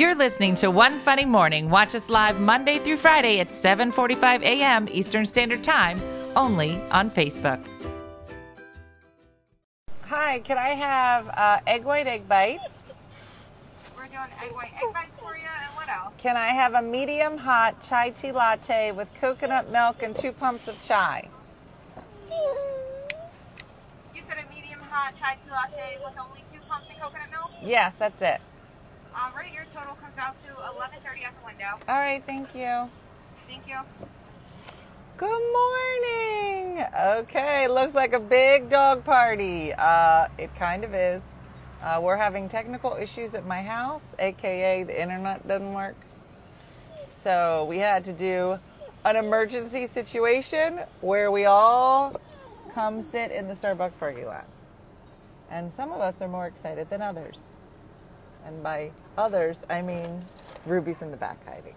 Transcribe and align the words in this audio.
You're 0.00 0.14
listening 0.14 0.54
to 0.54 0.70
One 0.70 0.98
Funny 0.98 1.26
Morning. 1.26 1.68
Watch 1.68 1.94
us 1.94 2.08
live 2.08 2.40
Monday 2.40 2.78
through 2.78 2.96
Friday 2.96 3.38
at 3.38 3.48
7:45 3.48 4.40
a.m. 4.40 4.88
Eastern 4.90 5.26
Standard 5.26 5.62
Time, 5.62 6.00
only 6.34 6.80
on 6.90 7.10
Facebook. 7.10 7.62
Hi, 10.06 10.38
can 10.38 10.56
I 10.56 10.70
have 10.70 11.28
uh, 11.28 11.60
egg 11.66 11.84
white 11.84 12.06
egg 12.06 12.26
bites? 12.26 12.94
We're 13.94 14.06
doing 14.06 14.32
egg 14.42 14.52
white 14.52 14.72
egg 14.72 14.90
bites 14.94 15.20
for 15.20 15.36
you, 15.36 15.44
and 15.44 15.76
what 15.76 15.90
else? 15.90 16.14
Can 16.16 16.34
I 16.34 16.48
have 16.48 16.72
a 16.72 16.80
medium 16.80 17.36
hot 17.36 17.82
chai 17.82 18.08
tea 18.08 18.32
latte 18.32 18.92
with 18.92 19.08
coconut 19.20 19.70
milk 19.70 20.02
and 20.02 20.16
two 20.16 20.32
pumps 20.32 20.66
of 20.66 20.82
chai? 20.82 21.28
You 24.14 24.22
said 24.26 24.38
a 24.38 24.48
medium 24.54 24.80
hot 24.80 25.12
chai 25.20 25.36
tea 25.44 25.50
latte 25.50 25.98
with 26.02 26.14
only 26.18 26.42
two 26.50 26.60
pumps 26.66 26.88
of 26.88 26.98
coconut 26.98 27.30
milk. 27.30 27.50
Yes, 27.62 27.96
that's 27.98 28.22
it. 28.22 28.40
All 29.14 29.32
right, 29.34 29.52
your 29.52 29.64
total 29.74 29.96
comes 29.96 30.16
out 30.18 30.36
to 30.44 30.52
11:30 30.52 31.24
at 31.24 31.34
the 31.38 31.44
window. 31.44 31.74
All 31.88 31.98
right, 31.98 32.22
thank 32.26 32.54
you. 32.54 32.88
Thank 33.48 33.66
you. 33.66 33.78
Good 35.16 35.52
morning. 35.52 36.84
Okay, 37.18 37.66
looks 37.68 37.94
like 37.94 38.12
a 38.12 38.20
big 38.20 38.68
dog 38.68 39.04
party. 39.04 39.72
Uh, 39.74 40.28
it 40.38 40.54
kind 40.54 40.84
of 40.84 40.94
is. 40.94 41.22
Uh, 41.82 41.98
we're 42.02 42.16
having 42.16 42.48
technical 42.48 42.94
issues 42.94 43.34
at 43.34 43.46
my 43.46 43.62
house, 43.62 44.02
aka 44.18 44.84
the 44.84 45.00
internet 45.00 45.46
doesn't 45.48 45.74
work. 45.74 45.96
So 47.02 47.66
we 47.68 47.78
had 47.78 48.04
to 48.04 48.12
do 48.12 48.58
an 49.04 49.16
emergency 49.16 49.86
situation 49.86 50.80
where 51.00 51.30
we 51.30 51.46
all 51.46 52.20
come 52.72 53.02
sit 53.02 53.32
in 53.32 53.48
the 53.48 53.54
Starbucks 53.54 53.98
parking 53.98 54.26
lot. 54.26 54.46
And 55.50 55.72
some 55.72 55.90
of 55.90 56.00
us 56.00 56.22
are 56.22 56.28
more 56.28 56.46
excited 56.46 56.88
than 56.90 57.02
others. 57.02 57.42
And 58.44 58.62
by 58.62 58.90
others, 59.18 59.64
I 59.68 59.82
mean 59.82 60.24
Ruby's 60.66 61.02
in 61.02 61.10
the 61.10 61.16
back 61.16 61.38
hiding. 61.46 61.74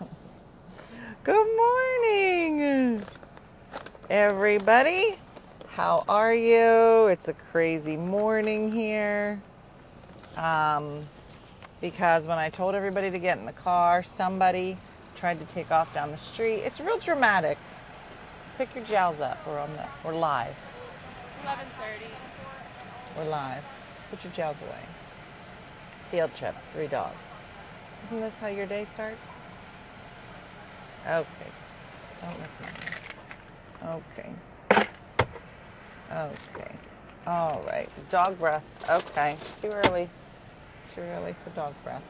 Good 1.24 1.56
morning, 1.56 3.02
everybody. 4.08 5.16
How 5.68 6.04
are 6.08 6.34
you? 6.34 7.06
It's 7.06 7.28
a 7.28 7.32
crazy 7.32 7.96
morning 7.96 8.72
here. 8.72 9.40
Um, 10.36 11.02
because 11.80 12.26
when 12.26 12.38
I 12.38 12.50
told 12.50 12.74
everybody 12.74 13.10
to 13.10 13.18
get 13.18 13.38
in 13.38 13.46
the 13.46 13.52
car, 13.52 14.02
somebody 14.02 14.76
tried 15.16 15.38
to 15.40 15.46
take 15.46 15.70
off 15.70 15.92
down 15.94 16.10
the 16.10 16.16
street. 16.16 16.56
It's 16.56 16.80
real 16.80 16.98
dramatic. 16.98 17.58
Pick 18.58 18.74
your 18.74 18.84
jowls 18.84 19.20
up. 19.20 19.38
We're 19.46 19.58
on 19.58 19.72
the. 19.74 19.86
We're 20.04 20.14
live. 20.14 20.56
11:30. 21.44 22.06
We're 23.16 23.24
live. 23.24 23.64
Put 24.10 24.24
your 24.24 24.32
jowls 24.32 24.60
away. 24.62 24.99
Field 26.10 26.34
trip. 26.34 26.54
Three 26.74 26.88
dogs. 26.88 27.14
Isn't 28.06 28.20
this 28.20 28.34
how 28.40 28.48
your 28.48 28.66
day 28.66 28.84
starts? 28.84 29.20
Okay. 31.06 31.26
Don't 32.20 32.38
look 32.38 32.50
at 32.62 33.94
me. 33.94 34.00
Okay. 34.18 34.32
Okay. 36.12 36.72
All 37.26 37.64
right. 37.70 37.88
Dog 38.08 38.38
breath. 38.38 38.64
Okay. 38.88 39.36
Too 39.60 39.68
early. 39.68 40.08
Too 40.92 41.02
early 41.02 41.34
for 41.44 41.50
dog 41.50 41.74
breath. 41.84 42.02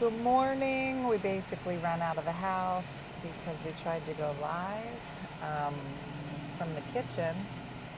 Good 0.00 0.18
morning. 0.22 1.06
We 1.06 1.18
basically 1.18 1.76
ran 1.76 2.00
out 2.00 2.16
of 2.16 2.24
the 2.24 2.32
house 2.32 2.84
because 3.22 3.58
we 3.64 3.72
tried 3.82 4.04
to 4.06 4.14
go 4.14 4.34
live 4.40 4.84
um, 5.42 5.74
from 6.58 6.74
the 6.74 6.80
kitchen, 6.92 7.36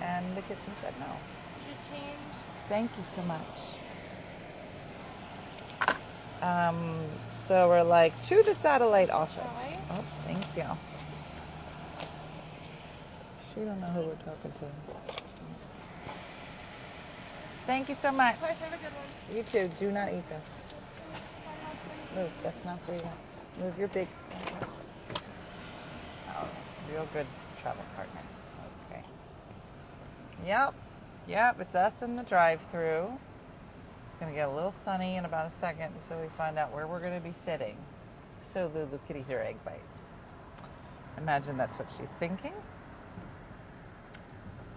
and 0.01 0.37
the 0.37 0.43
kitchen 0.43 0.73
said 0.83 0.93
no. 0.99 1.07
Should 1.65 1.95
change. 1.95 2.19
Thank 2.69 2.91
you 2.99 3.05
so 3.05 3.23
much. 3.23 3.41
Um, 6.43 6.97
so 7.31 7.69
we're 7.69 7.83
like 7.83 8.13
to 8.29 8.43
the 8.43 8.55
satellite 8.55 9.11
office. 9.11 9.43
Oh, 9.91 10.05
thank 10.27 10.45
you. 10.57 10.65
She 13.55 13.61
don't 13.61 13.81
know 13.81 13.87
who 13.87 14.01
we're 14.01 14.15
talking 14.17 14.53
to. 14.53 14.67
Thank 17.67 17.89
you 17.89 17.95
so 17.95 18.13
much. 18.13 18.41
Guys, 18.41 18.61
have 18.61 18.73
a 18.73 18.77
good 18.77 18.93
one. 18.93 19.37
You 19.37 19.43
too. 19.43 19.71
Do 19.79 19.91
not 19.91 20.09
eat 20.09 20.23
this. 20.29 20.43
Move. 22.15 22.31
That's 22.43 22.65
not 22.65 22.81
for 22.83 22.95
you. 22.95 23.03
Move 23.61 23.79
your 23.79 23.89
big. 23.89 24.07
Oh, 26.29 26.49
real 26.93 27.09
good 27.13 27.27
travel 27.61 27.83
partner. 27.97 28.21
Okay. 28.91 29.03
Yep. 30.47 30.75
Yep. 31.27 31.61
It's 31.61 31.75
us 31.75 32.03
in 32.03 32.17
the 32.17 32.23
drive-through. 32.23 33.19
It's 34.17 34.21
gonna 34.23 34.35
get 34.35 34.49
a 34.49 34.51
little 34.51 34.73
sunny 34.73 35.17
in 35.17 35.27
about 35.27 35.47
a 35.47 35.51
second 35.51 35.93
until 36.01 36.19
we 36.23 36.29
find 36.39 36.57
out 36.57 36.73
where 36.73 36.87
we're 36.87 37.01
gonna 37.01 37.21
be 37.21 37.35
sitting. 37.45 37.77
So 38.41 38.71
Lulu 38.73 38.99
could 39.07 39.17
eat 39.19 39.27
her 39.29 39.43
egg 39.43 39.63
bites. 39.63 39.99
Imagine 41.19 41.59
that's 41.59 41.79
what 41.79 41.91
she's 41.91 42.09
thinking. 42.19 42.55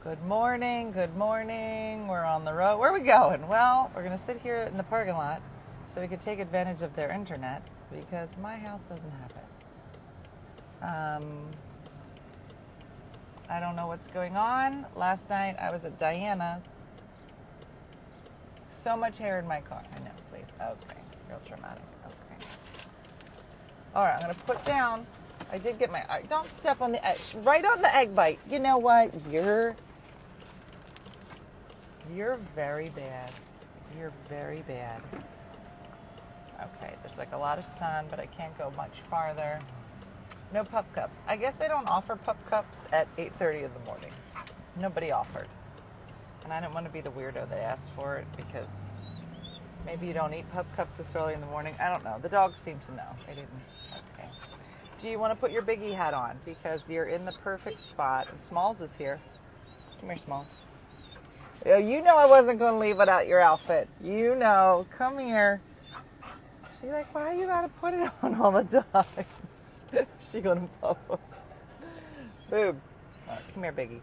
Good 0.03 0.21
morning, 0.25 0.91
good 0.91 1.15
morning. 1.15 2.09
We're 2.09 2.25
on 2.25 2.43
the 2.43 2.53
road. 2.53 2.79
Where 2.79 2.89
are 2.89 2.93
we 2.93 2.99
going? 2.99 3.47
Well, 3.47 3.89
we're 3.95 4.03
going 4.03 4.17
to 4.17 4.21
sit 4.21 4.41
here 4.41 4.63
in 4.63 4.75
the 4.75 4.83
parking 4.83 5.13
lot 5.13 5.41
so 5.87 6.01
we 6.01 6.09
could 6.09 6.19
take 6.19 6.39
advantage 6.39 6.81
of 6.81 6.93
their 6.97 7.09
internet 7.09 7.63
because 7.89 8.29
my 8.41 8.57
house 8.57 8.81
doesn't 8.89 9.11
have 9.21 9.31
it. 9.31 11.23
Um, 11.23 11.49
I 13.49 13.61
don't 13.61 13.77
know 13.77 13.87
what's 13.87 14.07
going 14.07 14.35
on. 14.35 14.85
Last 14.97 15.29
night 15.29 15.55
I 15.61 15.71
was 15.71 15.85
at 15.85 15.97
Diana's. 15.97 16.63
So 18.81 18.95
much 18.95 19.17
hair 19.17 19.39
in 19.39 19.47
my 19.47 19.59
car. 19.59 19.83
I 19.93 19.99
know, 19.99 20.11
please. 20.31 20.45
Okay, 20.61 20.99
real 21.27 21.41
dramatic. 21.45 21.83
Okay. 22.05 22.45
All 23.93 24.05
right, 24.05 24.15
I'm 24.15 24.21
going 24.21 24.33
to 24.33 24.41
put 24.43 24.63
down. 24.63 25.05
I 25.51 25.57
did 25.57 25.77
get 25.79 25.91
my. 25.91 26.05
Don't 26.29 26.47
step 26.59 26.79
on 26.79 26.93
the 26.93 27.05
edge. 27.05 27.35
Right 27.43 27.65
on 27.65 27.81
the 27.81 27.93
egg 27.93 28.15
bite. 28.15 28.39
You 28.49 28.59
know 28.59 28.77
what? 28.77 29.11
You're 29.29 29.75
you're 32.15 32.39
very 32.55 32.89
bad. 32.89 33.31
You're 33.97 34.13
very 34.29 34.61
bad. 34.61 35.01
Okay, 36.55 36.93
there's 37.03 37.17
like 37.17 37.33
a 37.33 37.37
lot 37.37 37.59
of 37.59 37.65
sun, 37.65 38.05
but 38.09 38.19
I 38.19 38.27
can't 38.27 38.57
go 38.57 38.71
much 38.77 39.01
farther. 39.09 39.59
No 40.53 40.63
pup 40.63 40.85
cups. 40.95 41.17
I 41.27 41.35
guess 41.35 41.53
they 41.59 41.67
don't 41.67 41.89
offer 41.89 42.15
pup 42.15 42.37
cups 42.49 42.77
at 42.93 43.13
8:30 43.17 43.65
in 43.65 43.71
the 43.73 43.85
morning. 43.85 44.11
Nobody 44.77 45.11
offered. 45.11 45.47
And 46.43 46.53
I 46.53 46.61
didn't 46.61 46.73
want 46.73 46.85
to 46.85 46.91
be 46.91 47.01
the 47.01 47.11
weirdo 47.11 47.49
that 47.49 47.59
asked 47.59 47.91
for 47.93 48.17
it 48.17 48.27
because 48.35 48.93
maybe 49.85 50.07
you 50.07 50.13
don't 50.13 50.33
eat 50.33 50.49
pup 50.51 50.65
cups 50.75 50.97
this 50.97 51.15
early 51.15 51.33
in 51.33 51.41
the 51.41 51.47
morning. 51.47 51.75
I 51.79 51.89
don't 51.89 52.03
know. 52.03 52.17
The 52.21 52.29
dogs 52.29 52.59
seem 52.59 52.79
to 52.87 52.95
know. 52.95 53.15
They 53.27 53.35
didn't. 53.35 53.49
Okay. 54.13 54.29
Do 54.99 55.09
you 55.09 55.19
want 55.19 55.33
to 55.33 55.39
put 55.39 55.51
your 55.51 55.61
biggie 55.61 55.93
hat 55.93 56.13
on 56.13 56.39
because 56.45 56.81
you're 56.89 57.05
in 57.05 57.25
the 57.25 57.33
perfect 57.43 57.79
spot? 57.79 58.27
And 58.31 58.41
Smalls 58.41 58.81
is 58.81 58.95
here. 58.95 59.19
Come 59.99 60.09
here, 60.09 60.17
Smalls. 60.17 60.47
Oh, 61.65 61.77
you 61.77 62.01
know 62.01 62.17
I 62.17 62.25
wasn't 62.25 62.57
going 62.57 62.73
to 62.73 62.79
leave 62.79 62.97
without 62.97 63.27
your 63.27 63.41
outfit. 63.41 63.89
You 64.01 64.35
know. 64.35 64.85
Come 64.97 65.19
here. 65.19 65.61
She's 66.79 66.89
like, 66.91 67.13
why 67.13 67.33
you 67.33 67.45
got 67.45 67.61
to 67.63 67.67
put 67.67 67.93
it 67.93 68.09
on 68.21 68.35
all 68.35 68.51
the 68.51 68.85
time? 68.93 69.25
she 70.31 70.39
going 70.39 70.61
to 70.61 70.69
follow. 70.79 71.19
Boob. 72.49 72.79
All 73.27 73.35
right, 73.35 73.43
come 73.53 73.63
here, 73.63 73.73
Biggie. 73.73 73.99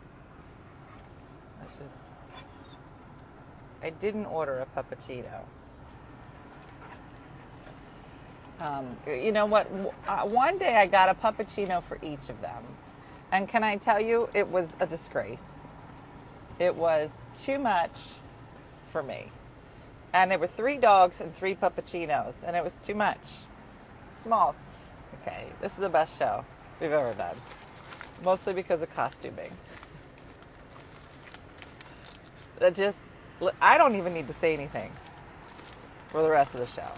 Let's 1.61 1.79
just. 1.79 2.06
I 3.83 3.91
didn't 3.91 4.27
order 4.27 4.59
a 4.59 4.67
puppuccino. 4.79 5.43
Um, 8.59 8.97
you 9.07 9.33
know 9.33 9.47
what? 9.47 9.71
Uh, 10.09 10.23
one 10.23 10.59
day 10.59 10.77
I 10.77 10.87
got 10.87 11.09
a 11.09 11.15
puppuccino 11.15 11.83
for 11.83 11.99
each 12.03 12.31
of 12.31 12.41
them. 12.41 12.65
And 13.33 13.49
can 13.49 13.63
I 13.63 13.77
tell 13.77 14.01
you, 14.01 14.29
it 14.35 14.49
was 14.49 14.69
a 14.81 14.87
disgrace. 14.87 15.55
It 16.59 16.75
was 16.75 17.11
too 17.35 17.59
much 17.59 18.13
for 18.93 19.03
me. 19.03 19.31
And 20.15 20.31
there 20.31 20.39
were 20.39 20.47
three 20.47 20.79
dogs 20.79 21.21
and 21.21 21.37
three 21.37 21.55
puppuccinos, 21.55 22.37
and 22.47 22.57
it 22.57 22.65
was 22.65 22.79
too 22.79 22.95
much. 22.95 23.19
Smalls. 24.15 24.57
Okay, 25.21 25.47
this 25.61 25.73
is 25.73 25.79
the 25.79 25.89
best 25.89 26.19
show 26.19 26.45
we've 26.81 26.93
ever 26.93 27.13
done. 27.15 27.37
Mostly 28.25 28.55
because 28.55 28.81
of 28.81 28.95
costuming. 28.95 29.51
That 32.59 32.75
just, 32.75 32.99
I 33.61 33.77
don't 33.77 33.97
even 33.97 34.15
need 34.15 34.29
to 34.29 34.33
say 34.33 34.55
anything 34.55 34.91
for 36.09 36.23
the 36.23 36.31
rest 36.31 36.55
of 36.55 36.61
the 36.61 36.67
show. 36.67 36.91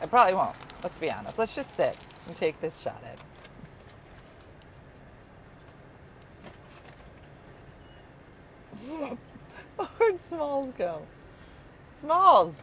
I 0.00 0.06
probably 0.06 0.34
won't. 0.34 0.54
Let's 0.82 0.98
be 0.98 1.10
honest. 1.10 1.38
Let's 1.38 1.54
just 1.54 1.74
sit 1.76 1.96
and 2.26 2.36
take 2.36 2.60
this 2.60 2.80
shot 2.80 3.02
in. 3.02 3.18
Where'd 9.76 10.22
Smalls 10.24 10.72
go? 10.76 11.02
Smalls. 11.90 12.54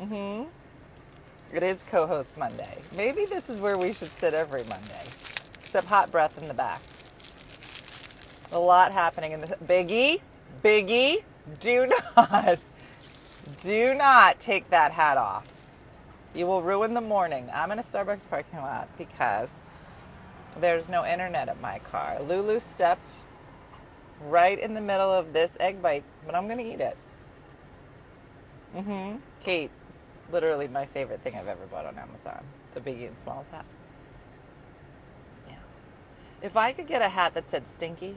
Mm-hmm. 0.00 0.48
It 1.54 1.62
is 1.62 1.82
co-host 1.90 2.36
Monday. 2.36 2.78
Maybe 2.96 3.24
this 3.24 3.48
is 3.48 3.60
where 3.60 3.78
we 3.78 3.92
should 3.92 4.12
sit 4.12 4.34
every 4.34 4.64
Monday. 4.64 5.02
Except 5.60 5.86
hot 5.86 6.10
breath 6.10 6.38
in 6.38 6.48
the 6.48 6.54
back. 6.54 6.80
A 8.52 8.58
lot 8.58 8.92
happening 8.92 9.32
in 9.32 9.40
the 9.40 9.56
Biggie. 9.64 10.20
Biggie, 10.62 11.22
do 11.60 11.86
not. 11.86 12.58
Do 13.62 13.94
not 13.94 14.40
take 14.40 14.70
that 14.70 14.90
hat 14.90 15.16
off. 15.16 15.46
You 16.34 16.46
will 16.46 16.62
ruin 16.62 16.94
the 16.94 17.00
morning. 17.00 17.48
I'm 17.54 17.70
in 17.70 17.78
a 17.78 17.82
Starbucks 17.82 18.28
parking 18.28 18.58
lot 18.58 18.88
because 18.98 19.60
there's 20.60 20.88
no 20.88 21.06
internet 21.06 21.48
at 21.48 21.60
my 21.60 21.78
car. 21.78 22.20
Lulu 22.20 22.58
stepped 22.58 23.12
right 24.28 24.58
in 24.58 24.74
the 24.74 24.80
middle 24.80 25.12
of 25.12 25.32
this 25.32 25.56
egg 25.60 25.80
bite, 25.80 26.04
but 26.24 26.34
I'm 26.34 26.46
going 26.46 26.58
to 26.58 26.64
eat 26.64 26.80
it. 26.80 26.96
Mm-hmm. 28.76 29.16
Kate, 29.40 29.70
it's 29.90 30.06
literally 30.32 30.68
my 30.68 30.86
favorite 30.86 31.22
thing 31.22 31.36
I've 31.36 31.48
ever 31.48 31.66
bought 31.66 31.86
on 31.86 31.96
Amazon. 31.98 32.44
The 32.74 32.80
Biggie 32.80 33.06
and 33.06 33.18
Smalls 33.18 33.46
hat. 33.50 33.64
Yeah. 35.48 35.54
If 36.42 36.56
I 36.56 36.72
could 36.72 36.86
get 36.86 37.00
a 37.00 37.08
hat 37.08 37.34
that 37.34 37.48
said 37.48 37.68
Stinky 37.68 38.16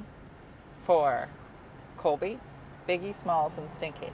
for 0.83 1.29
Colby, 1.99 2.39
Biggie, 2.87 3.13
Smalls, 3.13 3.53
and 3.57 3.69
Stinky. 3.73 4.11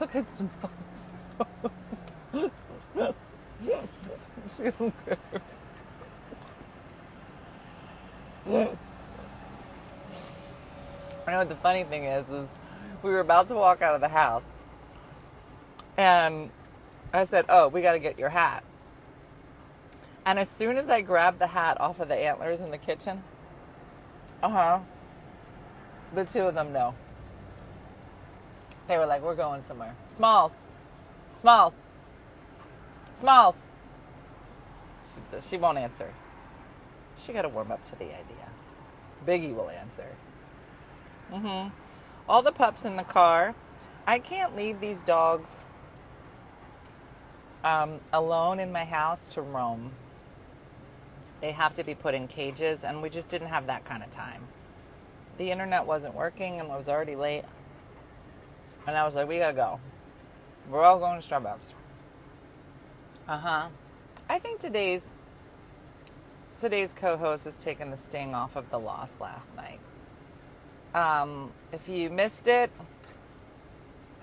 Look 0.00 0.14
at 0.14 0.28
Smalls. 0.28 1.06
she 4.56 4.70
don't 4.78 4.94
care. 5.04 5.18
I 11.26 11.32
know 11.32 11.38
what 11.38 11.48
the 11.48 11.56
funny 11.56 11.84
thing 11.84 12.04
is, 12.04 12.28
is 12.28 12.48
we 13.02 13.10
were 13.10 13.20
about 13.20 13.48
to 13.48 13.54
walk 13.54 13.82
out 13.82 13.94
of 13.94 14.00
the 14.02 14.08
house, 14.08 14.44
and 15.96 16.50
I 17.12 17.24
said, 17.24 17.46
"Oh, 17.48 17.68
we 17.68 17.80
got 17.80 17.92
to 17.92 17.98
get 17.98 18.18
your 18.18 18.28
hat." 18.28 18.62
And 20.26 20.38
as 20.38 20.48
soon 20.48 20.76
as 20.76 20.88
I 20.88 21.00
grabbed 21.00 21.38
the 21.38 21.46
hat 21.48 21.80
off 21.80 22.00
of 22.00 22.08
the 22.08 22.16
antlers 22.16 22.60
in 22.60 22.70
the 22.70 22.78
kitchen, 22.78 23.22
uh 24.42 24.48
huh, 24.48 24.80
the 26.16 26.24
two 26.24 26.40
of 26.40 26.54
them 26.54 26.72
know. 26.72 26.94
They 28.88 28.98
were 28.98 29.06
like, 29.06 29.22
"We're 29.22 29.36
going 29.36 29.62
somewhere." 29.62 29.94
Smalls, 30.08 30.52
Smalls, 31.36 31.74
Smalls. 33.14 33.56
She, 35.04 35.40
she 35.48 35.56
won't 35.56 35.78
answer. 35.78 36.12
She 37.18 37.32
got 37.32 37.42
to 37.42 37.48
warm 37.48 37.70
up 37.70 37.84
to 37.86 37.96
the 37.96 38.06
idea. 38.06 38.48
Biggie 39.26 39.54
will 39.54 39.70
answer. 39.70 40.08
Mm-hmm. 41.32 41.68
All 42.28 42.42
the 42.42 42.52
pups 42.52 42.84
in 42.84 42.96
the 42.96 43.04
car. 43.04 43.54
I 44.06 44.18
can't 44.18 44.56
leave 44.56 44.80
these 44.80 45.00
dogs 45.00 45.56
um, 47.64 48.00
alone 48.12 48.60
in 48.60 48.70
my 48.72 48.84
house 48.84 49.28
to 49.28 49.42
roam. 49.42 49.90
They 51.40 51.50
have 51.52 51.74
to 51.74 51.84
be 51.84 51.94
put 51.94 52.14
in 52.14 52.28
cages, 52.28 52.84
and 52.84 53.02
we 53.02 53.10
just 53.10 53.28
didn't 53.28 53.48
have 53.48 53.66
that 53.66 53.84
kind 53.84 54.02
of 54.02 54.10
time. 54.10 54.46
The 55.38 55.50
internet 55.50 55.86
wasn't 55.86 56.14
working, 56.14 56.60
and 56.60 56.70
I 56.70 56.76
was 56.76 56.88
already 56.88 57.16
late. 57.16 57.44
And 58.86 58.96
I 58.96 59.04
was 59.04 59.14
like, 59.14 59.28
we 59.28 59.38
gotta 59.38 59.52
go. 59.52 59.80
We're 60.70 60.82
all 60.82 60.98
going 60.98 61.20
to 61.20 61.28
Starbucks. 61.28 61.74
Uh 63.28 63.38
huh. 63.38 63.68
I 64.28 64.38
think 64.38 64.60
today's 64.60 65.08
today's 66.56 66.92
co-host 66.92 67.44
has 67.44 67.56
taken 67.56 67.90
the 67.90 67.96
sting 67.96 68.34
off 68.34 68.56
of 68.56 68.70
the 68.70 68.78
loss 68.78 69.20
last 69.20 69.48
night. 69.56 69.80
Um, 70.94 71.52
if 71.72 71.88
you 71.88 72.08
missed 72.08 72.48
it, 72.48 72.70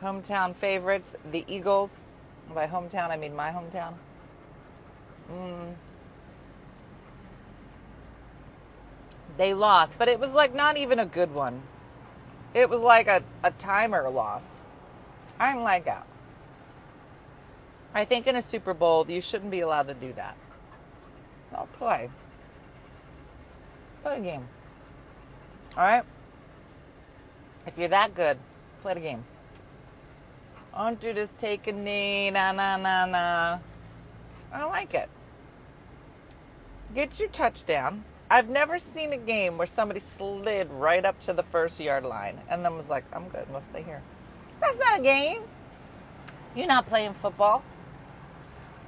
hometown 0.01 0.55
favorites, 0.55 1.15
the 1.31 1.45
Eagles. 1.47 2.07
By 2.53 2.67
hometown, 2.67 3.09
I 3.09 3.17
mean 3.17 3.35
my 3.35 3.51
hometown. 3.51 3.93
Mm. 5.31 5.73
They 9.37 9.53
lost, 9.53 9.95
but 9.97 10.07
it 10.07 10.19
was 10.19 10.33
like 10.33 10.53
not 10.53 10.77
even 10.77 10.99
a 10.99 11.05
good 11.05 11.33
one. 11.33 11.61
It 12.53 12.69
was 12.69 12.81
like 12.81 13.07
a, 13.07 13.23
a 13.43 13.51
timer 13.51 14.09
loss. 14.09 14.57
I'm 15.39 15.63
like 15.63 15.87
out. 15.87 16.07
I 17.93 18.05
think 18.05 18.27
in 18.27 18.35
a 18.35 18.41
Super 18.41 18.73
Bowl, 18.73 19.05
you 19.09 19.21
shouldn't 19.21 19.51
be 19.51 19.61
allowed 19.61 19.87
to 19.87 19.93
do 19.93 20.13
that. 20.13 20.35
I'll 21.55 21.67
play. 21.67 22.09
Play 24.03 24.17
a 24.17 24.21
game. 24.21 24.47
All 25.77 25.83
right? 25.83 26.03
If 27.65 27.77
you're 27.77 27.87
that 27.89 28.15
good, 28.15 28.37
play 28.81 28.93
the 28.95 28.99
game. 28.99 29.23
Don't 30.75 30.99
do 30.99 31.13
this 31.13 31.33
take 31.37 31.67
a 31.67 31.71
knee, 31.71 32.31
na 32.31 32.51
na 32.51 32.77
na 32.77 33.05
na. 33.05 33.59
I 34.51 34.59
don't 34.59 34.71
like 34.71 34.93
it. 34.93 35.09
Get 36.95 37.19
your 37.19 37.29
touchdown. 37.29 38.03
I've 38.33 38.49
never 38.49 38.79
seen 38.79 39.13
a 39.13 39.17
game 39.17 39.59
where 39.59 39.67
somebody 39.67 39.99
slid 39.99 40.67
right 40.71 41.05
up 41.05 41.21
to 41.21 41.33
the 41.33 41.43
first 41.43 41.79
yard 41.79 42.03
line 42.03 42.41
and 42.49 42.65
then 42.65 42.75
was 42.75 42.89
like, 42.89 43.05
I'm 43.13 43.29
good, 43.29 43.45
we'll 43.51 43.61
stay 43.61 43.83
here. 43.83 44.01
That's 44.59 44.79
not 44.79 44.99
a 44.99 45.03
game. 45.03 45.43
You're 46.55 46.65
not 46.65 46.87
playing 46.87 47.13
football. 47.13 47.63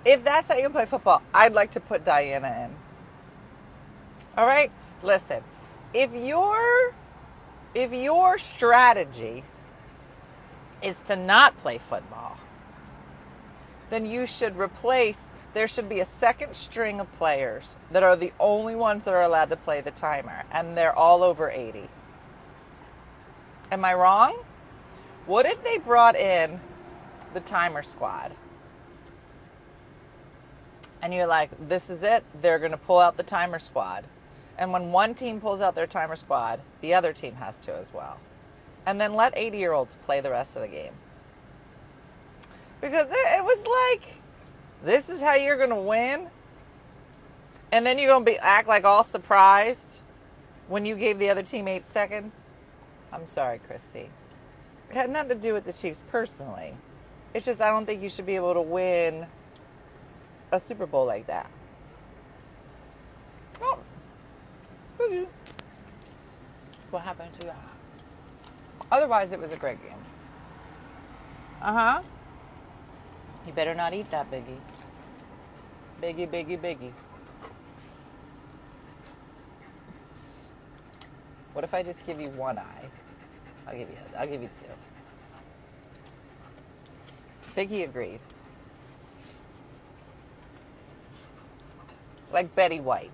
If 0.04 0.24
that's 0.24 0.48
how 0.48 0.58
you 0.58 0.68
play 0.72 0.88
football, 0.88 1.22
I'd 1.32 1.54
like 1.54 1.70
to 1.72 1.80
put 1.80 2.04
Diana 2.04 2.66
in. 2.66 2.76
All 4.36 4.48
right? 4.48 4.72
Listen, 5.04 5.44
if 5.94 6.12
your 6.12 6.96
if 7.76 7.94
your 7.94 8.40
strategy 8.40 9.44
is 10.82 11.00
to 11.02 11.16
not 11.16 11.56
play 11.60 11.78
football, 11.88 12.36
then 13.92 14.08
you 14.08 14.26
should 14.26 14.58
replace 14.58 15.28
there 15.56 15.70
should 15.70 15.88
be 15.88 16.02
a 16.02 16.06
second 16.06 16.54
string 16.54 17.00
of 17.00 17.12
players 17.18 17.78
that 17.90 18.04
are 18.04 18.18
the 18.18 18.34
only 18.42 18.76
ones 18.76 19.06
that 19.06 19.14
are 19.14 19.24
allowed 19.24 19.50
to 19.50 19.56
play 19.56 19.80
the 19.80 19.92
timer 19.92 20.44
and 20.52 20.76
they're 20.78 20.94
all 20.94 21.24
over 21.24 21.50
80. 21.50 21.88
Am 23.72 23.86
I 23.86 23.94
wrong? 23.94 24.38
What 25.26 25.46
if 25.46 25.64
they 25.64 25.78
brought 25.78 26.18
in 26.18 26.60
the 27.34 27.40
timer 27.40 27.84
squad? 27.84 28.34
And 31.02 31.14
you're 31.14 31.26
like, 31.26 31.52
this 31.70 31.90
is 31.90 32.04
it. 32.04 32.26
They're 32.42 32.60
going 32.60 32.72
to 32.72 32.78
pull 32.78 33.00
out 33.00 33.16
the 33.16 33.24
timer 33.24 33.60
squad. 33.60 34.04
And 34.58 34.74
when 34.74 34.92
one 34.92 35.16
team 35.16 35.40
pulls 35.40 35.62
out 35.62 35.74
their 35.74 35.88
timer 35.88 36.18
squad, 36.18 36.60
the 36.82 36.94
other 36.94 37.14
team 37.14 37.34
has 37.36 37.60
to 37.62 37.74
as 37.78 37.94
well. 37.94 38.20
And 38.86 39.00
then 39.00 39.14
let 39.14 39.32
80 39.38 39.58
year 39.58 39.72
olds 39.72 39.96
play 40.04 40.20
the 40.20 40.32
rest 40.32 40.58
of 40.58 40.64
the 40.64 40.68
game. 40.68 40.94
Because 42.82 43.08
it 43.10 43.44
was 43.44 43.64
like, 43.66 44.16
this 44.84 45.10
is 45.10 45.22
how 45.22 45.36
you're 45.36 45.58
going 45.58 45.70
to 45.70 45.76
win? 45.76 46.28
And 47.72 47.86
then 47.86 47.98
you're 47.98 48.10
going 48.10 48.26
to 48.26 48.32
be 48.32 48.38
act 48.38 48.68
like 48.68 48.86
all 48.86 49.04
surprised 49.04 50.00
when 50.68 50.86
you 50.86 50.96
gave 50.96 51.20
the 51.20 51.30
other 51.30 51.44
team 51.44 51.68
eight 51.68 51.88
seconds? 51.88 52.36
I'm 53.12 53.26
sorry, 53.26 53.60
Christy. 53.68 54.10
It 54.90 54.96
had 54.96 55.10
nothing 55.10 55.30
to 55.30 55.36
do 55.36 55.54
with 55.54 55.66
the 55.66 55.74
Chiefs 55.74 56.04
personally. 56.10 56.76
It's 57.34 57.46
just 57.46 57.62
I 57.62 57.70
don't 57.70 57.86
think 57.86 58.02
you 58.02 58.10
should 58.10 58.26
be 58.26 58.36
able 58.36 58.54
to 58.54 58.62
win 58.62 59.26
a 60.52 60.60
Super 60.60 60.86
Bowl 60.86 61.06
like 61.06 61.28
that. 61.28 61.50
Oh. 63.62 63.80
What 66.92 67.02
happened 67.04 67.32
to 67.40 67.48
that? 67.48 67.70
Otherwise, 68.92 69.32
it 69.32 69.40
was 69.40 69.52
a 69.52 69.58
great 69.58 69.82
game. 69.82 69.98
Uh 71.62 71.74
huh. 71.74 72.02
You 73.46 73.54
better 73.54 73.76
not 73.76 73.94
eat 73.94 74.10
that, 74.12 74.30
Biggie. 74.32 74.60
Biggie, 76.02 76.28
Biggie, 76.28 76.60
Biggie. 76.60 76.94
What 81.54 81.64
if 81.64 81.74
I 81.74 81.84
just 81.84 82.06
give 82.06 82.20
you 82.20 82.30
one 82.32 82.58
eye? 82.58 82.90
I'll 83.68 83.78
give 83.78 83.90
you. 83.90 83.98
I'll 84.18 84.28
give 84.28 84.42
you 84.42 84.50
two. 84.50 84.66
Biggie 87.56 87.86
agrees. 87.86 88.22
Like 92.34 92.54
Betty 92.56 92.80
White. 92.80 93.12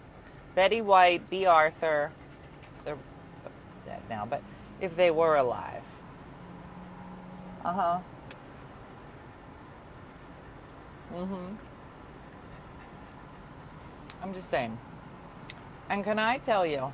Betty 0.55 0.81
White, 0.81 1.29
Bea 1.29 1.45
Arthur, 1.45 2.11
they're 2.83 2.97
dead 3.85 4.01
now, 4.09 4.25
but 4.25 4.41
if 4.81 4.95
they 4.95 5.11
were 5.11 5.35
alive. 5.35 5.83
Uh 7.63 7.73
huh. 7.73 7.99
Mm 11.13 11.27
hmm. 11.27 11.55
I'm 14.21 14.33
just 14.33 14.49
saying. 14.49 14.77
And 15.89 16.03
can 16.03 16.19
I 16.19 16.37
tell 16.37 16.65
you? 16.65 16.91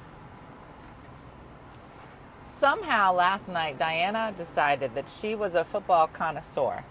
Somehow 2.48 3.14
last 3.14 3.48
night, 3.48 3.78
Diana 3.78 4.34
decided 4.36 4.96
that 4.96 5.08
she 5.08 5.36
was 5.36 5.54
a 5.54 5.64
football 5.64 6.08
connoisseur. 6.08 6.84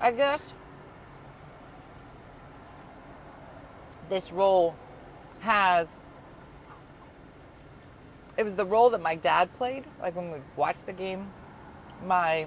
I 0.00 0.12
guess 0.12 0.54
this 4.08 4.32
role 4.32 4.74
has 5.40 6.02
it 8.36 8.42
was 8.42 8.54
the 8.54 8.64
role 8.64 8.88
that 8.90 9.02
my 9.02 9.14
dad 9.14 9.54
played 9.58 9.84
like 10.00 10.16
when 10.16 10.30
we 10.30 10.38
watched 10.56 10.86
the 10.86 10.92
game 10.92 11.30
my 12.06 12.46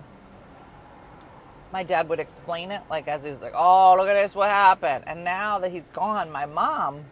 my 1.73 1.83
dad 1.83 2.07
would 2.09 2.21
explain 2.21 2.71
it 2.71 2.81
like 2.89 3.09
as 3.09 3.23
he 3.23 3.31
was 3.31 3.41
like 3.41 3.53
oh 3.55 3.95
look 3.97 4.07
at 4.07 4.15
this 4.15 4.35
what 4.35 4.49
happened 4.49 5.03
and 5.07 5.25
now 5.25 5.59
that 5.59 5.71
he's 5.71 5.89
gone 5.89 6.31
my 6.31 6.45
mom 6.45 7.03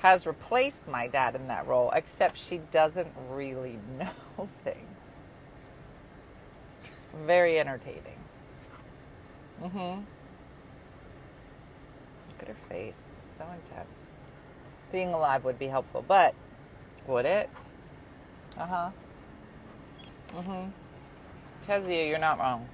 has 0.00 0.26
replaced 0.26 0.86
my 0.88 1.08
dad 1.08 1.34
in 1.36 1.48
that 1.48 1.66
role 1.66 1.90
except 1.94 2.36
she 2.38 2.58
doesn't 2.72 3.08
really 3.30 3.78
know 3.98 4.48
things 4.64 4.88
Very 7.26 7.58
entertaining. 7.58 8.18
Mm-hmm. 9.62 10.00
Look 12.28 12.42
at 12.42 12.48
her 12.48 12.56
face. 12.68 13.00
So 13.38 13.44
intense. 13.54 14.12
Being 14.92 15.14
alive 15.14 15.44
would 15.44 15.58
be 15.58 15.66
helpful, 15.66 16.04
but 16.06 16.34
would 17.06 17.26
it? 17.26 17.50
Uh-huh. 18.56 18.90
Mm-hmm. 20.36 20.70
Kezia, 21.66 22.06
you're 22.06 22.18
not 22.18 22.38
wrong. 22.38 22.68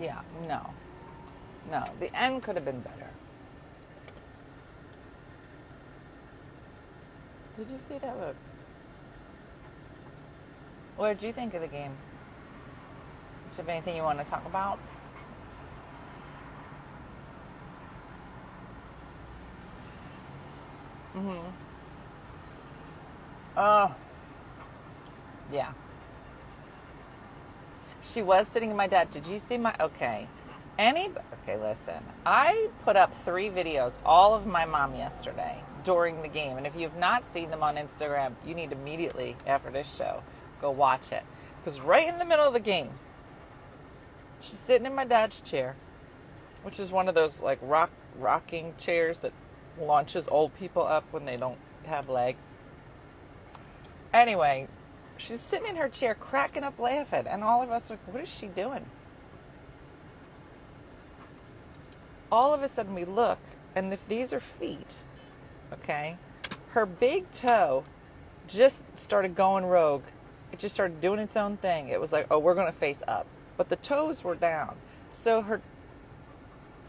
Yeah, 0.00 0.20
no. 0.46 0.60
No, 1.70 1.84
the 2.00 2.14
end 2.16 2.42
could 2.42 2.56
have 2.56 2.64
been 2.64 2.80
better. 2.80 3.10
Did 7.58 7.68
you 7.70 7.78
see 7.88 7.98
that 7.98 8.18
look? 8.18 8.36
What 10.96 11.18
did 11.18 11.26
you 11.26 11.32
think 11.32 11.54
of 11.54 11.62
the 11.62 11.68
game? 11.68 11.92
Do 13.52 13.56
you 13.56 13.56
have 13.56 13.68
anything 13.68 13.96
you 13.96 14.02
want 14.02 14.18
to 14.18 14.24
talk 14.24 14.44
about? 14.46 14.78
Mm-hmm. 21.16 21.48
Oh. 23.56 23.94
Yeah. 25.50 25.72
She 28.12 28.22
was 28.22 28.46
sitting 28.48 28.70
in 28.70 28.76
my 28.76 28.86
dad. 28.86 29.10
Did 29.10 29.26
you 29.26 29.38
see 29.38 29.56
my 29.56 29.74
okay. 29.80 30.28
Any 30.78 31.10
okay, 31.42 31.56
listen. 31.56 32.04
I 32.24 32.68
put 32.84 32.96
up 32.96 33.12
three 33.24 33.48
videos, 33.48 33.94
all 34.04 34.34
of 34.34 34.46
my 34.46 34.64
mom 34.64 34.94
yesterday 34.94 35.62
during 35.84 36.22
the 36.22 36.28
game. 36.28 36.56
And 36.56 36.66
if 36.66 36.76
you've 36.76 36.96
not 36.96 37.24
seen 37.24 37.50
them 37.50 37.62
on 37.62 37.76
Instagram, 37.76 38.34
you 38.44 38.54
need 38.54 38.72
immediately 38.72 39.36
after 39.46 39.70
this 39.70 39.92
show 39.94 40.22
go 40.60 40.70
watch 40.70 41.12
it. 41.12 41.22
Because 41.64 41.80
right 41.80 42.08
in 42.08 42.18
the 42.18 42.24
middle 42.24 42.46
of 42.46 42.52
the 42.52 42.60
game, 42.60 42.90
she's 44.38 44.58
sitting 44.58 44.86
in 44.86 44.94
my 44.94 45.04
dad's 45.04 45.40
chair, 45.40 45.76
which 46.62 46.78
is 46.78 46.90
one 46.90 47.08
of 47.08 47.14
those 47.14 47.40
like 47.40 47.58
rock 47.62 47.90
rocking 48.18 48.74
chairs 48.78 49.18
that 49.20 49.32
launches 49.80 50.26
old 50.28 50.54
people 50.54 50.86
up 50.86 51.04
when 51.10 51.24
they 51.24 51.36
don't 51.36 51.58
have 51.84 52.08
legs. 52.08 52.44
Anyway, 54.12 54.68
she's 55.16 55.40
sitting 55.40 55.68
in 55.68 55.76
her 55.76 55.88
chair 55.88 56.14
cracking 56.14 56.64
up 56.64 56.78
laughing, 56.78 57.26
and 57.26 57.42
all 57.42 57.62
of 57.62 57.70
us 57.70 57.90
are 57.90 57.94
like, 57.94 58.14
what 58.14 58.22
is 58.22 58.28
she 58.28 58.46
doing? 58.46 58.84
All 62.30 62.52
of 62.52 62.62
a 62.62 62.68
sudden 62.68 62.94
we 62.94 63.04
look, 63.04 63.38
and 63.74 63.92
if 63.92 64.06
these 64.08 64.32
are 64.32 64.40
feet, 64.40 65.04
okay, 65.72 66.16
her 66.70 66.86
big 66.86 67.30
toe 67.32 67.84
just 68.48 68.84
started 68.98 69.34
going 69.34 69.64
rogue. 69.64 70.02
It 70.52 70.58
just 70.58 70.74
started 70.74 71.00
doing 71.00 71.18
its 71.18 71.36
own 71.36 71.56
thing. 71.56 71.88
It 71.88 72.00
was 72.00 72.12
like, 72.12 72.26
oh, 72.30 72.38
we're 72.38 72.54
going 72.54 72.72
to 72.72 72.78
face 72.78 73.02
up. 73.08 73.26
But 73.56 73.68
the 73.68 73.76
toes 73.76 74.22
were 74.22 74.34
down. 74.34 74.76
So 75.10 75.42
her 75.42 75.60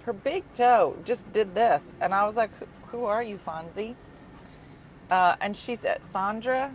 her 0.04 0.14
big 0.14 0.44
toe 0.54 0.96
just 1.04 1.32
did 1.34 1.54
this. 1.54 1.92
And 2.00 2.14
I 2.14 2.26
was 2.26 2.36
like, 2.36 2.52
who 2.88 3.06
are 3.06 3.22
you, 3.22 3.38
Fonzie? 3.38 3.96
Uh, 5.10 5.36
and 5.42 5.56
she 5.56 5.76
said, 5.76 6.04
Sandra, 6.04 6.74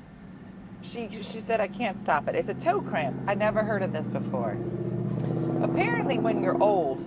she, 0.82 1.08
she 1.10 1.40
said, 1.40 1.60
I 1.60 1.68
can't 1.68 1.96
stop 1.96 2.28
it. 2.28 2.34
It's 2.34 2.48
a 2.48 2.54
toe 2.54 2.80
cramp. 2.80 3.16
I 3.26 3.34
never 3.34 3.62
heard 3.62 3.82
of 3.82 3.92
this 3.92 4.08
before. 4.08 4.58
Apparently, 5.62 6.18
when 6.18 6.42
you're 6.42 6.60
old, 6.60 7.06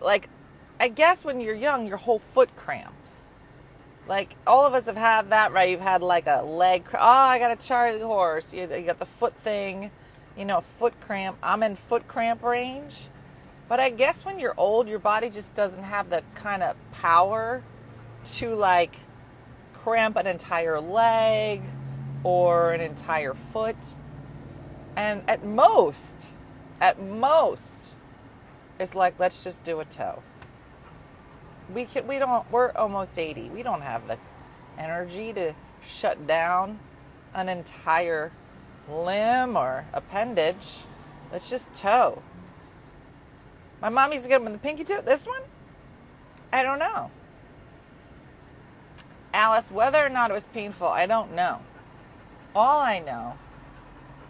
like, 0.00 0.28
I 0.80 0.88
guess 0.88 1.24
when 1.24 1.40
you're 1.40 1.54
young, 1.54 1.86
your 1.86 1.98
whole 1.98 2.18
foot 2.18 2.54
cramps. 2.56 3.30
Like, 4.06 4.36
all 4.46 4.66
of 4.66 4.74
us 4.74 4.86
have 4.86 4.96
had 4.96 5.30
that, 5.30 5.52
right? 5.52 5.70
You've 5.70 5.80
had 5.80 6.02
like 6.02 6.26
a 6.26 6.42
leg, 6.42 6.84
cramp. 6.84 7.04
oh, 7.04 7.08
I 7.08 7.38
got 7.38 7.50
a 7.50 7.56
Charlie 7.56 8.00
horse. 8.00 8.52
You, 8.52 8.62
you 8.62 8.82
got 8.82 8.98
the 8.98 9.06
foot 9.06 9.34
thing, 9.36 9.90
you 10.36 10.44
know, 10.44 10.60
foot 10.60 11.00
cramp. 11.00 11.38
I'm 11.42 11.62
in 11.62 11.76
foot 11.76 12.08
cramp 12.08 12.42
range. 12.42 13.08
But 13.68 13.80
I 13.80 13.90
guess 13.90 14.24
when 14.24 14.38
you're 14.38 14.54
old, 14.58 14.88
your 14.88 14.98
body 14.98 15.30
just 15.30 15.54
doesn't 15.54 15.82
have 15.82 16.10
the 16.10 16.22
kind 16.34 16.62
of 16.62 16.76
power 16.92 17.62
to 18.36 18.54
like 18.54 18.96
cramp 19.84 20.16
an 20.16 20.26
entire 20.26 20.80
leg 20.80 21.62
or 22.22 22.72
an 22.72 22.80
entire 22.80 23.34
foot. 23.34 23.76
And 24.96 25.22
at 25.28 25.44
most, 25.44 26.32
at 26.80 27.00
most, 27.00 27.94
it's 28.80 28.94
like 28.94 29.14
let's 29.18 29.44
just 29.44 29.62
do 29.62 29.80
a 29.80 29.84
toe. 29.84 30.22
We 31.72 31.84
can 31.84 32.06
we 32.06 32.18
don't 32.18 32.50
we're 32.50 32.72
almost 32.72 33.18
80. 33.18 33.50
We 33.50 33.62
don't 33.62 33.82
have 33.82 34.08
the 34.08 34.18
energy 34.78 35.32
to 35.34 35.54
shut 35.86 36.26
down 36.26 36.78
an 37.34 37.48
entire 37.48 38.32
limb 38.88 39.56
or 39.56 39.84
appendage. 39.92 40.84
Let's 41.30 41.50
just 41.50 41.74
toe. 41.74 42.22
My 43.82 43.90
mom 43.90 44.12
to 44.12 44.16
get 44.28 44.42
them 44.42 44.52
the 44.52 44.58
pinky 44.58 44.84
toe. 44.84 45.02
This 45.02 45.26
one? 45.26 45.42
I 46.52 46.62
don't 46.62 46.78
know. 46.78 47.10
Alice, 49.34 49.70
whether 49.72 49.98
or 49.98 50.08
not 50.08 50.30
it 50.30 50.34
was 50.34 50.46
painful, 50.46 50.86
I 50.86 51.06
don't 51.06 51.34
know. 51.34 51.58
All 52.54 52.80
I 52.80 53.00
know 53.00 53.36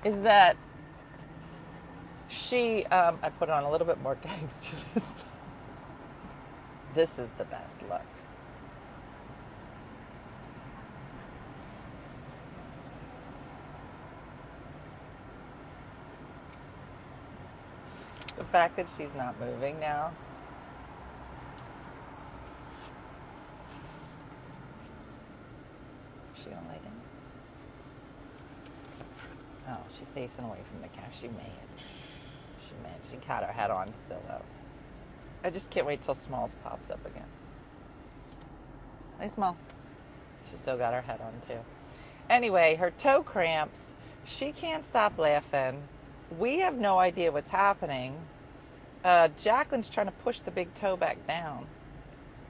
is 0.03 0.21
that 0.23 0.57
she, 2.29 2.87
um, 2.87 3.19
I 3.23 3.29
put 3.29 3.51
on 3.51 3.65
a 3.65 3.71
little 3.71 3.87
bit 3.87 4.01
more 4.03 4.15
gangster 4.23 4.75
this 4.95 5.13
time. 5.13 5.31
This 6.95 7.19
is 7.19 7.29
the 7.37 7.45
best 7.45 7.83
look. 7.83 8.03
The 18.39 18.45
fact 18.45 18.77
that 18.77 18.89
she's 18.97 19.15
not 19.15 19.39
moving 19.39 19.79
now. 19.81 20.13
She 26.37 26.51
gonna 26.51 26.63
lay 26.69 26.79
down? 29.67 29.84
She's 29.97 30.07
facing 30.15 30.45
away 30.45 30.59
from 30.71 30.83
the 30.83 30.89
cat. 30.89 31.11
She 31.19 31.29
mad. 31.29 31.47
She 32.67 32.75
mad. 32.83 33.01
She 33.11 33.17
got 33.27 33.45
her 33.45 33.53
head 33.53 33.71
on 33.71 33.93
still 34.05 34.23
though. 34.27 34.43
I 35.43 35.51
just 35.51 35.71
can't 35.71 35.87
wait 35.87 36.03
till 36.03 36.15
Smalls 36.15 36.57
pops 36.65 36.91
up 36.91 37.05
again. 37.07 37.29
Hey 39.21 39.29
Smalls. 39.29 39.59
She 40.51 40.57
still 40.57 40.77
got 40.77 40.95
her 40.95 41.03
head 41.03 41.21
on 41.21 41.33
too. 41.47 41.61
Anyway, 42.29 42.77
her 42.77 42.91
toe 42.91 43.23
cramps. 43.23 43.95
She 44.25 44.53
can't 44.53 44.85
stop 44.85 45.19
laughing 45.19 45.83
we 46.39 46.61
have 46.61 46.77
no 46.77 46.99
idea 46.99 47.31
what's 47.33 47.51
happening. 47.51 48.17
Uh, 49.05 49.29
Jacqueline's 49.37 49.89
trying 49.89 50.07
to 50.07 50.13
push 50.13 50.41
the 50.41 50.51
big 50.51 50.73
toe 50.75 50.97
back 50.97 51.25
down, 51.27 51.67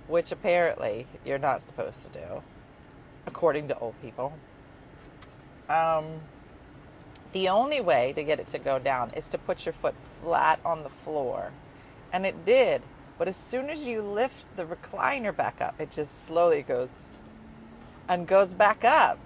which 0.07 0.33
apparently 0.33 1.07
you're 1.25 1.39
not 1.39 1.63
supposed 1.63 2.03
to 2.05 2.09
do, 2.11 2.43
according 3.27 3.69
to 3.69 3.79
old 3.79 3.95
people. 4.01 4.33
Um, 5.69 6.21
the 7.35 7.49
only 7.49 7.81
way 7.81 8.13
to 8.15 8.23
get 8.23 8.39
it 8.39 8.47
to 8.47 8.59
go 8.59 8.79
down 8.79 9.11
is 9.11 9.29
to 9.29 9.39
put 9.39 9.67
your 9.67 9.73
foot 9.73 9.97
flat 10.23 10.61
on 10.65 10.85
the 10.85 10.89
floor. 10.89 11.51
And 12.13 12.25
it 12.25 12.47
did. 12.47 12.81
But 13.19 13.27
as 13.27 13.37
soon 13.37 13.69
as 13.69 13.83
you 13.83 14.03
lift 14.03 14.45
the 14.57 14.65
recliner 14.65 15.37
back 15.37 15.61
up, 15.61 15.81
it 15.81 15.91
just 15.91 16.25
slowly 16.25 16.63
goes 16.63 16.95
and 18.09 18.27
goes 18.27 18.55
back 18.55 18.85
up. 18.85 19.19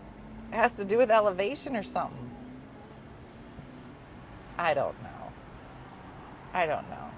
It 0.51 0.57
has 0.57 0.75
to 0.77 0.87
do 0.87 0.97
with 0.97 1.11
elevation 1.11 1.77
or 1.77 1.83
something. 1.83 2.31
I 4.57 4.73
don't 4.73 5.01
know. 5.03 5.33
I 6.55 6.65
don't 6.65 6.89
know. 6.89 7.11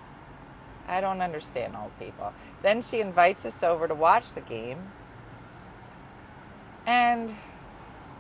I 0.88 1.00
don't 1.00 1.20
understand 1.20 1.76
old 1.80 1.96
people. 2.00 2.32
Then 2.62 2.82
she 2.82 3.00
invites 3.00 3.44
us 3.44 3.62
over 3.62 3.86
to 3.86 3.94
watch 3.94 4.32
the 4.32 4.40
game. 4.40 4.78
And 6.84 7.32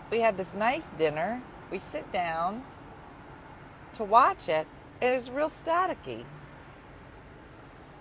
we 0.08 0.20
had 0.20 0.36
this 0.36 0.54
nice 0.54 0.88
dinner. 0.90 1.42
We 1.70 1.78
sit 1.78 2.10
down 2.10 2.64
to 3.94 4.04
watch 4.04 4.48
it. 4.48 4.66
And 5.00 5.14
It 5.14 5.16
is 5.16 5.30
real 5.30 5.48
staticky. 5.48 6.24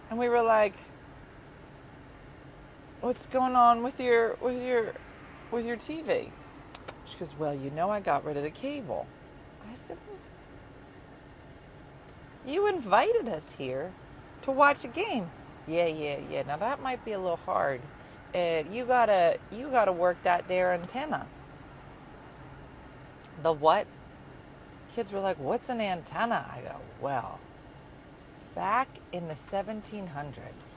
And 0.10 0.18
we 0.18 0.30
were 0.30 0.42
like, 0.42 0.74
What's 3.02 3.28
going 3.28 3.56
on 3.56 3.82
with 3.82 4.00
your 4.00 4.36
with 4.42 4.62
your 4.62 4.94
with 5.52 5.66
your 5.66 5.78
TV? 5.78 6.32
She 7.06 7.18
goes, 7.18 7.34
Well, 7.40 7.56
you 7.56 7.70
know 7.72 7.90
I 7.90 8.02
got 8.02 8.26
rid 8.26 8.36
of 8.36 8.44
the 8.44 8.50
cable. 8.50 9.08
I 9.72 9.76
said, 9.76 9.98
you 12.46 12.68
invited 12.68 13.30
us 13.30 13.52
here 13.58 13.92
to 14.42 14.52
watch 14.52 14.84
a 14.84 14.88
game. 14.88 15.30
Yeah, 15.68 15.86
yeah, 15.86 16.18
yeah. 16.32 16.44
Now 16.44 16.58
that 16.58 16.82
might 16.82 17.04
be 17.06 17.12
a 17.12 17.20
little 17.20 17.38
hard. 17.38 17.82
Uh, 18.34 18.64
you 18.72 18.86
gotta, 18.86 19.38
you 19.52 19.70
gotta 19.70 19.92
work 19.92 20.18
that 20.24 20.48
there 20.48 20.74
antenna. 20.74 21.28
The 23.42 23.54
what? 23.54 23.88
Kids 24.96 25.12
were 25.12 25.20
like, 25.20 25.38
"What's 25.38 25.70
an 25.70 25.80
antenna?" 25.80 26.50
I 26.54 26.62
go, 26.62 26.76
"Well, 27.00 27.40
back 28.56 28.88
in 29.12 29.28
the 29.28 29.36
1700s." 29.36 30.74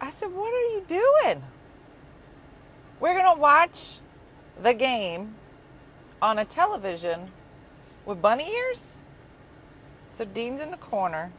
I 0.00 0.10
said, 0.10 0.32
"What 0.32 0.52
are 0.52 0.68
you 0.74 0.84
doing?" 0.86 1.42
We're 3.00 3.16
gonna 3.16 3.38
watch 3.38 3.98
the 4.60 4.74
game 4.74 5.36
on 6.20 6.38
a 6.38 6.44
television 6.44 7.32
with 8.04 8.20
bunny 8.20 8.50
ears. 8.52 8.96
So 10.10 10.24
Dean's 10.24 10.60
in 10.60 10.70
the 10.70 10.76
corner, 10.76 11.32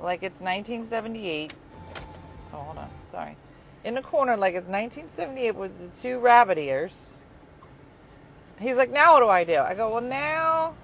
like 0.00 0.22
it's 0.22 0.40
1978. 0.40 1.54
Oh, 2.52 2.58
hold 2.58 2.78
on. 2.78 2.90
Sorry. 3.02 3.36
In 3.84 3.94
the 3.94 4.02
corner, 4.02 4.36
like 4.36 4.54
it's 4.54 4.68
1978, 4.68 5.56
with 5.56 5.78
the 5.78 6.00
two 6.00 6.18
rabbit 6.18 6.58
ears. 6.58 7.14
He's 8.60 8.76
like, 8.76 8.90
now 8.90 9.14
what 9.14 9.20
do 9.20 9.28
I 9.28 9.44
do? 9.44 9.56
I 9.56 9.74
go, 9.74 9.90
well, 9.90 10.00
now 10.00 10.74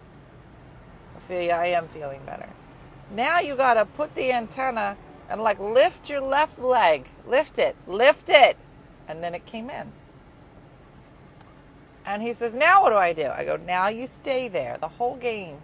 I 1.17 1.21
feel 1.29 1.43
yeah, 1.43 1.59
I 1.59 1.67
am 1.67 1.89
feeling 1.89 2.21
better. 2.27 2.49
Now 3.15 3.41
you 3.41 3.57
gotta 3.57 3.85
put 3.85 4.15
the 4.15 4.33
antenna 4.33 4.97
and 5.29 5.41
like 5.41 5.59
lift 5.61 6.11
your 6.11 6.21
left 6.21 6.59
leg, 6.59 7.07
lift 7.27 7.59
it, 7.59 7.77
lift 7.87 8.29
it, 8.29 8.57
and 9.09 9.23
then 9.23 9.35
it 9.35 9.47
came 9.47 9.71
in. 9.71 9.93
And 12.05 12.23
he 12.23 12.33
says, 12.33 12.55
now 12.55 12.83
what 12.83 12.91
do 12.91 12.97
I 12.97 13.13
do? 13.13 13.27
I 13.27 13.45
go, 13.45 13.57
now 13.57 13.89
you 13.89 14.07
stay 14.07 14.49
there 14.49 14.79
the 14.81 14.89
whole 14.89 15.17
game. 15.17 15.59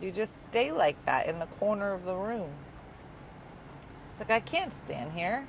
You 0.00 0.10
just 0.10 0.42
stay 0.44 0.72
like 0.72 1.02
that 1.06 1.26
in 1.26 1.38
the 1.38 1.46
corner 1.46 1.92
of 1.92 2.04
the 2.04 2.14
room. 2.14 2.50
It's 4.10 4.20
like 4.20 4.30
I 4.30 4.40
can't 4.40 4.72
stand 4.72 5.12
here. 5.12 5.46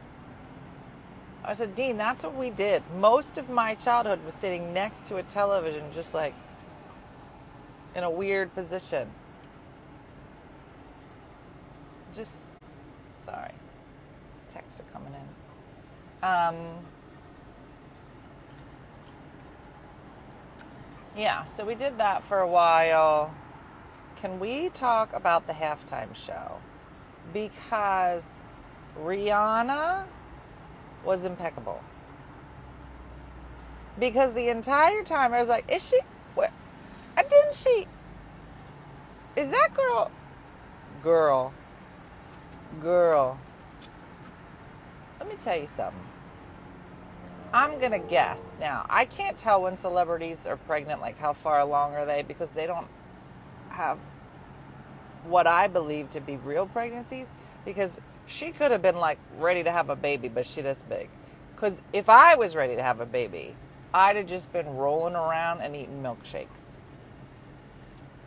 I 1.47 1.53
said, 1.53 1.75
Dean, 1.75 1.95
that's 1.95 2.23
what 2.23 2.35
we 2.35 2.49
did. 2.49 2.83
Most 2.97 3.37
of 3.37 3.49
my 3.49 3.73
childhood 3.75 4.19
was 4.25 4.35
sitting 4.35 4.73
next 4.73 5.05
to 5.05 5.15
a 5.15 5.23
television, 5.23 5.81
just 5.93 6.13
like 6.13 6.33
in 7.95 8.03
a 8.03 8.09
weird 8.09 8.53
position. 8.53 9.09
Just, 12.13 12.47
sorry. 13.23 13.53
Texts 14.53 14.81
are 14.81 14.91
coming 14.91 15.13
in. 15.13 16.27
Um, 16.27 16.83
yeah, 21.15 21.45
so 21.45 21.63
we 21.63 21.75
did 21.75 21.97
that 21.97 22.25
for 22.25 22.41
a 22.41 22.47
while. 22.47 23.33
Can 24.17 24.37
we 24.37 24.67
talk 24.69 25.13
about 25.13 25.47
the 25.47 25.53
halftime 25.53 26.13
show? 26.13 26.57
Because 27.31 28.25
Rihanna 29.01 30.07
was 31.07 31.23
impeccable. 31.25 31.81
Because 33.97 34.33
the 34.33 34.49
entire 34.49 35.03
time 35.03 35.33
I 35.33 35.39
was 35.39 35.47
like, 35.47 35.65
is 35.71 35.87
she? 35.87 35.99
What? 36.35 36.51
Didn't 37.15 37.55
she? 37.55 37.87
Is 39.35 39.49
that 39.49 39.69
girl? 39.73 40.11
Girl. 41.01 41.53
Girl. 42.79 43.39
Let 45.19 45.29
me 45.29 45.35
tell 45.41 45.57
you 45.57 45.67
something. 45.67 45.99
I'm 47.53 47.79
going 47.79 47.93
to 47.93 47.99
guess. 47.99 48.43
Now, 48.59 48.85
I 48.89 49.05
can't 49.05 49.37
tell 49.37 49.61
when 49.61 49.77
celebrities 49.77 50.45
are 50.45 50.57
pregnant, 50.57 51.01
like 51.01 51.17
how 51.17 51.33
far 51.33 51.61
along 51.61 51.93
are 51.93 52.05
they, 52.05 52.21
because 52.21 52.49
they 52.51 52.67
don't 52.67 52.87
have 53.69 53.97
what 55.23 55.47
I 55.47 55.67
believe 55.67 56.09
to 56.11 56.21
be 56.21 56.37
real 56.37 56.67
pregnancies. 56.67 57.27
Because 57.65 57.99
she 58.27 58.51
could 58.51 58.71
have 58.71 58.81
been 58.81 58.97
like 58.97 59.17
ready 59.37 59.63
to 59.63 59.71
have 59.71 59.89
a 59.89 59.95
baby, 59.95 60.27
but 60.27 60.45
she 60.45 60.61
this 60.61 60.83
big. 60.87 61.09
Because 61.55 61.81
if 61.93 62.09
I 62.09 62.35
was 62.35 62.55
ready 62.55 62.75
to 62.75 62.83
have 62.83 62.99
a 62.99 63.05
baby, 63.05 63.55
I'd 63.93 64.15
have 64.15 64.27
just 64.27 64.51
been 64.53 64.75
rolling 64.75 65.15
around 65.15 65.61
and 65.61 65.75
eating 65.75 66.03
milkshakes. 66.03 66.47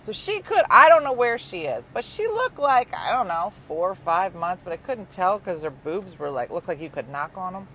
So 0.01 0.13
she 0.13 0.41
could, 0.41 0.65
I 0.71 0.89
don't 0.89 1.05
know 1.05 1.13
where 1.13 1.37
she 1.37 1.65
is, 1.65 1.87
but 1.93 2.05
she 2.05 2.27
looked 2.27 2.59
like, 2.59 2.93
I 2.95 3.13
don't 3.13 3.29
know, 3.29 3.53
four 3.69 3.91
or 3.91 3.95
five 3.95 4.35
months, 4.35 4.63
but 4.63 4.73
I 4.73 4.79
couldn't 4.79 5.11
tell 5.11 5.39
because 5.39 5.63
her 5.63 5.71
boobs 5.71 6.19
were 6.19 6.31
like, 6.31 6.51
looked 6.51 6.69
like 6.69 6.81
you 6.81 6.89
could 6.89 7.11
knock 7.11 7.37
on 7.37 7.53
them. 7.53 7.69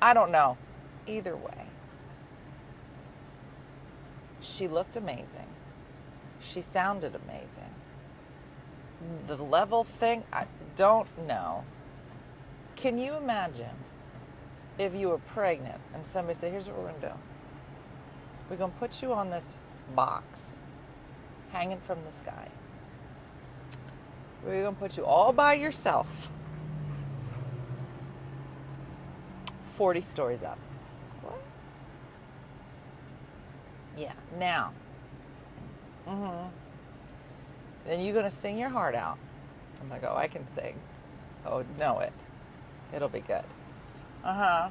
I 0.00 0.14
don't 0.14 0.30
know. 0.30 0.56
Either 1.08 1.36
way, 1.36 1.66
she 4.40 4.68
looked 4.68 4.94
amazing. 4.94 5.48
She 6.40 6.62
sounded 6.62 7.16
amazing. 7.16 7.74
The 9.26 9.36
level 9.36 9.82
thing, 9.82 10.22
I 10.32 10.46
don't 10.76 11.08
know. 11.26 11.64
Can 12.82 12.98
you 12.98 13.14
imagine 13.14 13.76
if 14.76 14.92
you 14.92 15.08
were 15.08 15.18
pregnant 15.18 15.80
and 15.94 16.04
somebody 16.04 16.36
said, 16.36 16.50
here's 16.50 16.66
what 16.66 16.76
we're 16.78 16.88
going 16.88 17.00
to 17.00 17.08
do 17.10 17.14
we're 18.50 18.56
going 18.56 18.72
to 18.72 18.78
put 18.78 19.00
you 19.00 19.12
on 19.12 19.30
this 19.30 19.52
box 19.94 20.58
hanging 21.52 21.78
from 21.78 21.98
the 22.04 22.10
sky. 22.10 22.48
We're 24.44 24.62
going 24.62 24.74
to 24.74 24.80
put 24.80 24.96
you 24.96 25.06
all 25.06 25.32
by 25.32 25.54
yourself 25.54 26.28
40 29.74 30.00
stories 30.00 30.42
up. 30.42 30.58
What? 31.22 31.40
Yeah, 33.96 34.12
now. 34.40 34.72
Mm-hmm. 36.08 36.48
Then 37.86 38.00
you're 38.00 38.12
going 38.12 38.28
to 38.28 38.30
sing 38.30 38.58
your 38.58 38.70
heart 38.70 38.96
out. 38.96 39.18
I'm 39.80 39.88
like, 39.88 40.02
oh, 40.02 40.16
I 40.16 40.26
can 40.26 40.44
sing. 40.56 40.74
Oh, 41.46 41.64
know 41.78 42.00
it. 42.00 42.12
It'll 42.94 43.08
be 43.08 43.20
good. 43.20 43.44
Uh 44.24 44.34
huh. 44.34 44.68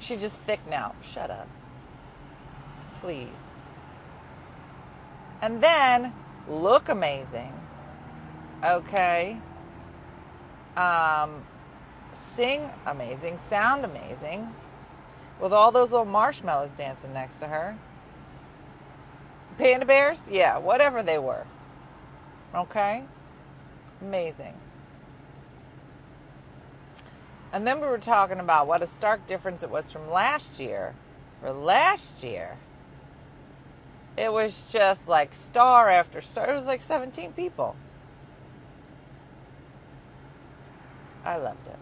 She's 0.00 0.20
just 0.20 0.36
thick 0.36 0.60
now. 0.68 0.94
Shut 1.12 1.30
up. 1.30 1.48
Please. 3.00 3.28
And 5.40 5.62
then 5.62 6.12
look 6.48 6.88
amazing. 6.88 7.52
Okay. 8.64 9.38
Um, 10.76 11.44
sing 12.14 12.70
amazing. 12.86 13.38
Sound 13.38 13.84
amazing. 13.84 14.54
With 15.40 15.52
all 15.52 15.72
those 15.72 15.90
little 15.90 16.06
marshmallows 16.06 16.72
dancing 16.72 17.12
next 17.12 17.36
to 17.40 17.48
her. 17.48 17.76
Panda 19.58 19.84
bears? 19.84 20.28
Yeah, 20.30 20.58
whatever 20.58 21.02
they 21.02 21.18
were. 21.18 21.44
Okay? 22.54 23.04
Amazing. 24.00 24.54
And 27.52 27.66
then 27.66 27.80
we 27.80 27.86
were 27.86 27.98
talking 27.98 28.40
about 28.40 28.66
what 28.66 28.82
a 28.82 28.86
stark 28.86 29.26
difference 29.26 29.62
it 29.62 29.70
was 29.70 29.92
from 29.92 30.10
last 30.10 30.58
year. 30.58 30.94
For 31.40 31.52
last 31.52 32.24
year, 32.24 32.56
it 34.16 34.32
was 34.32 34.66
just 34.70 35.06
like 35.06 35.34
star 35.34 35.90
after 35.90 36.20
star. 36.20 36.50
It 36.50 36.54
was 36.54 36.66
like 36.66 36.80
17 36.80 37.32
people. 37.32 37.76
I 41.24 41.36
loved 41.36 41.66
it. 41.66 41.78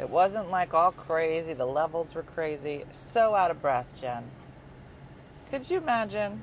It 0.00 0.10
wasn't 0.10 0.50
like 0.50 0.74
all 0.74 0.92
crazy. 0.92 1.54
The 1.54 1.66
levels 1.66 2.14
were 2.14 2.22
crazy. 2.22 2.84
So 2.92 3.34
out 3.34 3.50
of 3.50 3.62
breath, 3.62 3.86
Jen. 4.00 4.24
Could 5.50 5.68
you 5.68 5.78
imagine 5.78 6.42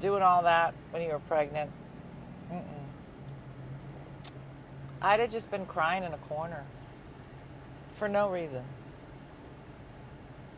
doing 0.00 0.22
all 0.22 0.42
that 0.42 0.74
when 0.90 1.02
you 1.02 1.08
were 1.08 1.18
pregnant? 1.20 1.70
Mm-mm. 2.52 2.62
I'd 5.04 5.20
have 5.20 5.30
just 5.30 5.50
been 5.50 5.66
crying 5.66 6.02
in 6.02 6.14
a 6.14 6.18
corner 6.18 6.64
for 7.96 8.08
no 8.08 8.30
reason. 8.30 8.64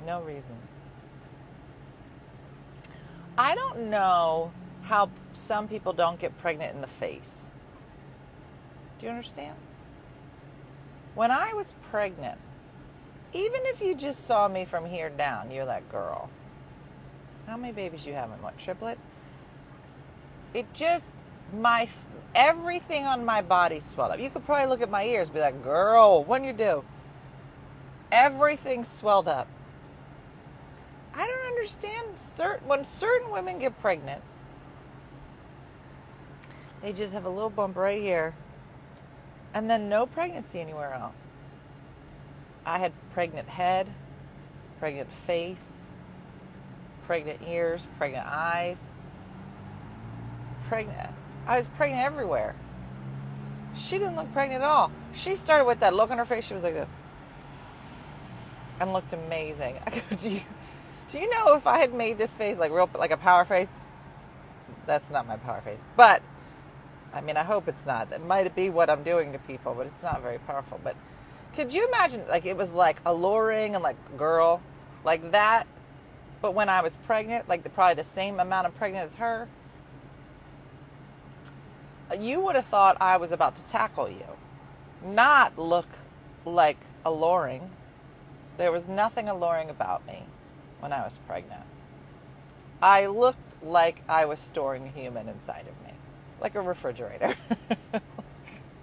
No 0.07 0.23
reason. 0.23 0.57
I 3.37 3.57
don't 3.57 3.91
know 3.91 4.53
how 4.85 5.11
some 5.33 5.67
people 5.67 5.93
don't 5.93 6.21
get 6.21 6.39
pregnant 6.39 6.77
in 6.77 6.81
the 6.81 6.87
face. 6.87 7.43
Do 9.01 9.07
you 9.07 9.11
understand? 9.11 9.57
When 11.17 11.33
I 11.33 11.53
was 11.53 11.75
pregnant, 11.91 12.39
even 13.33 13.63
if 13.65 13.81
you 13.81 13.97
just 13.97 14.27
saw 14.27 14.47
me 14.47 14.65
from 14.65 14.87
here 14.87 15.11
down, 15.11 15.51
you're 15.51 15.67
that 15.67 15.91
girl. 15.91 16.31
How 17.49 17.57
many 17.57 17.73
babies 17.73 18.07
you 18.07 18.15
having? 18.15 18.41
What 18.41 18.57
triplets? 18.59 19.07
It 20.55 20.73
just 20.73 21.17
my 21.53 21.89
everything 22.35 23.05
on 23.07 23.25
my 23.25 23.43
body 23.43 23.81
swelled 23.81 24.13
up. 24.13 24.21
You 24.21 24.31
could 24.31 24.45
probably 24.45 24.67
look 24.67 24.83
at 24.83 24.91
my 24.91 25.05
ears, 25.05 25.29
and 25.29 25.35
be 25.35 25.41
like, 25.41 25.63
"Girl, 25.63 26.25
when 26.25 26.45
you 26.45 26.53
do?" 26.53 26.85
Everything 28.13 28.85
swelled 28.85 29.29
up. 29.29 29.49
I 31.15 31.27
don't 31.27 31.47
understand 31.47 32.09
certain 32.37 32.69
when 32.69 32.85
certain 32.85 33.31
women 33.31 33.59
get 33.59 33.81
pregnant, 33.81 34.23
they 36.83 36.93
just 36.93 37.15
have 37.15 37.25
a 37.25 37.31
little 37.31 37.51
bump 37.51 37.77
right 37.77 38.01
here, 38.01 38.35
and 39.55 39.69
then 39.69 39.89
no 39.89 40.07
pregnancy 40.07 40.61
anywhere 40.61 40.93
else. 40.93 41.17
I 42.67 42.79
had 42.79 42.93
pregnant 43.13 43.49
head, 43.49 43.89
pregnant 44.79 45.11
face, 45.27 45.73
pregnant 47.07 47.41
ears, 47.47 47.87
pregnant 47.97 48.27
eyes, 48.27 48.83
pregnant. 50.69 51.11
I 51.47 51.57
was 51.59 51.67
pregnant 51.69 52.03
everywhere. 52.05 52.55
She 53.77 53.99
didn't 53.99 54.17
look 54.17 54.33
pregnant 54.33 54.63
at 54.63 54.69
all. 54.69 54.91
She 55.13 55.37
started 55.37 55.65
with 55.65 55.81
that 55.81 55.95
look 55.95 56.11
on 56.11 56.19
her 56.19 56.25
face. 56.25 56.45
She 56.45 56.55
was 56.55 56.63
like 56.63 56.75
this, 56.75 56.89
and 58.81 58.93
looked 58.93 59.13
amazing. 59.13 59.79
I 59.87 59.91
go, 59.91 60.01
do 60.17 60.31
you, 60.31 60.41
do 61.09 61.19
you 61.19 61.31
know 61.31 61.55
if 61.55 61.67
I 61.67 61.79
had 61.79 61.95
made 61.95 62.19
this 62.19 62.37
face 62.37 62.57
like 62.59 62.73
real, 62.73 62.89
like 62.95 63.11
a 63.11 63.17
power 63.17 63.45
face? 63.45 63.73
That's 64.87 65.09
not 65.11 65.27
my 65.27 65.37
power 65.37 65.61
face, 65.61 65.81
but 65.97 66.23
I 67.17 67.23
mean, 67.23 67.37
I 67.39 67.45
hope 67.45 67.67
it's 67.67 67.87
not. 67.87 68.11
That 68.11 68.25
might 68.27 68.55
be 68.55 68.69
what 68.69 68.91
I'm 68.91 69.03
doing 69.03 69.33
to 69.33 69.39
people, 69.39 69.75
but 69.75 69.87
it's 69.87 70.03
not 70.03 70.21
very 70.21 70.39
powerful. 70.39 70.79
But 70.85 70.97
could 71.55 71.73
you 71.73 71.89
imagine, 71.89 72.23
like, 72.29 72.45
it 72.45 72.57
was 72.57 72.73
like 72.73 72.99
alluring 73.07 73.75
and 73.75 73.83
like, 73.83 73.97
girl, 74.19 74.61
like 75.03 75.31
that. 75.33 75.67
But 76.43 76.53
when 76.53 76.69
I 76.69 76.83
was 76.83 76.97
pregnant, 77.07 77.49
like 77.49 77.63
the, 77.63 77.71
probably 77.71 77.95
the 77.95 78.09
same 78.09 78.39
amount 78.39 78.67
of 78.67 78.77
pregnant 78.77 79.07
as 79.07 79.15
her, 79.15 79.49
you 82.19 82.41
would 82.41 82.57
have 82.57 82.67
thought 82.67 82.97
I 83.01 83.17
was 83.17 83.33
about 83.33 83.57
to 83.57 83.65
tackle 83.69 84.09
you, 84.09 84.27
not 85.05 85.59
look 85.59 85.89
like 86.45 86.79
alluring. 87.05 87.71
There 88.57 88.73
was 88.73 88.89
nothing 88.89 89.29
alluring 89.29 89.71
about 89.71 90.07
me 90.07 90.25
when 90.81 90.93
I 90.93 91.03
was 91.03 91.19
pregnant. 91.27 91.63
I 92.81 93.07
looked 93.07 93.63
like 93.63 94.03
I 94.09 94.27
was 94.27 94.39
storing 94.39 94.85
a 94.85 94.91
human 95.01 95.29
inside 95.29 95.67
of 95.69 95.87
me, 95.87 95.95
like 96.41 96.55
a 96.55 96.61
refrigerator. 96.61 97.35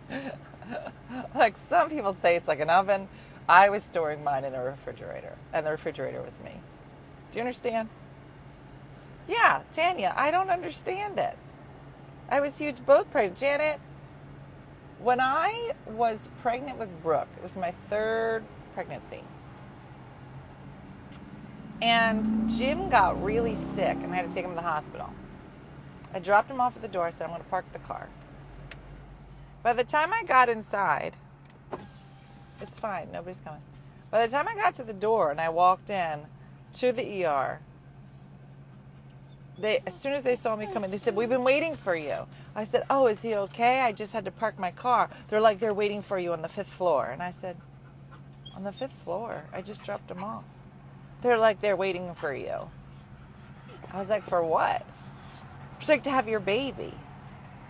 like 1.35 1.57
some 1.57 1.89
people 1.89 2.13
say 2.13 2.35
it's 2.35 2.47
like 2.47 2.59
an 2.59 2.69
oven. 2.69 3.07
I 3.47 3.69
was 3.69 3.83
storing 3.83 4.23
mine 4.23 4.45
in 4.45 4.55
a 4.55 4.63
refrigerator, 4.63 5.37
and 5.51 5.65
the 5.65 5.71
refrigerator 5.71 6.21
was 6.21 6.39
me. 6.39 6.51
Do 7.31 7.39
you 7.39 7.41
understand? 7.41 7.89
Yeah, 9.27 9.61
Tanya, 9.71 10.13
I 10.15 10.31
don't 10.31 10.49
understand 10.49 11.17
it. 11.19 11.37
I 12.33 12.39
was 12.39 12.57
huge 12.57 12.83
both 12.83 13.11
pregnant. 13.11 13.37
Janet, 13.37 13.79
when 14.97 15.19
I 15.21 15.73
was 15.85 16.29
pregnant 16.41 16.79
with 16.79 16.89
Brooke, 17.03 17.27
it 17.37 17.43
was 17.43 17.55
my 17.55 17.69
third 17.91 18.43
pregnancy. 18.73 19.21
And 21.79 22.49
Jim 22.49 22.89
got 22.89 23.23
really 23.23 23.53
sick, 23.53 23.97
and 24.01 24.11
I 24.11 24.15
had 24.15 24.29
to 24.29 24.33
take 24.33 24.45
him 24.45 24.49
to 24.49 24.55
the 24.55 24.63
hospital. 24.63 25.11
I 26.11 26.17
dropped 26.17 26.49
him 26.49 26.59
off 26.59 26.75
at 26.75 26.81
the 26.81 26.87
door. 26.87 27.05
I 27.05 27.11
said, 27.11 27.25
I'm 27.25 27.29
going 27.29 27.43
to 27.43 27.49
park 27.49 27.65
the 27.71 27.77
car. 27.77 28.09
By 29.61 29.73
the 29.73 29.83
time 29.83 30.11
I 30.11 30.23
got 30.23 30.49
inside, 30.49 31.15
it's 32.59 32.79
fine, 32.79 33.09
nobody's 33.13 33.41
coming. 33.41 33.61
By 34.09 34.25
the 34.25 34.31
time 34.31 34.47
I 34.47 34.55
got 34.55 34.73
to 34.77 34.83
the 34.83 34.91
door 34.91 35.29
and 35.29 35.39
I 35.39 35.49
walked 35.49 35.91
in 35.91 36.21
to 36.73 36.91
the 36.91 37.25
ER, 37.25 37.59
they 39.57 39.81
as 39.85 39.93
soon 39.99 40.13
as 40.13 40.23
they 40.23 40.35
saw 40.35 40.55
me 40.55 40.67
coming, 40.67 40.91
they 40.91 40.97
said, 40.97 41.15
"We've 41.15 41.29
been 41.29 41.43
waiting 41.43 41.75
for 41.75 41.95
you." 41.95 42.27
I 42.55 42.63
said, 42.63 42.83
"Oh, 42.89 43.07
is 43.07 43.21
he 43.21 43.35
okay? 43.35 43.81
I 43.81 43.91
just 43.91 44.13
had 44.13 44.25
to 44.25 44.31
park 44.31 44.59
my 44.59 44.71
car." 44.71 45.09
They're 45.29 45.41
like, 45.41 45.59
"They're 45.59 45.73
waiting 45.73 46.01
for 46.01 46.17
you 46.17 46.33
on 46.33 46.41
the 46.41 46.49
fifth 46.49 46.67
floor," 46.67 47.09
and 47.11 47.21
I 47.21 47.31
said, 47.31 47.57
"On 48.55 48.63
the 48.63 48.71
fifth 48.71 48.93
floor? 49.03 49.43
I 49.53 49.61
just 49.61 49.85
dropped 49.85 50.09
him 50.09 50.23
off." 50.23 50.43
They're 51.21 51.37
like, 51.37 51.61
"They're 51.61 51.77
waiting 51.77 52.13
for 52.15 52.33
you." 52.33 52.69
I 53.91 53.99
was 53.99 54.09
like, 54.09 54.23
"For 54.23 54.43
what?" 54.43 54.85
She's 55.79 55.89
like, 55.89 56.03
"To 56.03 56.11
have 56.11 56.27
your 56.27 56.39
baby." 56.39 56.93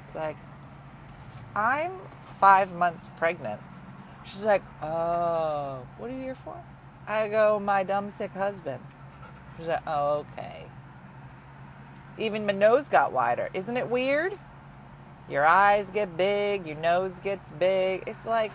It's 0.06 0.16
like, 0.16 0.38
I'm 1.56 1.92
five 2.40 2.72
months 2.72 3.10
pregnant. 3.18 3.62
She's 4.24 4.46
like, 4.46 4.64
"Oh, 4.82 5.86
what 5.98 6.10
are 6.10 6.14
you 6.14 6.22
here 6.22 6.36
for?" 6.36 6.56
I 7.08 7.28
go, 7.28 7.60
"My 7.60 7.84
dumb 7.84 8.10
sick 8.10 8.34
husband." 8.34 8.84
She's 9.58 9.68
like, 9.68 9.82
"Oh, 9.86 10.26
okay." 10.34 10.73
Even 12.18 12.46
my 12.46 12.54
nose 12.54 12.88
got 12.88 13.12
wider. 13.12 13.50
Isn't 13.54 13.78
it 13.78 13.90
weird? 13.90 14.38
Your 15.30 15.46
eyes 15.46 15.88
get 15.94 16.16
big, 16.18 16.68
your 16.68 16.76
nose 16.78 17.14
gets 17.24 17.50
big. 17.52 18.04
It's 18.08 18.26
like, 18.26 18.52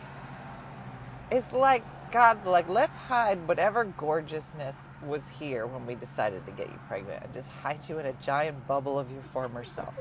it's 1.31 1.53
like 1.53 1.83
God's 2.13 2.47
like, 2.47 2.69
let's 2.69 2.97
hide 2.97 3.47
whatever 3.49 3.85
gorgeousness 3.85 4.77
was 5.07 5.29
here 5.29 5.67
when 5.67 5.87
we 5.87 5.95
decided 5.95 6.45
to 6.47 6.53
get 6.53 6.69
you 6.69 6.79
pregnant 6.87 7.23
and 7.25 7.33
just 7.33 7.49
hide 7.49 7.81
you 7.89 7.99
in 7.99 8.07
a 8.07 8.13
giant 8.15 8.67
bubble 8.67 8.99
of 8.99 9.11
your 9.11 9.23
former 9.23 9.65
self. 9.65 9.95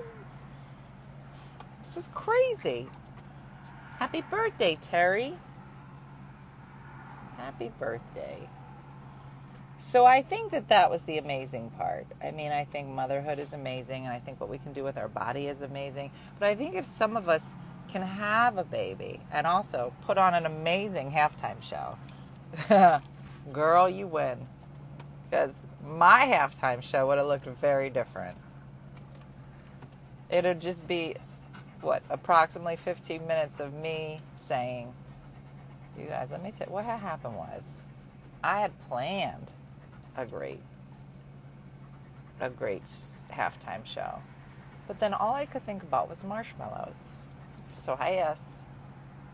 It's 1.83 1.95
just 1.95 2.13
crazy. 2.13 2.87
Happy 3.97 4.21
birthday, 4.29 4.77
Terry. 4.81 5.37
Happy 7.37 7.71
birthday. 7.79 8.47
So 9.79 10.05
I 10.05 10.23
think 10.23 10.51
that 10.51 10.69
that 10.69 10.89
was 10.89 11.03
the 11.03 11.19
amazing 11.19 11.69
part. 11.71 12.07
I 12.23 12.31
mean, 12.31 12.51
I 12.51 12.65
think 12.65 12.87
motherhood 12.87 13.37
is 13.37 13.53
amazing, 13.53 14.05
and 14.05 14.13
I 14.13 14.19
think 14.19 14.39
what 14.41 14.49
we 14.49 14.57
can 14.57 14.73
do 14.73 14.83
with 14.83 14.97
our 14.97 15.07
body 15.07 15.47
is 15.47 15.61
amazing. 15.61 16.11
But 16.39 16.49
I 16.49 16.55
think 16.55 16.75
if 16.75 16.85
some 16.85 17.15
of 17.15 17.29
us 17.29 17.43
can 17.87 18.01
have 18.01 18.57
a 18.57 18.63
baby 18.63 19.19
and 19.31 19.45
also 19.45 19.93
put 20.01 20.17
on 20.17 20.33
an 20.33 20.47
amazing 20.47 21.11
halftime 21.11 21.61
show, 21.61 21.97
girl, 23.53 23.87
you 23.87 24.07
win. 24.07 24.47
Because 25.29 25.53
my 25.85 26.21
halftime 26.25 26.81
show 26.81 27.05
would 27.07 27.19
have 27.19 27.27
looked 27.27 27.45
very 27.45 27.91
different. 27.91 28.35
It'd 30.29 30.59
just 30.59 30.87
be, 30.87 31.15
what, 31.81 32.01
approximately 32.09 32.77
15 32.77 33.27
minutes 33.27 33.59
of 33.59 33.73
me 33.73 34.21
saying, 34.35 34.91
you 35.97 36.07
guys, 36.07 36.31
let 36.31 36.43
me 36.43 36.51
say, 36.51 36.65
what 36.67 36.83
happened 36.83 37.35
was 37.35 37.63
I 38.43 38.61
had 38.61 38.71
planned 38.87 39.51
a 40.17 40.25
great 40.25 40.59
a 42.39 42.49
great 42.49 42.83
halftime 43.31 43.85
show. 43.85 44.21
But 44.87 44.99
then 44.99 45.13
all 45.13 45.33
I 45.33 45.45
could 45.45 45.65
think 45.65 45.83
about 45.83 46.09
was 46.09 46.23
marshmallows. 46.23 46.95
So 47.73 47.97
I 47.99 48.15
asked 48.15 48.63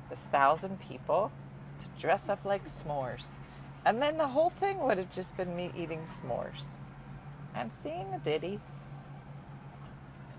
this 0.10 0.20
thousand 0.32 0.80
people 0.80 1.32
to 1.80 2.02
dress 2.02 2.30
up 2.30 2.46
like 2.46 2.66
s'mores. 2.66 3.26
And 3.86 4.02
then 4.02 4.18
the 4.18 4.28
whole 4.28 4.52
thing 4.52 4.80
would 4.80 4.98
have 4.98 5.10
just 5.10 5.36
been 5.36 5.56
me 5.56 5.72
eating 5.76 6.02
s'mores 6.06 6.66
and 7.56 7.72
seeing 7.72 8.08
a 8.14 8.20
ditty. 8.20 8.60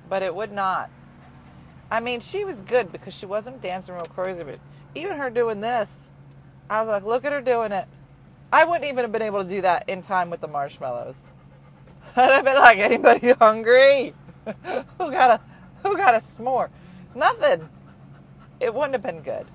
But 0.08 0.22
it 0.22 0.34
would 0.34 0.52
not. 0.52 0.90
I 1.90 2.00
mean, 2.00 2.20
she 2.20 2.44
was 2.44 2.62
good 2.62 2.90
because 2.90 3.14
she 3.14 3.26
wasn't 3.26 3.60
dancing 3.60 3.94
real 3.94 4.06
crazy, 4.06 4.42
but 4.42 4.58
even 4.94 5.18
her 5.18 5.30
doing 5.30 5.60
this, 5.60 6.08
I 6.68 6.80
was 6.80 6.88
like, 6.88 7.04
look 7.04 7.24
at 7.24 7.32
her 7.32 7.42
doing 7.42 7.72
it. 7.72 7.86
I 8.54 8.62
wouldn't 8.62 8.84
even 8.84 9.02
have 9.02 9.10
been 9.10 9.20
able 9.20 9.42
to 9.42 9.48
do 9.50 9.62
that 9.62 9.88
in 9.88 10.00
time 10.00 10.30
with 10.30 10.40
the 10.40 10.46
marshmallows. 10.46 11.26
I'd 12.16 12.30
have 12.30 12.44
been 12.44 12.54
like, 12.54 12.78
anybody 12.78 13.32
hungry? 13.32 14.14
who 14.46 15.10
got 15.10 15.30
a 15.32 15.40
who 15.82 15.96
got 15.96 16.14
a 16.14 16.18
s'more? 16.18 16.68
Nothing. 17.16 17.68
It 18.60 18.72
wouldn't 18.72 18.92
have 18.92 19.02
been 19.02 19.22
good. 19.22 19.48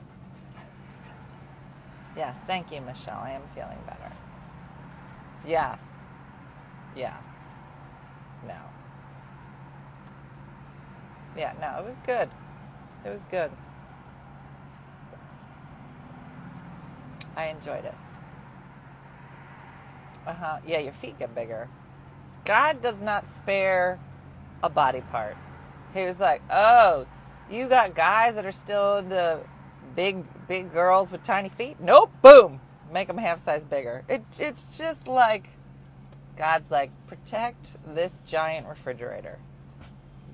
Yes, 2.18 2.36
thank 2.46 2.74
you, 2.74 2.82
Michelle. 2.82 3.22
I 3.24 3.32
am 3.32 3.42
feeling 3.56 3.78
better. 3.88 4.12
Yes. 5.48 5.82
Yes. 6.94 7.24
No. 8.46 8.58
Yeah, 11.38 11.54
no, 11.62 11.80
it 11.80 11.86
was 11.86 12.00
good. 12.00 12.30
It 13.06 13.10
was 13.10 13.24
good. 13.32 13.50
I 17.38 17.46
enjoyed 17.46 17.86
it. 17.86 17.96
Uh 20.30 20.34
huh. 20.34 20.58
Yeah, 20.64 20.78
your 20.78 20.94
feet 20.94 21.18
get 21.18 21.34
bigger. 21.34 21.68
God 22.46 22.84
does 22.84 23.02
not 23.02 23.28
spare 23.28 24.00
a 24.62 24.70
body 24.70 25.02
part. 25.10 25.36
He 25.92 26.04
was 26.04 26.20
like, 26.20 26.44
oh, 26.52 27.08
you 27.50 27.68
got 27.68 27.96
guys 27.96 28.36
that 28.36 28.46
are 28.46 28.52
still 28.52 28.98
into 28.98 29.40
big, 29.96 30.24
big 30.48 30.72
girls 30.72 31.12
with 31.12 31.24
tiny 31.24 31.50
feet? 31.50 31.78
Nope. 31.80 32.12
Boom. 32.22 32.62
Make 32.94 33.08
them 33.08 33.18
half 33.18 33.44
size 33.44 33.66
bigger. 33.66 34.04
It, 34.08 34.24
it's 34.38 34.78
just 34.78 35.08
like 35.08 35.50
God's 36.38 36.70
like, 36.70 36.92
protect 37.08 37.78
this 37.96 38.20
giant 38.28 38.68
refrigerator. 38.68 39.40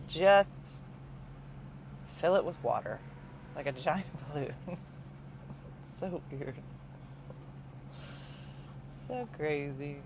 Just 0.10 0.82
fill 2.18 2.36
it 2.36 2.44
with 2.44 2.62
water 2.62 3.00
like 3.56 3.66
a 3.66 3.72
giant 3.72 4.06
balloon. 4.34 4.54
so 6.02 6.22
weird. 6.30 6.56
So 9.08 9.28
crazy. 9.38 9.98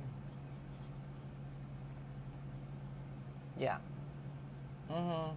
Yeah. 3.58 3.78
Mm-hmm. 4.92 5.36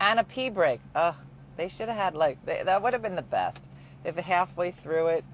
And 0.00 0.20
a 0.20 0.24
pee 0.24 0.50
break. 0.50 0.80
Ugh. 0.94 1.14
They 1.56 1.68
should 1.68 1.88
have 1.88 1.96
had 1.96 2.14
like 2.14 2.44
they, 2.44 2.62
that 2.64 2.82
would 2.82 2.92
have 2.92 3.02
been 3.02 3.16
the 3.16 3.22
best 3.22 3.60
if 4.04 4.16
halfway 4.16 4.70
through 4.72 5.08
it 5.08 5.24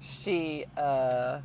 she 0.00 0.66
uh 0.76 1.40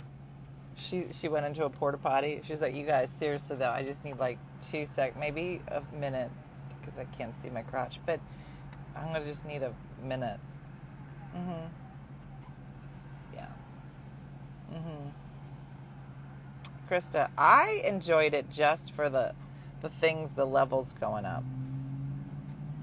she 0.76 1.06
she 1.12 1.28
went 1.28 1.46
into 1.46 1.66
a 1.66 1.70
porta 1.70 1.98
potty. 1.98 2.42
She's 2.44 2.62
like, 2.62 2.76
"You 2.76 2.86
guys, 2.86 3.12
seriously 3.12 3.56
though, 3.56 3.70
I 3.70 3.84
just 3.84 4.04
need 4.04 4.18
like 4.18 4.40
two 4.62 4.86
sec, 4.86 5.18
maybe 5.18 5.62
a 5.68 5.82
minute, 5.96 6.32
because 6.80 6.98
I 6.98 7.06
can't 7.06 7.36
see 7.42 7.50
my 7.50 7.62
crotch. 7.62 8.00
But 8.06 8.20
I'm 8.96 9.14
gonna 9.14 9.26
just 9.26 9.46
need 9.46 9.62
a 9.64 9.74
minute." 10.04 10.40
Mhm. 11.36 11.70
Mhm. 14.72 15.12
Krista, 16.90 17.30
I 17.38 17.82
enjoyed 17.86 18.34
it 18.34 18.50
just 18.52 18.92
for 18.94 19.10
the 19.10 19.34
the 19.82 19.90
things, 19.90 20.34
the 20.34 20.46
levels 20.46 20.94
going 21.00 21.26
up, 21.26 21.44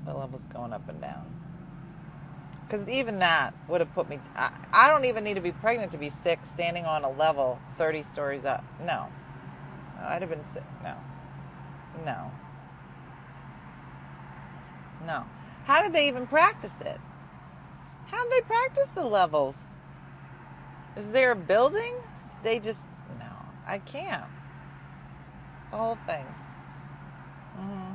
the 0.04 0.12
levels 0.12 0.46
going 0.46 0.72
up 0.72 0.88
and 0.88 1.00
down. 1.00 1.26
Because 2.66 2.86
even 2.88 3.20
that 3.20 3.54
would 3.68 3.80
have 3.80 3.94
put 3.94 4.08
me. 4.08 4.18
I, 4.36 4.50
I 4.72 4.88
don't 4.88 5.04
even 5.06 5.24
need 5.24 5.34
to 5.34 5.40
be 5.40 5.52
pregnant 5.52 5.92
to 5.92 5.98
be 5.98 6.10
sick 6.10 6.40
standing 6.44 6.84
on 6.84 7.04
a 7.04 7.10
level 7.10 7.58
30 7.78 8.02
stories 8.02 8.44
up. 8.44 8.64
No. 8.80 9.06
I'd 10.00 10.22
have 10.22 10.30
been 10.30 10.44
sick. 10.44 10.64
No. 10.82 10.94
No. 12.04 12.30
No. 15.06 15.24
How 15.64 15.82
did 15.82 15.92
they 15.92 16.08
even 16.08 16.26
practice 16.26 16.74
it? 16.80 17.00
How 18.06 18.22
did 18.24 18.32
they 18.32 18.46
practice 18.46 18.88
the 18.94 19.04
levels? 19.04 19.56
Is 20.98 21.12
there 21.12 21.30
a 21.30 21.36
building? 21.36 21.94
They 22.42 22.58
just 22.58 22.86
no, 23.20 23.30
I 23.66 23.78
can't. 23.78 24.24
The 25.70 25.76
whole 25.76 25.98
thing. 26.06 26.26
hmm 27.56 27.92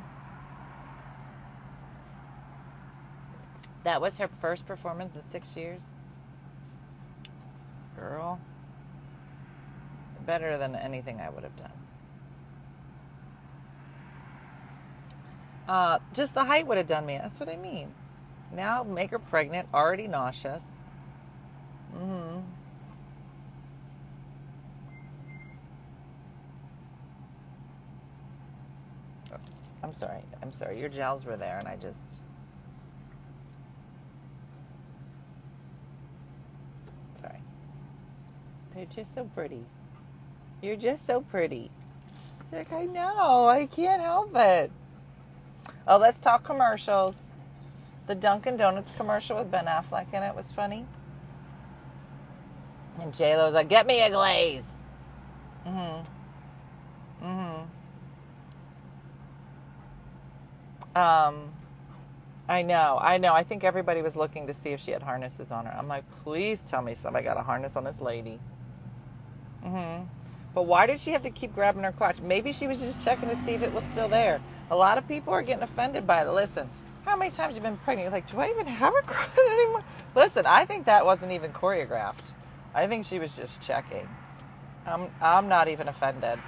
That 3.83 3.99
was 3.99 4.17
her 4.17 4.29
first 4.29 4.65
performance 4.65 5.15
in 5.15 5.21
six 5.21 5.57
years. 5.57 5.81
Girl. 7.97 8.39
Better 10.25 10.57
than 10.57 10.73
anything 10.73 11.19
I 11.19 11.29
would 11.29 11.43
have 11.43 11.57
done. 11.57 11.71
Uh, 15.67 15.99
just 16.13 16.33
the 16.33 16.45
height 16.45 16.65
would 16.67 16.77
have 16.77 16.87
done 16.87 17.05
me. 17.05 17.17
That's 17.17 17.39
what 17.41 17.49
I 17.49 17.57
mean. 17.57 17.93
Now 18.53 18.83
make 18.83 19.11
her 19.11 19.19
pregnant, 19.19 19.67
already 19.73 20.07
nauseous. 20.07 20.63
hmm 21.93 22.39
I'm 29.93 29.99
sorry. 29.99 30.23
I'm 30.41 30.51
sorry. 30.51 30.79
Your 30.79 30.89
gels 30.89 31.23
were 31.23 31.37
there, 31.37 31.59
and 31.59 31.67
I 31.67 31.75
just. 31.75 32.01
Sorry. 37.21 37.37
They're 38.73 38.87
just 38.87 39.13
so 39.13 39.25
pretty. 39.35 39.63
You're 40.63 40.77
just 40.77 41.05
so 41.05 41.21
pretty. 41.21 41.69
Like, 42.51 42.71
I 42.71 42.85
know. 42.85 43.45
I 43.47 43.67
can't 43.67 44.01
help 44.01 44.35
it. 44.35 44.71
Oh, 45.87 45.97
let's 45.97 46.17
talk 46.17 46.43
commercials. 46.43 47.15
The 48.07 48.15
Dunkin' 48.15 48.57
Donuts 48.57 48.91
commercial 48.97 49.37
with 49.37 49.51
Ben 49.51 49.65
Affleck 49.65 50.11
in 50.11 50.23
it 50.23 50.35
was 50.35 50.51
funny. 50.51 50.87
And 52.99 53.13
J 53.13 53.37
Lo 53.37 53.45
was 53.45 53.53
like, 53.53 53.69
"Get 53.69 53.85
me 53.85 54.01
a 54.01 54.09
glaze." 54.09 54.73
Mhm. 55.67 56.05
Mhm. 57.21 57.67
Um, 60.95 61.51
I 62.47 62.61
know, 62.61 62.99
I 63.01 63.17
know. 63.17 63.33
I 63.33 63.43
think 63.43 63.63
everybody 63.63 64.01
was 64.01 64.15
looking 64.15 64.47
to 64.47 64.53
see 64.53 64.69
if 64.69 64.81
she 64.81 64.91
had 64.91 65.01
harnesses 65.01 65.51
on 65.51 65.65
her. 65.65 65.73
I'm 65.75 65.87
like, 65.87 66.03
please 66.23 66.59
tell 66.67 66.81
me 66.81 66.93
somebody 66.93 67.23
got 67.23 67.37
a 67.37 67.41
harness 67.41 67.75
on 67.75 67.83
this 67.83 68.01
lady. 68.01 68.39
Mm-hmm. 69.65 70.05
But 70.53 70.63
why 70.63 70.85
did 70.85 70.99
she 70.99 71.11
have 71.11 71.23
to 71.23 71.29
keep 71.29 71.53
grabbing 71.55 71.83
her 71.83 71.91
crotch? 71.91 72.21
Maybe 72.21 72.51
she 72.51 72.67
was 72.67 72.79
just 72.79 73.03
checking 73.03 73.29
to 73.29 73.35
see 73.37 73.53
if 73.53 73.63
it 73.63 73.73
was 73.73 73.83
still 73.85 74.07
there. 74.07 74.41
A 74.69 74.75
lot 74.75 74.97
of 74.97 75.07
people 75.07 75.33
are 75.33 75.41
getting 75.41 75.63
offended 75.63 76.05
by 76.05 76.23
it. 76.23 76.29
Listen, 76.29 76.69
how 77.05 77.15
many 77.15 77.31
times 77.31 77.55
have 77.55 77.63
you 77.63 77.69
been 77.69 77.77
pregnant? 77.77 78.05
You're 78.05 78.11
like, 78.11 78.29
do 78.29 78.39
I 78.39 78.49
even 78.49 78.67
have 78.67 78.93
a 78.93 79.01
crotch 79.05 79.37
anymore? 79.37 79.83
Listen, 80.15 80.45
I 80.45 80.65
think 80.65 80.85
that 80.85 81.05
wasn't 81.05 81.31
even 81.31 81.51
choreographed. 81.51 82.25
I 82.75 82.87
think 82.87 83.05
she 83.05 83.19
was 83.19 83.35
just 83.35 83.61
checking. 83.61 84.07
I'm, 84.85 85.09
I'm 85.21 85.47
not 85.47 85.69
even 85.69 85.87
offended. 85.87 86.39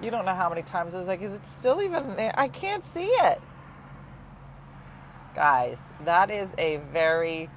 You 0.00 0.10
don't 0.10 0.24
know 0.24 0.34
how 0.34 0.48
many 0.48 0.62
times 0.62 0.94
I 0.94 0.98
was 0.98 1.06
like, 1.06 1.22
is 1.22 1.32
it 1.32 1.42
still 1.48 1.82
even 1.82 2.16
there? 2.16 2.32
I 2.36 2.48
can't 2.48 2.84
see 2.84 3.06
it. 3.06 3.40
Guys, 5.34 5.78
that 6.04 6.30
is 6.30 6.50
a 6.58 6.78
very, 6.92 7.50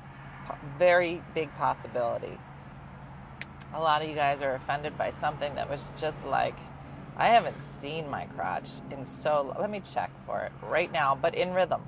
very 0.78 1.21
big 1.34 1.54
possibility. 1.56 2.38
A 3.74 3.80
lot 3.80 4.02
of 4.02 4.10
you 4.10 4.15
guys 4.15 4.41
are 4.41 4.56
offended 4.56 4.98
by 4.98 5.10
something 5.10 5.56
that 5.56 5.69
was 5.69 5.88
just 5.98 6.26
like, 6.26 6.56
I 7.17 7.28
haven't 7.28 7.60
seen 7.60 8.10
my 8.10 8.26
crotch 8.26 8.69
in 8.91 9.06
so. 9.06 9.56
Let 9.60 9.69
me 9.69 9.82
check 9.82 10.12
for 10.26 10.41
it 10.41 10.52
right 10.62 10.91
now, 10.91 11.15
but 11.15 11.34
in 11.36 11.54
rhythm. 11.54 11.82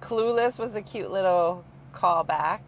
Clueless 0.00 0.58
was 0.58 0.74
a 0.74 0.82
cute 0.82 1.10
little 1.10 1.64
callback. 1.94 2.60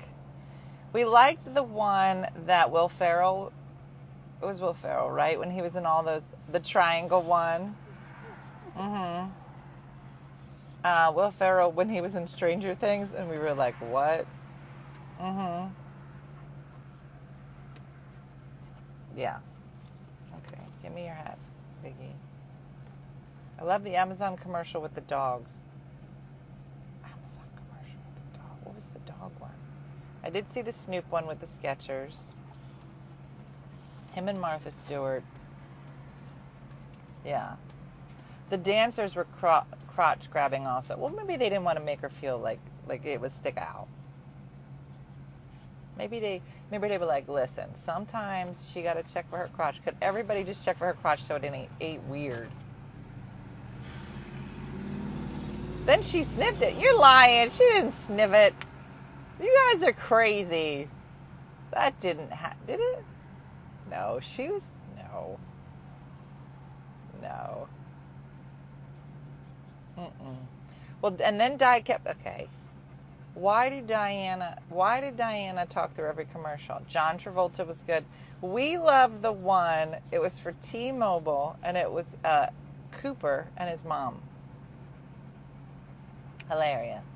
We 0.93 1.05
liked 1.05 1.55
the 1.55 1.63
one 1.63 2.29
that 2.47 2.71
Will 2.71 2.89
Ferrell. 2.89 3.53
It 4.41 4.45
was 4.45 4.61
Will 4.61 4.75
Ferrell, 4.75 5.11
right? 5.11 5.39
When 5.39 5.51
he 5.51 5.63
was 5.63 5.77
in 5.77 5.87
all 5.87 6.03
those, 6.03 6.25
the 6.53 6.61
triangle 6.61 7.23
one. 7.23 7.75
Mm-hmm. 8.77 9.31
Uh, 10.85 11.13
Will 11.13 11.31
Ferrell 11.31 11.73
when 11.73 11.89
he 11.89 12.01
was 12.01 12.15
in 12.15 12.29
Stranger 12.29 12.75
Things, 12.75 13.13
and 13.15 13.29
we 13.29 13.39
were 13.39 13.55
like, 13.55 13.75
what? 13.91 14.27
Mm-hmm. 15.21 15.69
Yeah. 19.17 19.39
Okay, 20.47 20.63
give 20.83 20.93
me 20.93 21.05
your 21.05 21.15
hat, 21.15 21.39
Biggie. 21.83 22.13
I 23.59 23.65
love 23.65 23.83
the 23.83 23.97
Amazon 23.97 24.37
commercial 24.37 24.83
with 24.83 24.95
the 24.95 25.01
dogs. 25.01 25.65
Amazon 27.03 27.45
commercial 27.57 27.99
with 28.15 28.33
the 28.33 28.39
dog. 28.39 28.57
What 28.65 28.75
was 28.75 28.87
the 28.93 29.01
dog 29.11 29.33
one? 29.39 29.51
I 30.23 30.29
did 30.29 30.49
see 30.51 30.61
the 30.61 30.73
Snoop 30.73 31.11
one 31.11 31.27
with 31.27 31.41
the 31.41 31.47
Skechers. 31.47 32.17
Him 34.17 34.29
and 34.29 34.41
Martha 34.41 34.71
Stewart. 34.71 35.23
Yeah. 37.23 37.57
The 38.49 38.57
dancers 38.57 39.15
were 39.15 39.27
cro- 39.39 39.67
crotch 39.89 40.31
grabbing 40.31 40.67
also. 40.67 40.97
Well, 40.97 41.11
maybe 41.11 41.37
they 41.37 41.51
didn't 41.51 41.65
want 41.65 41.79
to 41.79 41.85
make 41.85 42.01
her 42.01 42.09
feel 42.09 42.39
like 42.39 42.59
like 42.89 43.05
it 43.05 43.21
would 43.21 43.33
stick 43.33 43.59
out. 43.59 43.89
Maybe 45.99 46.19
they 46.19 46.41
maybe 46.71 46.89
they 46.89 46.97
were 46.97 47.05
like, 47.05 47.29
listen, 47.29 47.75
sometimes 47.75 48.71
she 48.73 48.81
got 48.81 48.95
to 48.95 49.03
check 49.13 49.29
for 49.29 49.37
her 49.37 49.49
crotch. 49.49 49.85
Could 49.85 49.97
everybody 50.01 50.45
just 50.45 50.65
check 50.65 50.79
for 50.79 50.87
her 50.87 50.95
crotch 50.95 51.23
so 51.23 51.37
it 51.37 51.43
didn't 51.43 51.69
ate 51.83 52.01
weird? 52.05 52.49
Then 55.85 56.01
she 56.01 56.23
sniffed 56.23 56.63
it. 56.63 56.79
You're 56.79 56.99
lying. 56.99 57.51
She 57.51 57.65
didn't 57.65 57.93
sniff 58.07 58.33
it. 58.33 58.55
You 59.43 59.71
guys 59.73 59.83
are 59.83 59.93
crazy. 59.93 60.89
That 61.73 62.01
didn't 62.01 62.33
happen, 62.33 62.59
did 62.67 62.81
it? 62.81 63.05
No, 63.91 64.21
she 64.23 64.49
was 64.49 64.69
no. 64.97 65.39
No. 67.23 67.69
Mm-mm. 69.99 70.37
Well, 71.03 71.17
and 71.23 71.41
then 71.41 71.57
Di 71.57 71.81
kept 71.81 72.07
okay. 72.07 72.49
Why 73.35 73.69
did 73.69 73.87
Diana? 73.87 74.59
Why 74.69 75.01
did 75.01 75.17
Diana 75.17 75.67
talk 75.67 75.95
through 75.95 76.09
every 76.09 76.25
commercial? 76.27 76.81
John 76.89 77.19
Travolta 77.19 77.67
was 77.67 77.83
good. 77.83 78.05
We 78.41 78.79
loved 78.79 79.23
the 79.23 79.33
one. 79.33 79.97
It 80.11 80.21
was 80.21 80.39
for 80.39 80.53
T-Mobile, 80.63 81.57
and 81.63 81.77
it 81.77 81.91
was 81.91 82.17
uh, 82.25 82.47
Cooper 82.93 83.49
and 83.57 83.69
his 83.71 83.85
mom. 83.85 84.23
Hilarious. 86.49 87.07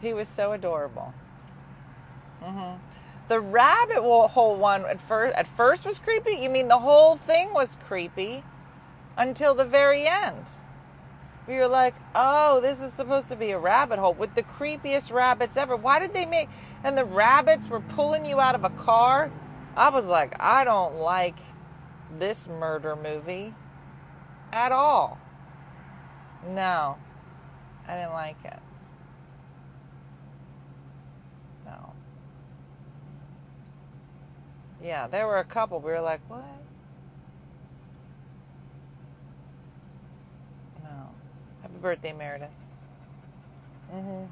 He 0.00 0.12
was 0.12 0.28
so 0.28 0.52
adorable. 0.52 1.14
hmm 2.42 2.74
The 3.28 3.40
rabbit 3.40 4.02
hole 4.02 4.56
one 4.56 4.84
at 4.86 5.00
first 5.00 5.36
at 5.36 5.48
first 5.48 5.84
was 5.84 5.98
creepy. 5.98 6.32
You 6.32 6.48
mean 6.48 6.68
the 6.68 6.78
whole 6.78 7.16
thing 7.16 7.52
was 7.52 7.76
creepy 7.86 8.44
until 9.16 9.54
the 9.54 9.64
very 9.64 10.06
end. 10.06 10.44
We 11.48 11.54
were 11.56 11.68
like, 11.68 11.94
oh, 12.14 12.60
this 12.60 12.80
is 12.80 12.92
supposed 12.92 13.28
to 13.28 13.36
be 13.36 13.50
a 13.52 13.58
rabbit 13.58 13.98
hole 13.98 14.14
with 14.14 14.34
the 14.34 14.42
creepiest 14.42 15.12
rabbits 15.12 15.56
ever. 15.56 15.76
Why 15.76 16.00
did 16.00 16.12
they 16.12 16.26
make 16.26 16.48
and 16.82 16.98
the 16.98 17.04
rabbits 17.04 17.68
were 17.68 17.80
pulling 17.80 18.26
you 18.26 18.40
out 18.40 18.54
of 18.54 18.64
a 18.64 18.70
car? 18.70 19.30
I 19.76 19.90
was 19.90 20.06
like, 20.06 20.34
I 20.40 20.64
don't 20.64 20.96
like 20.96 21.38
this 22.18 22.48
murder 22.48 22.96
movie 22.96 23.54
at 24.52 24.72
all. 24.72 25.18
No. 26.48 26.96
I 27.86 27.96
didn't 27.96 28.12
like 28.12 28.36
it. 28.44 28.58
No. 31.64 31.92
Yeah, 34.82 35.06
there 35.08 35.26
were 35.26 35.38
a 35.38 35.44
couple. 35.44 35.80
We 35.80 35.90
were 35.90 36.00
like, 36.00 36.20
what? 36.28 36.44
No. 40.82 41.10
Happy 41.62 41.74
birthday, 41.80 42.12
Meredith. 42.12 42.50
Mm-hmm. 43.92 44.24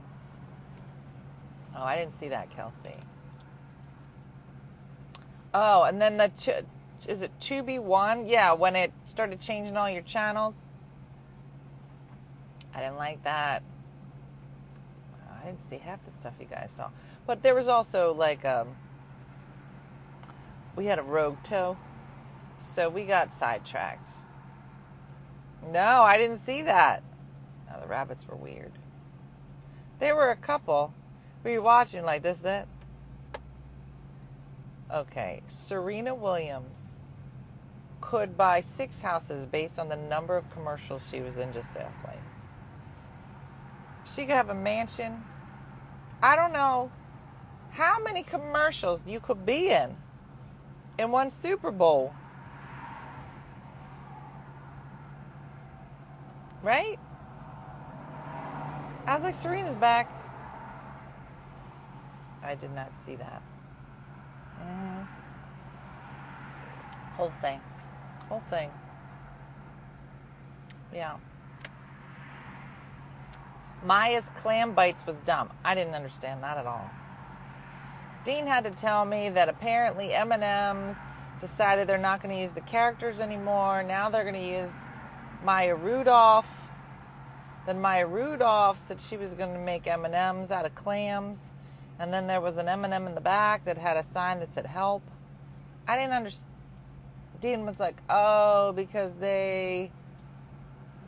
Oh, 1.77 1.83
I 1.83 1.97
didn't 1.97 2.19
see 2.19 2.29
that, 2.29 2.55
Kelsey. 2.55 2.95
Oh, 5.53 5.85
and 5.85 6.01
then 6.01 6.17
the 6.17 6.31
ch- 6.37 7.09
is 7.09 7.23
it 7.23 7.31
Tubi 7.41 7.81
One? 7.81 8.27
Yeah, 8.27 8.53
when 8.53 8.77
it 8.77 8.93
started 9.05 9.41
changing 9.41 9.77
all 9.77 9.89
your 9.89 10.03
channels. 10.03 10.65
I 12.75 12.81
didn't 12.81 12.97
like 12.97 13.23
that. 13.25 13.63
I 15.31 15.47
didn't 15.47 15.63
see 15.63 15.79
half 15.79 16.05
the 16.05 16.13
stuff 16.13 16.35
you 16.41 16.47
guys 16.47 16.73
saw. 16.77 16.91
But 17.27 17.43
there 17.43 17.55
was 17.55 17.69
also 17.69 18.13
like 18.15 18.45
um 18.45 18.75
we 20.77 20.87
had 20.87 20.99
a 20.99 21.03
rogue 21.03 21.43
toe. 21.43 21.77
So 22.59 22.89
we 22.89 23.05
got 23.05 23.33
sidetracked. 23.33 24.11
No, 25.71 26.03
I 26.03 26.19
didn't 26.19 26.39
see 26.39 26.63
that. 26.63 27.03
No, 27.71 27.81
the 27.81 27.87
rabbits 27.87 28.27
were 28.29 28.37
weird. 28.37 28.73
There 29.99 30.17
were 30.17 30.31
a 30.31 30.37
couple. 30.37 30.95
We 31.43 31.57
were 31.57 31.63
watching 31.63 32.05
like 32.05 32.23
this, 32.23 32.39
that. 32.39 32.69
Okay, 34.93 35.43
Serena 35.47 36.15
Williams 36.15 37.01
could 38.01 38.37
buy 38.37 38.61
six 38.61 39.01
houses 39.01 39.47
based 39.47 39.79
on 39.79 39.89
the 39.89 39.97
number 39.97 40.37
of 40.37 40.51
commercials 40.51 41.09
she 41.11 41.21
was 41.21 41.39
in 41.39 41.53
just 41.53 41.75
night. 41.75 42.19
She 44.05 44.23
could 44.23 44.37
have 44.37 44.51
a 44.51 44.55
mansion. 44.55 45.25
I 46.23 46.37
don't 46.37 46.53
know 46.53 46.91
How 47.71 47.99
many 48.03 48.23
commercials 48.23 49.03
you 49.07 49.21
could 49.21 49.45
be 49.45 49.71
in 49.71 49.97
in 50.99 51.11
one 51.11 51.31
Super 51.31 51.71
Bowl? 51.71 52.15
Right? 56.63 56.99
I 59.07 59.15
was 59.17 59.23
like, 59.23 59.35
Serena's 59.35 59.75
back. 59.75 60.11
I 62.43 62.55
did 62.55 62.73
not 62.73 62.91
see 63.05 63.17
that. 63.17 63.43
Mhm. 64.63 65.07
Whole 67.17 67.33
thing. 67.41 67.61
Whole 68.29 68.43
thing. 68.51 68.71
Yeah. 70.93 71.17
Maya's 73.83 74.25
clam 74.37 74.73
bites 74.73 75.07
was 75.07 75.17
dumb. 75.25 75.51
I 75.65 75.75
didn't 75.75 75.95
understand 75.95 76.43
that 76.43 76.57
at 76.57 76.67
all. 76.67 76.91
Dean 78.25 78.47
had 78.47 78.65
to 78.65 78.71
tell 78.71 79.05
me 79.05 79.29
that 79.29 79.49
apparently 79.49 80.15
M&M's 80.15 80.97
decided 81.41 81.87
they're 81.87 81.99
not 81.99 82.23
going 82.23 82.35
to 82.35 82.41
use 82.41 82.55
the 82.55 82.63
characters 82.63 83.21
anymore. 83.21 83.83
Now 83.83 84.09
they're 84.09 84.23
going 84.23 84.35
to 84.35 84.47
use 84.47 84.81
Maya 85.43 85.75
Rudolph. 85.75 86.51
Then 87.67 87.81
Maya 87.81 88.07
Rudolph 88.07 88.79
said 88.79 89.01
she 89.01 89.17
was 89.17 89.35
going 89.35 89.53
to 89.53 89.61
make 89.61 89.87
M&M's 89.87 90.51
out 90.51 90.65
of 90.65 90.75
clams, 90.75 91.39
and 91.99 92.13
then 92.13 92.27
there 92.27 92.41
was 92.41 92.57
an 92.57 92.69
M&M 92.69 93.07
in 93.07 93.15
the 93.15 93.21
back 93.21 93.65
that 93.67 93.79
had 93.79 93.97
a 93.97 94.03
sign 94.03 94.41
that 94.41 94.53
said 94.53 94.67
"Help." 94.67 95.03
I 95.87 95.97
didn't 95.97 96.13
understand. 96.13 96.51
Dean 97.41 97.67
was 97.67 97.79
like, 97.79 98.03
"Oh, 98.09 98.73
because 98.73 99.15
they 99.17 99.91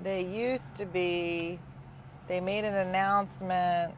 they 0.02 0.22
used 0.22 0.74
to 0.76 0.86
be 0.86 1.58
they 2.28 2.40
made 2.40 2.64
an 2.64 2.74
announcement. 2.74 3.94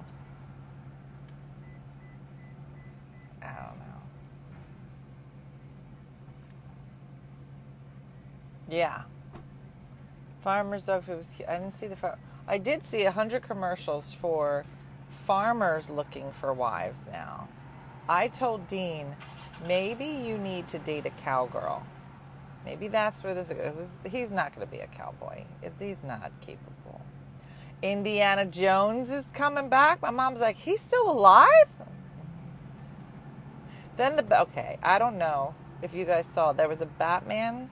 I 3.40 3.46
don't 3.46 3.78
know. 3.78 4.02
Yeah. 8.68 9.02
Farmers 10.42 10.86
dog 10.86 11.04
food 11.04 11.18
was. 11.18 11.34
I 11.48 11.58
didn't 11.58 11.74
see 11.74 11.86
the 11.86 11.96
far. 11.96 12.18
I 12.46 12.58
did 12.58 12.84
see 12.84 13.02
a 13.02 13.10
hundred 13.10 13.42
commercials 13.42 14.14
for 14.14 14.64
farmers 15.10 15.90
looking 15.90 16.30
for 16.32 16.52
wives. 16.52 17.08
Now, 17.10 17.48
I 18.08 18.28
told 18.28 18.66
Dean, 18.68 19.16
maybe 19.66 20.06
you 20.06 20.38
need 20.38 20.68
to 20.68 20.78
date 20.78 21.06
a 21.06 21.10
cowgirl. 21.10 21.82
Maybe 22.64 22.88
that's 22.88 23.22
where 23.22 23.34
this 23.34 23.48
goes. 23.48 23.76
He's 24.10 24.30
not 24.30 24.54
going 24.54 24.66
to 24.66 24.70
be 24.70 24.80
a 24.80 24.86
cowboy. 24.86 25.44
If 25.62 25.72
He's 25.78 26.02
not 26.04 26.30
capable. 26.40 27.00
Indiana 27.82 28.44
Jones 28.44 29.10
is 29.10 29.30
coming 29.32 29.68
back. 29.68 30.02
My 30.02 30.10
mom's 30.10 30.40
like, 30.40 30.56
he's 30.56 30.80
still 30.80 31.10
alive? 31.10 31.68
Then 33.96 34.16
the 34.16 34.40
okay, 34.42 34.78
I 34.82 34.98
don't 34.98 35.18
know 35.18 35.54
if 35.82 35.94
you 35.94 36.04
guys 36.04 36.26
saw 36.26 36.52
there 36.52 36.68
was 36.68 36.80
a 36.80 36.86
Batman 36.86 37.70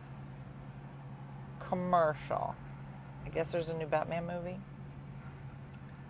commercial. 1.68 2.54
I 3.24 3.28
guess 3.30 3.52
there's 3.52 3.68
a 3.68 3.74
new 3.74 3.86
Batman 3.86 4.26
movie. 4.26 4.58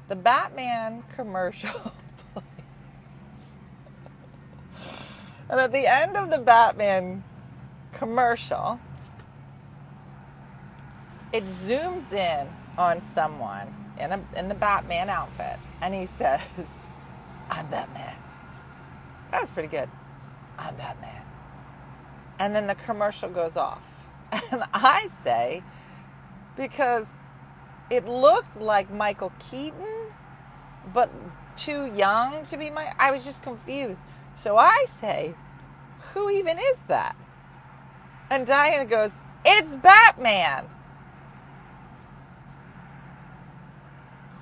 The 0.09 0.17
Batman 0.17 1.03
commercial. 1.15 1.93
and 5.51 5.61
at 5.61 5.73
the 5.73 5.87
end 5.87 6.17
of 6.17 6.31
the 6.31 6.39
Batman 6.39 7.25
commercial, 7.93 8.79
it 11.33 11.45
zooms 11.45 12.13
in 12.13 12.49
on 12.79 13.03
someone 13.03 13.75
in 13.99 14.13
a 14.13 14.21
in 14.37 14.49
the 14.49 14.55
Batman 14.55 15.09
outfit, 15.09 15.59
and 15.81 15.95
he 15.95 16.07
says, 16.19 16.41
"I'm 17.51 17.67
Batman." 17.69 18.15
That 19.31 19.41
was 19.41 19.51
pretty 19.51 19.69
good. 19.69 19.89
I'm 20.59 20.75
Batman. 20.77 21.23
And 22.39 22.55
then 22.55 22.67
the 22.67 22.75
commercial 22.75 23.29
goes 23.29 23.57
off, 23.57 23.83
and 24.33 24.65
I 24.73 25.09
say, 25.23 25.63
because 26.57 27.07
it 27.91 28.07
looked 28.07 28.61
like 28.61 28.91
Michael 28.91 29.33
Keaton, 29.51 30.11
but 30.93 31.11
too 31.57 31.87
young 31.87 32.43
to 32.45 32.57
be 32.57 32.71
my. 32.71 32.93
I 32.99 33.11
was 33.13 33.25
just 33.25 33.43
confused. 33.43 34.05
So 34.37 34.57
I 34.57 34.85
say, 34.89 35.35
who 36.13 36.31
even 36.31 36.59
is 36.59 36.79
that? 36.89 37.17
And 38.31 38.47
Diana 38.47 38.87
goes, 38.87 39.13
it's 39.45 39.77
Batman. 39.77 40.67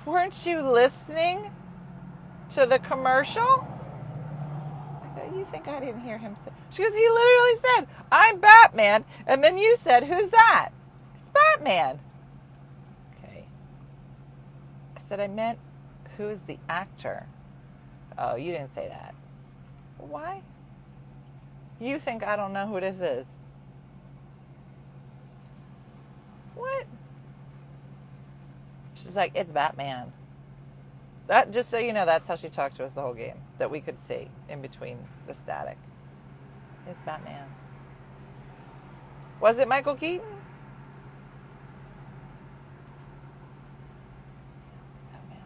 Weren't 0.05 0.45
you 0.45 0.61
listening 0.61 1.51
to 2.51 2.65
the 2.65 2.79
commercial? 2.79 3.67
Go, 5.35 5.39
You 5.39 5.45
think 5.45 5.67
I 5.67 5.79
didn't 5.79 6.01
hear 6.01 6.17
him 6.17 6.35
say? 6.35 6.51
She 6.69 6.83
goes, 6.83 6.93
He 6.93 7.09
literally 7.09 7.57
said, 7.57 7.87
I'm 8.11 8.39
Batman. 8.39 9.05
And 9.27 9.43
then 9.43 9.57
you 9.57 9.75
said, 9.77 10.03
Who's 10.03 10.29
that? 10.29 10.69
It's 11.15 11.29
Batman. 11.29 11.99
Okay. 13.17 13.45
I 14.95 14.99
said, 14.99 15.19
I 15.19 15.27
meant, 15.27 15.59
who's 16.17 16.41
the 16.43 16.57
actor? 16.69 17.27
Oh, 18.17 18.35
you 18.35 18.51
didn't 18.51 18.73
say 18.73 18.87
that. 18.87 19.13
Why? 19.97 20.41
You 21.79 21.99
think 21.99 22.23
I 22.23 22.35
don't 22.35 22.53
know 22.53 22.67
who 22.67 22.79
this 22.79 23.01
is? 23.01 23.27
What? 26.55 26.85
She's 28.93 29.15
like, 29.15 29.33
it's 29.35 29.51
Batman. 29.51 30.13
That 31.27 31.51
just 31.51 31.69
so 31.69 31.77
you 31.79 31.91
know, 31.91 32.05
that's 32.05 32.27
how 32.27 32.35
she 32.35 32.49
talked 32.49 32.75
to 32.75 32.85
us 32.85 32.93
the 32.93 33.01
whole 33.01 33.13
game. 33.13 33.37
That 33.57 33.71
we 33.71 33.81
could 33.81 33.97
see 33.97 34.29
in 34.47 34.61
between 34.61 34.99
the 35.27 35.33
static. 35.33 35.77
It's 36.87 37.01
Batman. 37.03 37.47
Was 39.39 39.59
it 39.59 39.67
Michael 39.67 39.95
Keaton? 39.95 40.27
Batman. 45.11 45.43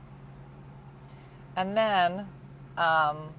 And 1.55 1.77
then, 1.77 2.27
um, 2.77 3.33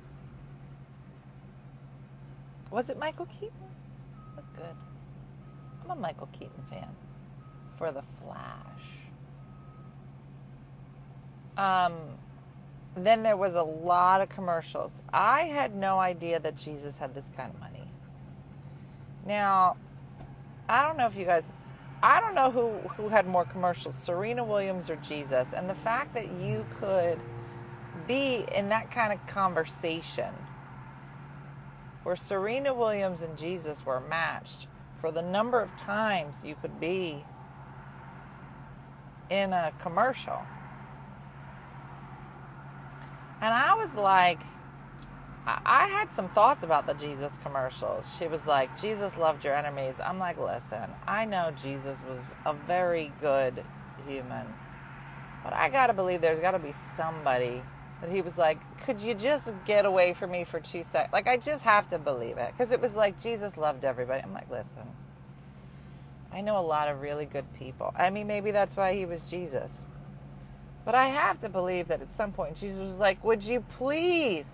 was 2.71 2.89
it 2.89 2.99
Michael 2.99 3.27
Keaton? 3.27 3.53
Look 4.37 4.57
good. 4.57 4.77
I'm 5.85 5.91
a 5.91 6.01
Michael 6.01 6.29
Keaton 6.33 6.65
fan 6.71 6.89
for 7.77 7.93
The 7.93 8.03
Flash. 8.23 8.61
Um, 11.57 11.95
then 12.97 13.23
there 13.23 13.37
was 13.37 13.55
a 13.55 13.63
lot 13.63 14.21
of 14.21 14.29
commercials. 14.29 15.03
I 15.13 15.43
had 15.43 15.75
no 15.75 15.99
idea 15.99 16.41
that 16.41 16.57
Jesus 16.57 16.99
had 16.99 17.15
this 17.15 17.31
kind 17.37 17.53
of 17.53 17.61
money. 17.61 17.89
Now, 19.27 19.77
I 20.69 20.83
don't 20.83 20.97
know 20.97 21.07
if 21.07 21.17
you 21.17 21.25
guys, 21.25 21.51
I 22.03 22.21
don't 22.21 22.35
know 22.35 22.51
who 22.51 22.71
who 22.97 23.09
had 23.09 23.27
more 23.27 23.45
commercials, 23.45 23.95
Serena 23.95 24.43
Williams 24.43 24.89
or 24.91 24.97
Jesus. 24.97 25.53
And 25.53 25.69
the 25.69 25.75
fact 25.75 26.15
that 26.15 26.33
you 26.33 26.65
could 26.81 27.21
be 28.07 28.45
in 28.55 28.69
that 28.71 28.91
kind 28.91 29.13
of 29.13 29.25
conversation 29.27 30.35
where 32.03 32.17
Serena 32.17 32.73
Williams 32.73 33.23
and 33.23 33.37
Jesus 33.37 33.85
were 33.85 34.01
matched 34.01 34.67
for 35.01 35.13
the 35.13 35.23
number 35.23 35.61
of 35.61 35.75
times 35.77 36.45
you 36.45 36.57
could 36.61 36.81
be 36.81 37.25
in 39.31 39.53
a 39.53 39.73
commercial. 39.81 40.41
And 43.41 43.55
I 43.55 43.75
was 43.75 43.95
like, 43.95 44.41
I 45.47 45.89
had 45.89 46.13
some 46.13 46.29
thoughts 46.29 46.63
about 46.63 46.87
the 46.87 46.95
Jesus 46.95 47.39
commercials. 47.43 48.07
She 48.19 48.27
was 48.27 48.47
like, 48.47 48.79
Jesus 48.81 49.17
loved 49.17 49.45
your 49.45 49.55
enemies. 49.55 49.97
I'm 50.05 50.19
like, 50.19 50.39
listen, 50.39 50.91
I 51.07 51.25
know 51.25 51.53
Jesus 51.61 52.03
was 52.09 52.21
a 52.45 52.53
very 52.53 53.13
good 53.21 53.65
human, 54.07 54.47
but 55.43 55.55
I 55.55 55.71
gotta 55.71 55.95
believe 55.95 56.21
there's 56.21 56.41
gotta 56.41 56.59
be 56.59 56.73
somebody 56.73 57.63
that 58.01 58.11
he 58.11 58.21
was 58.21 58.39
like, 58.39 58.59
could 58.85 59.01
you 59.01 59.15
just 59.15 59.53
get 59.65 59.85
away 59.87 60.15
from 60.15 60.31
me 60.31 60.45
for 60.45 60.61
two 60.61 60.85
seconds? 60.85 61.13
Like, 61.13 61.27
I 61.27 61.37
just 61.37 61.65
have 61.65 61.89
to 61.89 61.99
believe 61.99 62.39
it. 62.39 62.53
Because 62.53 62.71
it 62.71 62.81
was 62.81 62.95
like, 62.95 63.21
Jesus 63.21 63.57
loved 63.57 63.85
everybody. 63.85 64.23
I'm 64.23 64.33
like, 64.33 64.51
listen, 64.51 64.87
I 66.33 66.41
know 66.41 66.59
a 66.59 66.63
lot 66.65 66.89
of 66.89 67.01
really 67.01 67.27
good 67.27 67.45
people. 67.55 67.93
I 67.97 68.11
mean, 68.11 68.27
maybe 68.27 68.51
that's 68.51 68.77
why 68.77 68.95
he 68.95 69.05
was 69.07 69.23
Jesus. 69.23 69.83
But 70.85 70.95
I 70.95 71.09
have 71.09 71.39
to 71.41 71.49
believe 71.49 71.89
that 71.89 72.01
at 72.01 72.11
some 72.11 72.33
point 72.33 72.57
Jesus 72.57 72.81
was 72.81 72.99
like, 72.99 73.23
Would 73.25 73.45
you 73.45 73.61
please 73.61 74.47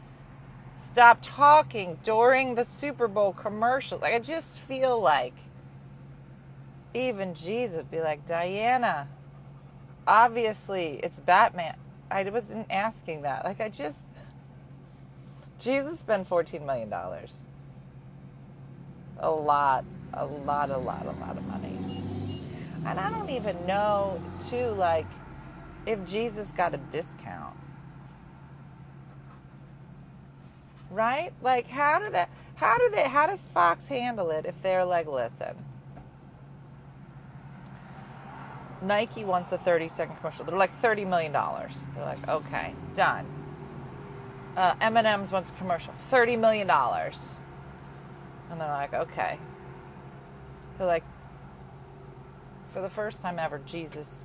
stop 0.77 1.19
talking 1.23 1.99
during 2.03 2.55
the 2.55 2.65
Super 2.65 3.09
Bowl 3.09 3.33
commercial? 3.33 3.99
Like, 3.99 4.15
I 4.15 4.19
just 4.19 4.61
feel 4.61 5.01
like 5.01 5.35
even 6.95 7.35
Jesus 7.35 7.77
would 7.77 7.91
be 7.91 8.01
like, 8.01 8.27
Diana, 8.27 9.09
obviously 10.07 11.01
it's 11.03 11.21
Batman. 11.21 11.77
I 12.11 12.23
wasn't 12.25 12.71
asking 12.71 13.23
that. 13.23 13.45
Like, 13.45 13.61
I 13.61 13.69
just. 13.69 13.99
Jesus 15.59 16.01
spent 16.01 16.29
$14 16.29 16.65
million. 16.67 16.93
A 19.19 19.31
lot, 19.31 19.85
a 20.13 20.27
lot, 20.27 20.71
a 20.71 20.77
lot, 20.77 21.07
a 21.07 21.13
lot 21.13 21.37
of 21.37 21.47
money. 21.47 22.43
And 22.85 23.01
I 23.01 23.11
don't 23.11 23.31
even 23.31 23.57
know, 23.67 24.21
too, 24.49 24.69
like, 24.73 25.07
if 25.87 26.05
Jesus 26.05 26.53
got 26.53 26.75
a 26.75 26.79
discount. 26.79 27.57
right? 30.91 31.33
Like, 31.43 31.69
how 31.69 31.99
do 31.99 32.11
that? 32.11 32.31
How 32.57 32.79
do 32.79 32.91
they? 32.91 33.03
How 33.09 33.27
does 33.27 33.49
Fox 33.49 33.87
handle 33.89 34.31
it 34.31 34.47
if 34.47 34.61
they're 34.63 34.85
like, 34.85 35.07
listen? 35.07 35.55
Nike 38.83 39.25
wants 39.25 39.53
a 39.53 39.59
30 39.59 39.89
second 39.89 40.17
commercial. 40.17 40.45
They're 40.45 40.57
like 40.57 40.73
30 40.75 41.05
million 41.05 41.33
dollars. 41.33 41.89
They're 41.95 42.05
like, 42.05 42.29
okay, 42.29 42.75
done. 42.95 43.27
Uh, 44.57 44.75
M&M's 44.81 45.33
wants 45.33 45.51
a 45.51 45.53
commercial, 45.55 45.93
30 46.11 46.37
million 46.37 46.67
dollars. 46.67 47.35
And 48.51 48.61
they're 48.61 48.69
like, 48.69 48.95
okay. 48.95 49.39
They're 50.79 50.87
like, 50.87 51.05
for 52.73 52.81
the 52.81 52.91
first 52.91 53.21
time 53.23 53.39
ever, 53.39 53.61
Jesus, 53.67 54.25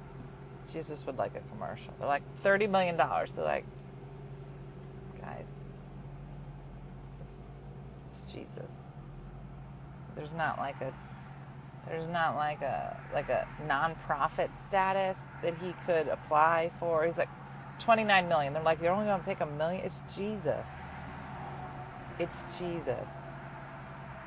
Jesus 0.69 1.05
would 1.05 1.17
like 1.17 1.35
a 1.35 1.41
commercial. 1.51 1.93
They're 1.99 2.07
like, 2.07 2.23
30 2.37 2.67
million 2.67 2.97
dollars. 2.97 3.31
They're 3.33 3.45
like, 3.45 3.65
guys, 5.21 5.47
it's, 7.27 7.37
it's 8.09 8.33
Jesus. 8.33 8.71
There's 10.15 10.33
not 10.33 10.57
like 10.57 10.81
a 10.81 10.93
there's 11.87 12.07
not 12.07 12.35
like 12.35 12.61
a 12.61 12.97
like 13.13 13.29
a 13.29 13.47
nonprofit 13.67 14.49
status 14.67 15.17
that 15.41 15.55
he 15.57 15.73
could 15.85 16.07
apply 16.07 16.71
for. 16.79 17.05
He's 17.05 17.17
like 17.17 17.29
29 17.79 18.27
million. 18.27 18.53
They're 18.53 18.63
like 18.63 18.79
they're 18.81 18.91
only 18.91 19.05
going 19.05 19.19
to 19.19 19.25
take 19.25 19.41
a 19.41 19.45
million. 19.45 19.83
It's 19.83 20.01
Jesus. 20.15 20.67
It's 22.19 22.43
Jesus. 22.59 23.09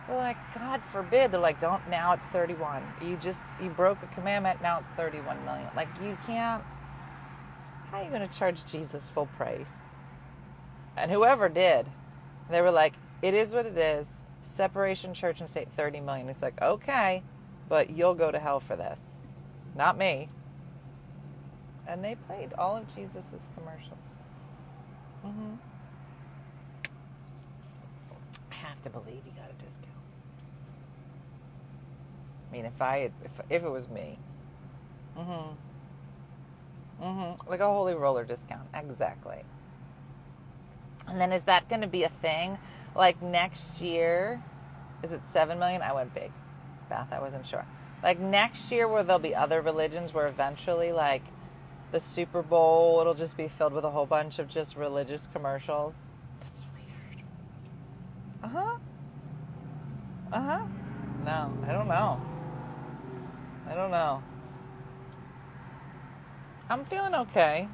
They're 0.06 0.16
like 0.16 0.36
God 0.58 0.82
forbid. 0.92 1.32
They're 1.32 1.40
like 1.40 1.60
don't 1.60 1.88
now 1.88 2.12
it's 2.12 2.26
31. 2.26 2.82
You 3.02 3.16
just 3.16 3.60
you 3.60 3.70
broke 3.70 4.02
a 4.02 4.06
commandment. 4.14 4.60
Now 4.62 4.78
it's 4.78 4.90
31 4.90 5.44
million. 5.44 5.68
Like 5.74 5.88
you 6.02 6.16
can't. 6.26 6.62
How 7.90 7.98
are 8.00 8.04
you 8.04 8.10
going 8.10 8.28
to 8.28 8.38
charge 8.38 8.64
Jesus 8.64 9.08
full 9.08 9.26
price? 9.26 9.70
And 10.96 11.10
whoever 11.10 11.48
did, 11.48 11.86
they 12.50 12.60
were 12.60 12.72
like, 12.72 12.94
it 13.22 13.34
is 13.34 13.52
what 13.52 13.66
it 13.66 13.78
is. 13.78 14.22
Separation 14.42 15.14
church 15.14 15.40
and 15.40 15.48
state 15.48 15.68
30 15.76 16.00
million. 16.00 16.28
It's 16.28 16.42
like, 16.42 16.60
okay, 16.60 17.22
but 17.68 17.90
you'll 17.90 18.14
go 18.14 18.30
to 18.30 18.38
hell 18.38 18.60
for 18.60 18.76
this. 18.76 19.00
Not 19.76 19.96
me. 19.96 20.28
And 21.86 22.02
they 22.04 22.14
played 22.14 22.52
all 22.58 22.76
of 22.76 22.94
Jesus's 22.94 23.42
commercials. 23.56 24.18
hmm 25.22 25.54
I 28.50 28.54
have 28.74 28.82
to 28.82 28.90
believe 28.90 29.22
he 29.24 29.30
got 29.30 29.50
a 29.50 29.64
discount. 29.64 29.88
I 32.48 32.52
mean, 32.52 32.64
if 32.64 32.80
I 32.80 32.98
had, 32.98 33.12
if, 33.24 33.32
if 33.50 33.62
it 33.64 33.68
was 33.70 33.88
me. 33.88 34.18
mm-hmm, 35.18 35.54
mm-hmm, 37.04 37.50
Like 37.50 37.60
a 37.60 37.66
holy 37.66 37.94
roller 37.94 38.24
discount. 38.24 38.68
Exactly. 38.74 39.42
And 41.06 41.20
then 41.20 41.32
is 41.32 41.42
that 41.44 41.68
going 41.68 41.82
to 41.82 41.86
be 41.86 42.04
a 42.04 42.08
thing? 42.08 42.58
Like 42.94 43.20
next 43.22 43.80
year, 43.80 44.42
is 45.02 45.12
it 45.12 45.22
7 45.24 45.58
million? 45.58 45.82
I 45.82 45.92
went 45.92 46.14
big. 46.14 46.30
Beth, 46.88 47.08
I 47.12 47.20
wasn't 47.20 47.46
sure. 47.46 47.64
Like 48.02 48.18
next 48.20 48.70
year, 48.70 48.86
where 48.86 49.02
there'll 49.02 49.18
be 49.18 49.34
other 49.34 49.60
religions 49.62 50.12
where 50.12 50.26
eventually, 50.26 50.92
like 50.92 51.22
the 51.90 52.00
Super 52.00 52.42
Bowl, 52.42 53.00
it'll 53.00 53.14
just 53.14 53.36
be 53.36 53.48
filled 53.48 53.72
with 53.72 53.84
a 53.84 53.90
whole 53.90 54.06
bunch 54.06 54.38
of 54.38 54.48
just 54.48 54.76
religious 54.76 55.28
commercials. 55.32 55.94
Uh 58.44 58.48
huh. 58.48 58.78
Uh 60.30 60.40
huh. 60.40 60.66
No, 61.24 61.50
I 61.66 61.72
don't 61.72 61.88
know. 61.88 62.20
I 63.66 63.74
don't 63.74 63.90
know. 63.90 64.22
I'm 66.68 66.84
feeling 66.84 67.14
okay. 67.14 67.66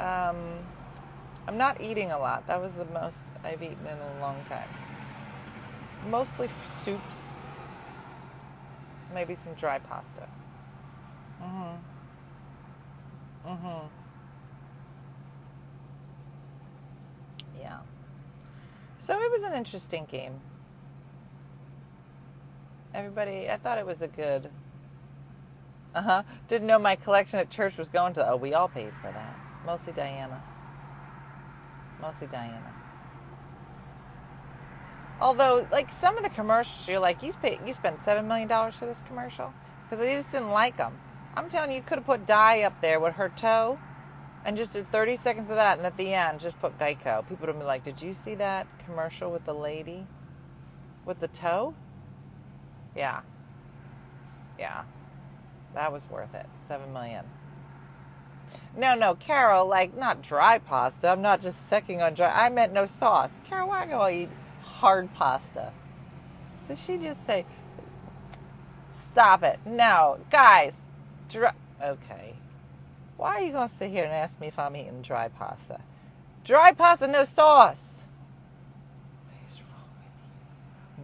Um, 0.00 0.58
I'm 1.48 1.56
not 1.56 1.80
eating 1.80 2.10
a 2.10 2.18
lot. 2.18 2.46
That 2.46 2.60
was 2.60 2.74
the 2.74 2.84
most 2.84 3.22
I've 3.42 3.62
eaten 3.62 3.86
in 3.86 3.96
a 3.96 4.20
long 4.20 4.36
time. 4.50 4.68
Mostly 6.10 6.50
soups. 6.66 7.22
Maybe 9.14 9.34
some 9.34 9.54
dry 9.54 9.78
pasta. 9.78 10.28
Mhm. 11.42 11.78
Mhm. 13.46 13.88
Yeah. 13.88 13.99
So 19.00 19.18
it 19.18 19.30
was 19.32 19.42
an 19.42 19.54
interesting 19.54 20.04
game. 20.04 20.40
Everybody, 22.94 23.48
I 23.48 23.56
thought 23.56 23.78
it 23.78 23.86
was 23.86 24.02
a 24.02 24.08
good. 24.08 24.50
Uh 25.94 26.02
huh. 26.02 26.22
Didn't 26.48 26.66
know 26.66 26.78
my 26.78 26.96
collection 26.96 27.38
at 27.38 27.50
church 27.50 27.76
was 27.78 27.88
going 27.88 28.12
to. 28.14 28.30
Oh, 28.30 28.36
we 28.36 28.52
all 28.52 28.68
paid 28.68 28.92
for 29.00 29.10
that. 29.10 29.36
Mostly 29.64 29.94
Diana. 29.94 30.42
Mostly 32.00 32.26
Diana. 32.26 32.74
Although, 35.20 35.66
like 35.72 35.92
some 35.92 36.16
of 36.16 36.22
the 36.22 36.30
commercials, 36.30 36.88
you're 36.88 36.98
like, 36.98 37.22
you 37.22 37.32
pay, 37.32 37.58
you 37.66 37.72
spent 37.72 38.00
seven 38.00 38.28
million 38.28 38.48
dollars 38.48 38.74
for 38.74 38.86
this 38.86 39.02
commercial 39.06 39.52
because 39.84 40.00
I 40.00 40.14
just 40.14 40.30
didn't 40.32 40.50
like 40.50 40.76
them. 40.76 40.98
I'm 41.34 41.48
telling 41.48 41.70
you, 41.70 41.76
you 41.76 41.82
could 41.82 41.98
have 41.98 42.06
put 42.06 42.26
Di 42.26 42.62
up 42.62 42.80
there 42.80 43.00
with 43.00 43.14
her 43.14 43.30
toe, 43.30 43.78
and 44.44 44.56
just 44.56 44.72
did 44.72 44.90
30 44.90 45.16
seconds 45.16 45.50
of 45.50 45.56
that, 45.56 45.78
and 45.78 45.86
at 45.86 45.96
the 45.96 46.14
end, 46.14 46.40
just 46.40 46.58
put 46.60 46.78
Geico. 46.78 47.26
People 47.28 47.46
would 47.46 47.58
be 47.58 47.64
like, 47.64 47.84
"Did 47.84 48.00
you 48.00 48.12
see 48.12 48.34
that 48.36 48.66
commercial 48.84 49.30
with 49.30 49.44
the 49.44 49.54
lady 49.54 50.06
with 51.04 51.20
the 51.20 51.28
toe?" 51.28 51.74
Yeah. 52.96 53.20
Yeah. 54.58 54.84
That 55.74 55.92
was 55.92 56.08
worth 56.10 56.34
it. 56.34 56.46
Seven 56.56 56.92
million. 56.92 57.24
No, 58.76 58.94
no, 58.94 59.14
Carol, 59.14 59.66
like 59.66 59.96
not 59.96 60.22
dry 60.22 60.58
pasta. 60.58 61.08
I'm 61.08 61.22
not 61.22 61.40
just 61.40 61.68
sucking 61.68 62.02
on 62.02 62.14
dry. 62.14 62.30
I 62.30 62.48
meant 62.48 62.72
no 62.72 62.86
sauce. 62.86 63.30
Carol, 63.44 63.68
why 63.68 63.86
go 63.86 64.08
eat 64.08 64.28
hard 64.62 65.12
pasta? 65.14 65.72
Did 66.68 66.78
she 66.78 66.96
just 66.98 67.26
say, 67.26 67.44
stop 68.94 69.42
it? 69.42 69.58
No, 69.66 70.18
guys, 70.30 70.74
dry. 71.28 71.52
Okay. 71.82 72.34
Why 73.20 73.34
are 73.34 73.40
you 73.42 73.52
going 73.52 73.68
to 73.68 73.74
sit 73.74 73.90
here 73.90 74.04
and 74.04 74.14
ask 74.14 74.40
me 74.40 74.46
if 74.46 74.58
I'm 74.58 74.74
eating 74.74 75.02
dry 75.02 75.28
pasta? 75.28 75.82
Dry 76.42 76.72
pasta, 76.72 77.06
no 77.06 77.24
sauce. 77.24 78.04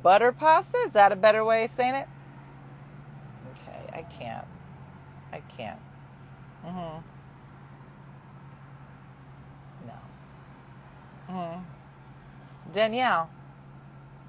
Butter 0.03 0.33
pasta? 0.33 0.79
Is 0.87 0.95
that 0.95 1.13
a 1.13 1.17
better 1.17 1.45
way 1.45 1.65
of 1.65 1.71
saying 1.71 1.95
it? 1.95 2.09
Okay, 3.53 3.91
I 3.93 4.01
can't. 4.01 4.47
I 5.31 5.41
can't. 5.41 5.79
Mm-hmm. 6.65 7.03
No. 9.87 9.95
Mm-hmm. 11.29 11.61
Danielle, 12.73 13.29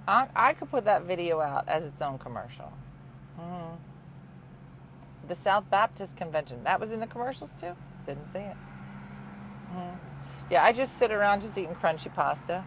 I, 0.06 0.28
I 0.36 0.54
could 0.56 0.70
put 0.70 0.84
that 0.84 1.04
video 1.04 1.40
out 1.40 1.70
as 1.70 1.86
its 1.86 2.02
own 2.02 2.18
commercial. 2.18 2.74
Mm-hmm. 3.40 3.76
The 5.28 5.36
South 5.36 5.70
Baptist 5.70 6.16
Convention. 6.16 6.64
That 6.64 6.80
was 6.80 6.92
in 6.92 7.00
the 7.00 7.08
commercials 7.08 7.54
too? 7.54 7.74
Didn't 8.06 8.26
see 8.32 8.40
it. 8.40 8.56
Mm-hmm. 9.72 9.98
Yeah, 10.50 10.64
I 10.64 10.72
just 10.72 10.98
sit 10.98 11.12
around 11.12 11.42
just 11.42 11.58
eating 11.58 11.76
crunchy 11.76 12.14
pasta. 12.14 12.64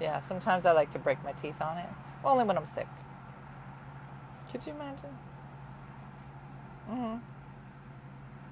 Yeah, 0.00 0.20
sometimes 0.20 0.66
I 0.66 0.72
like 0.72 0.90
to 0.92 0.98
break 0.98 1.22
my 1.22 1.32
teeth 1.32 1.60
on 1.60 1.78
it. 1.78 1.88
Only 2.24 2.44
when 2.44 2.56
I'm 2.56 2.66
sick. 2.66 2.88
Could 4.50 4.66
you 4.66 4.72
imagine? 4.72 5.16
Mm-hmm. 6.90 7.16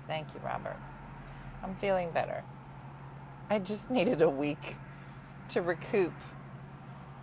Thank 0.06 0.28
you, 0.34 0.40
Robert. 0.44 0.76
I'm 1.62 1.74
feeling 1.76 2.11
better. 2.11 2.44
I 3.48 3.58
just 3.58 3.90
needed 3.90 4.22
a 4.22 4.30
week 4.30 4.76
to 5.48 5.62
recoup 5.62 6.12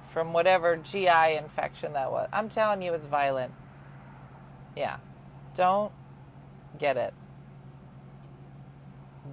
from 0.10 0.34
whatever 0.34 0.76
GI 0.78 1.36
infection 1.38 1.94
that 1.94 2.12
was. 2.12 2.28
I'm 2.34 2.50
telling 2.50 2.82
you, 2.82 2.94
it's 2.94 3.06
violent. 3.06 3.54
Yeah. 4.76 4.98
Don't 5.58 5.92
get 6.78 6.98
it. 6.98 7.16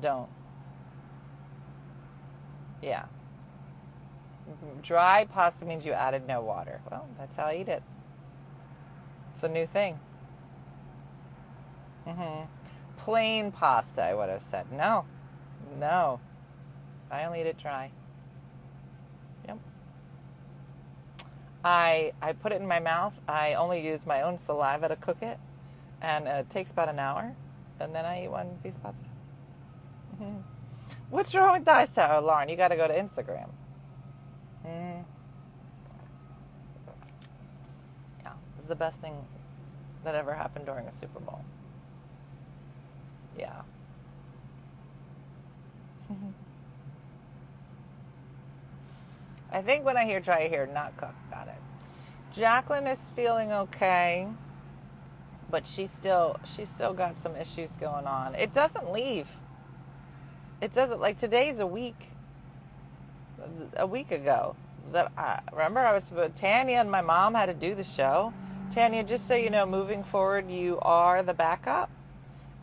Don't. 0.00 0.30
Yeah. 2.80 3.04
Dry 4.80 5.26
pasta 5.26 5.66
means 5.66 5.84
you 5.84 5.92
added 5.92 6.26
no 6.26 6.40
water. 6.40 6.80
Well, 6.90 7.06
that's 7.18 7.36
how 7.36 7.44
I 7.44 7.56
eat 7.56 7.68
it. 7.68 7.82
It's 9.34 9.42
a 9.42 9.48
new 9.48 9.66
thing. 9.66 10.00
Mm 12.06 12.16
hmm 12.16 12.44
Plain 12.96 13.52
pasta, 13.52 14.02
I 14.02 14.14
would 14.14 14.30
have 14.30 14.40
said. 14.40 14.72
No. 14.72 15.04
No. 15.78 16.20
I 17.10 17.24
only 17.24 17.42
eat 17.42 17.46
it 17.46 17.58
dry. 17.58 17.90
Yep. 19.46 19.58
I 21.62 22.12
I 22.22 22.32
put 22.32 22.52
it 22.52 22.62
in 22.62 22.66
my 22.66 22.80
mouth. 22.80 23.12
I 23.28 23.54
only 23.54 23.86
use 23.86 24.06
my 24.06 24.22
own 24.22 24.38
saliva 24.38 24.88
to 24.88 24.96
cook 24.96 25.18
it, 25.20 25.38
and 26.04 26.28
it 26.28 26.50
takes 26.50 26.70
about 26.70 26.90
an 26.90 26.98
hour, 26.98 27.34
and 27.80 27.94
then 27.94 28.04
I 28.04 28.24
eat 28.24 28.28
one 28.28 28.58
piece 28.62 28.76
of 28.76 28.82
pasta. 28.82 29.04
hmm 30.18 30.36
What's 31.10 31.34
wrong 31.34 31.54
with 31.54 31.64
Dice 31.64 31.94
Tower, 31.94 32.20
Lauren? 32.20 32.48
You 32.48 32.56
got 32.56 32.68
to 32.68 32.76
go 32.76 32.86
to 32.88 32.94
Instagram. 32.94 33.48
Mm. 34.66 35.04
Yeah, 38.22 38.32
it's 38.58 38.66
the 38.66 38.76
best 38.76 39.00
thing 39.00 39.14
that 40.04 40.14
ever 40.14 40.34
happened 40.34 40.66
during 40.66 40.86
a 40.86 40.92
Super 40.92 41.20
Bowl. 41.20 41.40
Yeah. 43.38 43.62
I 49.52 49.62
think 49.62 49.84
when 49.84 49.96
I 49.96 50.04
hear 50.04 50.20
try, 50.20 50.42
I 50.44 50.48
hear 50.48 50.66
not 50.66 50.96
cook. 50.96 51.14
Got 51.30 51.48
it. 51.48 51.62
Jacqueline 52.32 52.86
is 52.88 53.12
feeling 53.12 53.52
okay, 53.52 54.28
but 55.54 55.68
she's 55.68 55.92
still 55.92 56.36
she's 56.44 56.68
still 56.68 56.92
got 56.92 57.16
some 57.16 57.36
issues 57.36 57.76
going 57.76 58.08
on. 58.08 58.34
It 58.34 58.52
doesn't 58.52 58.90
leave. 58.90 59.28
It 60.60 60.72
doesn't 60.72 60.98
like 60.98 61.16
today's 61.16 61.60
a 61.60 61.66
week. 61.66 62.08
A 63.76 63.86
week 63.86 64.10
ago 64.10 64.56
that 64.90 65.12
I 65.16 65.42
remember 65.52 65.78
I 65.78 65.92
was 65.92 66.10
Tanya 66.34 66.78
and 66.78 66.90
my 66.90 67.02
mom 67.02 67.34
had 67.34 67.46
to 67.46 67.54
do 67.54 67.76
the 67.76 67.84
show. 67.84 68.34
Tanya, 68.72 69.04
just 69.04 69.28
so 69.28 69.36
you 69.36 69.48
know, 69.48 69.64
moving 69.64 70.02
forward, 70.02 70.50
you 70.50 70.80
are 70.82 71.22
the 71.22 71.34
backup, 71.34 71.88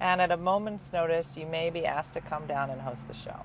and 0.01 0.19
at 0.19 0.29
a 0.29 0.35
moment's 0.35 0.91
notice, 0.91 1.37
you 1.37 1.45
may 1.45 1.69
be 1.69 1.85
asked 1.85 2.11
to 2.13 2.19
come 2.19 2.45
down 2.45 2.71
and 2.71 2.81
host 2.81 3.07
the 3.07 3.13
show. 3.13 3.39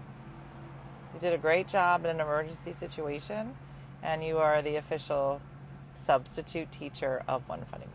You 1.15 1.21
did 1.21 1.35
a 1.35 1.39
great 1.39 1.69
job 1.69 2.05
in 2.05 2.11
an 2.11 2.21
emergency 2.21 2.73
situation, 2.73 3.55
and 4.03 4.25
you 4.25 4.39
are 4.39 4.61
the 4.61 4.75
official 4.75 5.41
substitute 5.95 6.73
teacher 6.73 7.23
of 7.29 7.49
One 7.49 7.65
Funny. 7.71 7.87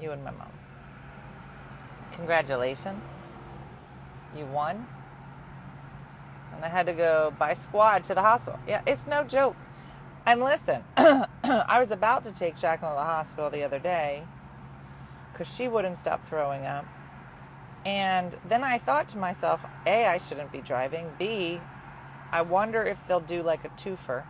You 0.00 0.12
and 0.12 0.24
my 0.24 0.30
mom. 0.30 0.50
Congratulations. 2.12 3.04
You 4.36 4.46
won. 4.46 4.86
And 6.54 6.64
I 6.64 6.68
had 6.68 6.86
to 6.86 6.92
go 6.92 7.32
by 7.38 7.54
squad 7.54 8.04
to 8.04 8.14
the 8.14 8.22
hospital. 8.22 8.58
Yeah, 8.66 8.82
it's 8.86 9.06
no 9.06 9.24
joke. 9.24 9.56
And 10.26 10.40
listen, 10.40 10.84
I 10.96 11.78
was 11.78 11.90
about 11.90 12.24
to 12.24 12.32
take 12.32 12.56
Jacqueline 12.56 12.92
to 12.92 12.96
the 12.96 13.04
hospital 13.04 13.50
the 13.50 13.62
other 13.62 13.78
day 13.78 14.24
because 15.32 15.52
she 15.54 15.68
wouldn't 15.68 15.96
stop 15.96 16.26
throwing 16.28 16.66
up. 16.66 16.84
And 17.86 18.36
then 18.46 18.62
I 18.62 18.78
thought 18.78 19.08
to 19.08 19.18
myself, 19.18 19.60
A, 19.86 20.06
I 20.06 20.18
shouldn't 20.18 20.52
be 20.52 20.60
driving. 20.60 21.10
B, 21.18 21.60
I 22.30 22.42
wonder 22.42 22.82
if 22.82 22.98
they'll 23.08 23.20
do 23.20 23.42
like 23.42 23.64
a 23.64 23.70
twofer. 23.70 24.24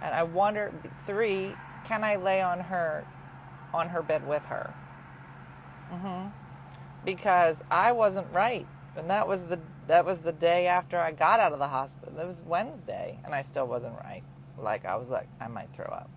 And 0.00 0.14
I 0.14 0.22
wonder, 0.22 0.72
three, 1.06 1.54
can 1.84 2.02
I 2.02 2.16
lay 2.16 2.40
on 2.40 2.60
her, 2.60 3.04
on 3.74 3.90
her 3.90 4.02
bed 4.02 4.26
with 4.26 4.44
her? 4.46 4.72
Mm-hmm. 5.92 6.28
Because 7.04 7.62
I 7.70 7.92
wasn't 7.92 8.26
right, 8.32 8.66
and 8.96 9.08
that 9.10 9.28
was 9.28 9.44
the 9.44 9.60
that 9.86 10.04
was 10.04 10.18
the 10.18 10.32
day 10.32 10.66
after 10.66 10.98
I 10.98 11.12
got 11.12 11.38
out 11.38 11.52
of 11.52 11.58
the 11.60 11.68
hospital. 11.68 12.18
It 12.18 12.26
was 12.26 12.42
Wednesday, 12.44 13.18
and 13.24 13.34
I 13.34 13.42
still 13.42 13.66
wasn't 13.66 13.94
right. 14.02 14.22
Like 14.58 14.84
I 14.84 14.96
was 14.96 15.08
like 15.08 15.28
I 15.40 15.48
might 15.48 15.68
throw 15.74 15.86
up. 15.86 16.10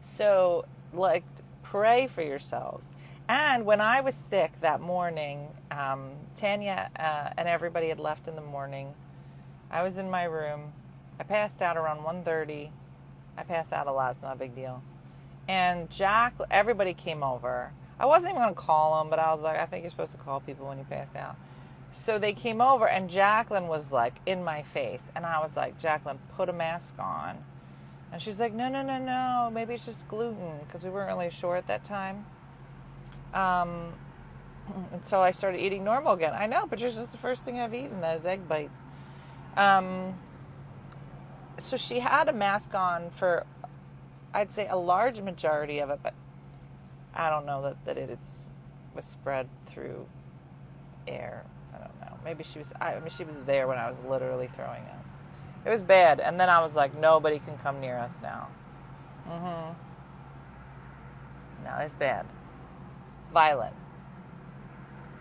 So 0.00 0.64
like 0.92 1.24
pray 1.62 2.06
for 2.06 2.22
yourselves. 2.22 2.92
And 3.28 3.64
when 3.64 3.80
I 3.80 4.00
was 4.00 4.14
sick 4.14 4.52
that 4.60 4.80
morning, 4.80 5.48
um, 5.70 6.10
Tanya 6.34 6.90
uh, 6.98 7.30
and 7.38 7.48
everybody 7.48 7.88
had 7.88 8.00
left 8.00 8.26
in 8.26 8.34
the 8.34 8.42
morning. 8.42 8.92
I 9.70 9.82
was 9.84 9.98
in 9.98 10.10
my 10.10 10.24
room. 10.24 10.72
I 11.20 11.22
passed 11.22 11.62
out 11.62 11.76
around 11.76 12.00
1.30. 12.00 12.70
I 13.36 13.42
pass 13.44 13.72
out 13.72 13.86
a 13.86 13.92
lot. 13.92 14.10
It's 14.12 14.22
not 14.22 14.34
a 14.34 14.38
big 14.38 14.54
deal. 14.54 14.82
And 15.50 15.90
Jack, 15.90 16.34
everybody 16.48 16.94
came 16.94 17.24
over. 17.24 17.72
I 17.98 18.06
wasn't 18.06 18.34
even 18.34 18.42
going 18.42 18.54
to 18.54 18.60
call 18.60 19.00
them, 19.00 19.10
but 19.10 19.18
I 19.18 19.32
was 19.32 19.40
like, 19.40 19.58
I 19.58 19.66
think 19.66 19.82
you're 19.82 19.90
supposed 19.90 20.12
to 20.12 20.18
call 20.18 20.38
people 20.38 20.68
when 20.68 20.78
you 20.78 20.84
pass 20.88 21.16
out. 21.16 21.34
So 21.90 22.20
they 22.20 22.34
came 22.34 22.60
over, 22.60 22.88
and 22.88 23.10
Jacqueline 23.10 23.66
was 23.66 23.90
like 23.90 24.14
in 24.26 24.44
my 24.44 24.62
face. 24.62 25.10
And 25.16 25.26
I 25.26 25.40
was 25.40 25.56
like, 25.56 25.76
Jacqueline, 25.76 26.20
put 26.36 26.48
a 26.48 26.52
mask 26.52 26.94
on. 27.00 27.36
And 28.12 28.22
she's 28.22 28.38
like, 28.38 28.52
no, 28.52 28.68
no, 28.68 28.82
no, 28.82 28.98
no. 28.98 29.50
Maybe 29.52 29.74
it's 29.74 29.84
just 29.84 30.06
gluten 30.06 30.60
because 30.64 30.84
we 30.84 30.90
weren't 30.90 31.08
really 31.08 31.30
sure 31.30 31.56
at 31.56 31.66
that 31.66 31.84
time. 31.84 32.24
Um, 33.34 33.92
and 34.92 35.04
so 35.04 35.20
I 35.20 35.32
started 35.32 35.58
eating 35.58 35.82
normal 35.82 36.12
again. 36.12 36.32
I 36.32 36.46
know, 36.46 36.68
but 36.68 36.80
it's 36.80 36.94
just 36.94 37.10
the 37.10 37.18
first 37.18 37.44
thing 37.44 37.58
I've 37.58 37.74
eaten 37.74 38.00
those 38.00 38.24
egg 38.24 38.46
bites. 38.46 38.82
Um, 39.56 40.14
so 41.58 41.76
she 41.76 41.98
had 41.98 42.28
a 42.28 42.32
mask 42.32 42.72
on 42.72 43.10
for, 43.10 43.44
I'd 44.32 44.52
say, 44.52 44.68
a 44.68 44.76
large 44.76 45.20
majority 45.20 45.80
of 45.80 45.90
it, 45.90 46.00
but 46.02 46.14
I 47.14 47.30
don't 47.30 47.46
know 47.46 47.62
that, 47.62 47.84
that 47.84 47.98
it 47.98 48.10
it's, 48.10 48.50
was 48.94 49.04
spread 49.04 49.48
through 49.66 50.06
air. 51.08 51.44
I 51.74 51.78
don't 51.78 52.00
know. 52.00 52.16
Maybe 52.24 52.44
she 52.44 52.58
was, 52.58 52.72
I, 52.80 52.94
I 52.94 53.00
mean, 53.00 53.10
she 53.10 53.24
was 53.24 53.38
there 53.40 53.66
when 53.66 53.78
I 53.78 53.88
was 53.88 53.98
literally 54.08 54.48
throwing 54.54 54.82
up. 54.82 55.04
It 55.64 55.70
was 55.70 55.82
bad. 55.82 56.20
And 56.20 56.38
then 56.38 56.48
I 56.48 56.60
was 56.60 56.74
like, 56.74 56.96
nobody 56.98 57.38
can 57.38 57.58
come 57.58 57.80
near 57.80 57.96
us 57.96 58.14
now. 58.22 58.48
Mm-hmm. 59.28 59.72
No, 61.64 61.76
it's 61.80 61.94
bad. 61.94 62.26
Violent. 63.32 63.74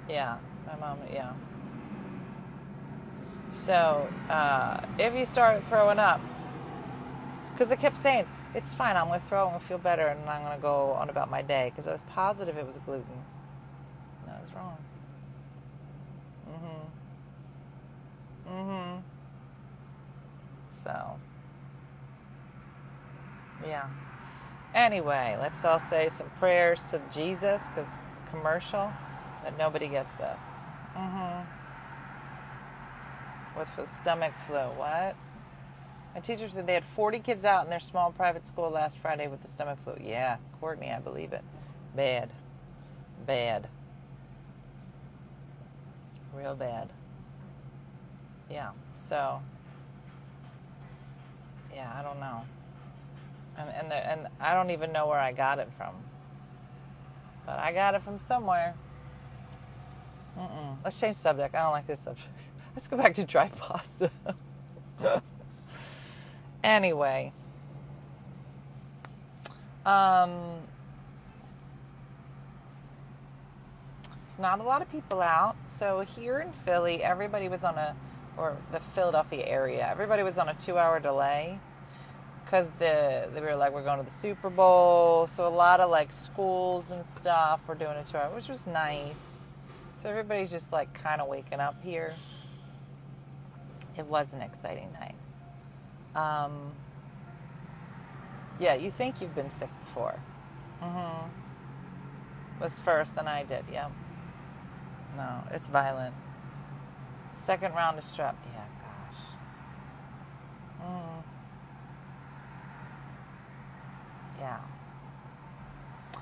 Yeah, 0.07 0.37
my 0.65 0.75
mom, 0.79 0.99
yeah. 1.11 1.33
So, 3.51 4.07
uh, 4.29 4.81
if 4.97 5.13
you 5.15 5.25
start 5.25 5.63
throwing 5.65 5.99
up, 5.99 6.21
because 7.51 7.71
I 7.71 7.75
kept 7.75 7.97
saying, 7.97 8.25
it's 8.55 8.73
fine, 8.73 8.97
I'm 8.97 9.07
going 9.07 9.19
to 9.21 9.27
throw, 9.27 9.51
to 9.51 9.59
feel 9.59 9.77
better, 9.77 10.07
and 10.07 10.27
I'm 10.29 10.43
going 10.43 10.55
to 10.55 10.61
go 10.61 10.91
on 10.91 11.09
about 11.09 11.29
my 11.29 11.41
day, 11.41 11.71
because 11.71 11.87
I 11.87 11.91
was 11.91 12.01
positive 12.09 12.57
it 12.57 12.65
was 12.65 12.77
gluten. 12.85 13.05
I 14.27 14.41
was 14.41 14.53
wrong. 14.53 14.77
Mm-hmm. 16.49 16.89
Mm-hmm. 18.53 18.99
So, 20.83 21.19
yeah. 23.65 23.87
Anyway, 24.73 25.37
let's 25.39 25.65
all 25.65 25.79
say 25.79 26.09
some 26.09 26.29
prayers 26.39 26.81
to 26.91 27.01
Jesus 27.11 27.63
because 27.73 27.91
commercial 28.29 28.91
that 29.43 29.57
nobody 29.57 29.87
gets 29.87 30.11
this. 30.13 30.39
Mm-hmm. 30.95 31.41
With 33.59 33.75
the 33.75 33.85
stomach 33.87 34.33
flu. 34.47 34.59
What? 34.77 35.15
My 36.19 36.25
teacher 36.25 36.49
said 36.49 36.67
they 36.67 36.73
had 36.73 36.83
40 36.83 37.19
kids 37.19 37.45
out 37.45 37.63
in 37.63 37.69
their 37.69 37.79
small 37.79 38.11
private 38.11 38.45
school 38.45 38.69
last 38.69 38.97
Friday 38.97 39.29
with 39.29 39.41
the 39.41 39.47
stomach 39.47 39.79
flu. 39.81 39.95
Yeah, 40.03 40.35
Courtney, 40.59 40.91
I 40.91 40.99
believe 40.99 41.31
it. 41.31 41.41
Bad. 41.95 42.29
Bad. 43.25 43.69
Real 46.33 46.55
bad. 46.55 46.89
Yeah, 48.51 48.71
so 48.93 49.41
yeah, 51.73 51.89
I 51.95 52.01
don't 52.01 52.19
know. 52.19 52.41
And 53.57 53.69
and, 53.69 53.89
the, 53.89 53.95
and 53.95 54.27
I 54.41 54.53
don't 54.53 54.71
even 54.71 54.91
know 54.91 55.07
where 55.07 55.19
I 55.19 55.31
got 55.31 55.57
it 55.59 55.69
from. 55.77 55.95
But 57.45 57.59
I 57.59 57.71
got 57.71 57.95
it 57.95 58.03
from 58.03 58.19
somewhere. 58.19 58.75
Mm-mm. 60.37 60.75
Let's 60.83 60.99
change 60.99 61.15
subject. 61.15 61.55
I 61.55 61.63
don't 61.63 61.71
like 61.71 61.87
this 61.87 62.01
subject. 62.01 62.27
Let's 62.75 62.89
go 62.89 62.97
back 62.97 63.13
to 63.13 63.23
dry 63.23 63.47
pasta. 63.55 64.11
anyway. 66.63 67.33
Um, 69.85 70.59
not 74.39 74.59
a 74.59 74.63
lot 74.63 74.81
of 74.81 74.89
people 74.91 75.21
out. 75.21 75.55
So 75.77 75.99
here 75.99 76.39
in 76.39 76.51
Philly, 76.63 77.03
everybody 77.03 77.49
was 77.49 77.63
on 77.63 77.75
a 77.75 77.95
or 78.37 78.57
the 78.71 78.79
Philadelphia 78.79 79.45
area. 79.45 79.87
Everybody 79.91 80.23
was 80.23 80.37
on 80.37 80.47
a 80.47 80.53
two-hour 80.53 81.01
delay 81.01 81.59
because 82.45 82.69
the 82.79 83.27
they 83.33 83.41
were 83.41 83.55
like 83.55 83.73
we're 83.73 83.83
going 83.83 83.99
to 83.99 84.05
the 84.05 84.15
Super 84.15 84.49
Bowl, 84.49 85.27
so 85.27 85.45
a 85.45 85.49
lot 85.49 85.81
of 85.81 85.91
like 85.91 86.13
schools 86.13 86.85
and 86.89 87.05
stuff 87.19 87.59
were 87.67 87.75
doing 87.75 87.97
a 87.97 88.03
two-hour, 88.03 88.33
which 88.33 88.47
was 88.47 88.65
nice. 88.65 89.19
So 90.01 90.09
everybody's 90.09 90.49
just 90.49 90.71
like 90.71 90.93
kind 90.93 91.19
of 91.19 91.27
waking 91.27 91.59
up 91.59 91.75
here. 91.83 92.15
It 93.97 94.05
was 94.05 94.31
an 94.31 94.41
exciting 94.41 94.89
night. 94.93 95.15
Um, 96.19 96.73
yeah, 98.59 98.75
you 98.75 98.91
think 98.91 99.21
you've 99.21 99.35
been 99.35 99.49
sick 99.49 99.69
before. 99.85 100.19
Mm-hmm. 100.81 101.29
Was 102.61 102.79
first, 102.81 103.15
than 103.15 103.27
I 103.27 103.43
did. 103.43 103.63
Yep. 103.71 103.91
No, 105.15 105.43
it's 105.51 105.67
violent. 105.67 106.13
Second 107.33 107.73
round 107.73 107.97
of 107.97 108.03
strep. 108.03 108.35
Yeah, 108.53 108.65
gosh. 108.81 109.21
Mm. 110.83 111.23
Yeah. 114.39 114.59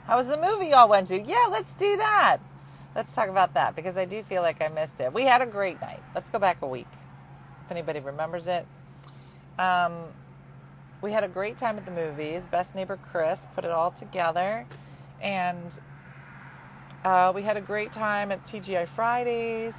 How 0.06 0.18
was 0.18 0.28
the 0.28 0.38
movie 0.38 0.68
y'all 0.68 0.88
went 0.88 1.08
to? 1.08 1.20
Yeah, 1.20 1.48
let's 1.50 1.74
do 1.74 1.98
that. 1.98 2.38
Let's 2.96 3.14
talk 3.14 3.30
about 3.30 3.56
that 3.56 3.76
because 3.76 3.98
I 3.98 4.06
do 4.06 4.24
feel 4.24 4.42
like 4.42 4.62
I 4.62 4.68
missed 4.70 5.00
it. 5.00 5.12
We 5.12 5.24
had 5.26 5.42
a 5.42 5.46
great 5.46 5.82
night. 5.82 6.02
Let's 6.16 6.30
go 6.30 6.40
back 6.40 6.62
a 6.62 6.68
week 6.68 6.88
if 7.66 7.72
anybody 7.72 8.00
remembers 8.00 8.48
it. 8.48 8.68
Um, 9.60 10.06
we 11.02 11.12
had 11.12 11.24
a 11.24 11.28
great 11.28 11.58
time 11.58 11.78
at 11.78 11.86
the 11.86 11.92
movies. 11.92 12.48
Best 12.48 12.76
Neighbor 12.76 12.98
Chris 13.12 13.48
put 13.56 13.64
it 13.66 13.72
all 13.72 13.92
together. 13.92 14.66
And 15.22 15.80
uh, 17.04 17.32
we 17.34 17.42
had 17.42 17.58
a 17.58 17.62
great 17.62 17.92
time 17.92 18.32
at 18.32 18.44
TGI 18.46 18.88
Fridays. 18.88 19.78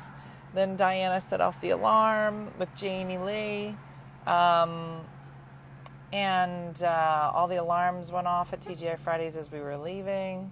Then 0.54 0.76
Diana 0.76 1.20
set 1.20 1.40
off 1.40 1.60
the 1.60 1.70
alarm 1.70 2.52
with 2.58 2.74
Janie 2.74 3.18
Lee. 3.18 3.76
Um, 4.26 5.00
and 6.12 6.82
uh, 6.82 7.30
all 7.34 7.48
the 7.48 7.56
alarms 7.56 8.10
went 8.10 8.26
off 8.26 8.52
at 8.52 8.60
TGI 8.60 8.98
Fridays 8.98 9.36
as 9.36 9.50
we 9.50 9.60
were 9.60 9.76
leaving. 9.76 10.50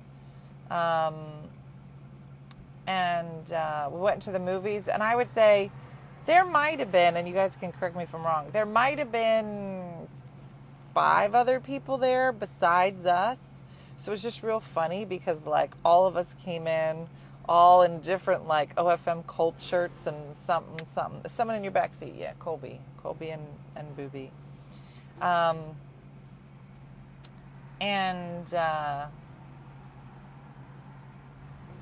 Um, 0.70 1.14
and 2.86 3.52
uh, 3.52 3.88
we 3.90 4.00
went 4.00 4.20
to 4.22 4.32
the 4.32 4.38
movies. 4.38 4.88
And 4.88 5.02
I 5.02 5.16
would 5.16 5.28
say 5.28 5.70
There 6.26 6.44
might 6.44 6.80
have 6.80 6.90
been, 6.90 7.16
and 7.16 7.26
you 7.28 7.34
guys 7.34 7.56
can 7.56 7.72
correct 7.72 7.96
me 7.96 8.02
if 8.02 8.14
I'm 8.14 8.24
wrong. 8.24 8.48
There 8.52 8.66
might 8.66 8.98
have 8.98 9.12
been 9.12 10.08
five 10.92 11.34
other 11.34 11.60
people 11.60 11.98
there 11.98 12.32
besides 12.32 13.06
us. 13.06 13.38
So 13.98 14.10
it 14.10 14.14
was 14.14 14.22
just 14.22 14.42
real 14.42 14.60
funny 14.60 15.04
because 15.04 15.46
like 15.46 15.74
all 15.84 16.06
of 16.06 16.16
us 16.16 16.34
came 16.44 16.66
in 16.66 17.06
all 17.48 17.82
in 17.82 18.00
different 18.00 18.46
like 18.46 18.74
OFM 18.76 19.26
cult 19.26 19.60
shirts 19.60 20.06
and 20.06 20.34
something 20.36 20.86
something. 20.86 21.20
Someone 21.28 21.56
in 21.56 21.62
your 21.62 21.72
back 21.72 21.94
seat, 21.94 22.14
yeah, 22.16 22.32
Colby, 22.38 22.80
Colby 23.02 23.30
and 23.30 23.46
and 23.76 23.96
Booby. 23.96 24.30
Um, 25.20 25.58
and 27.80 28.52
uh, 28.54 29.06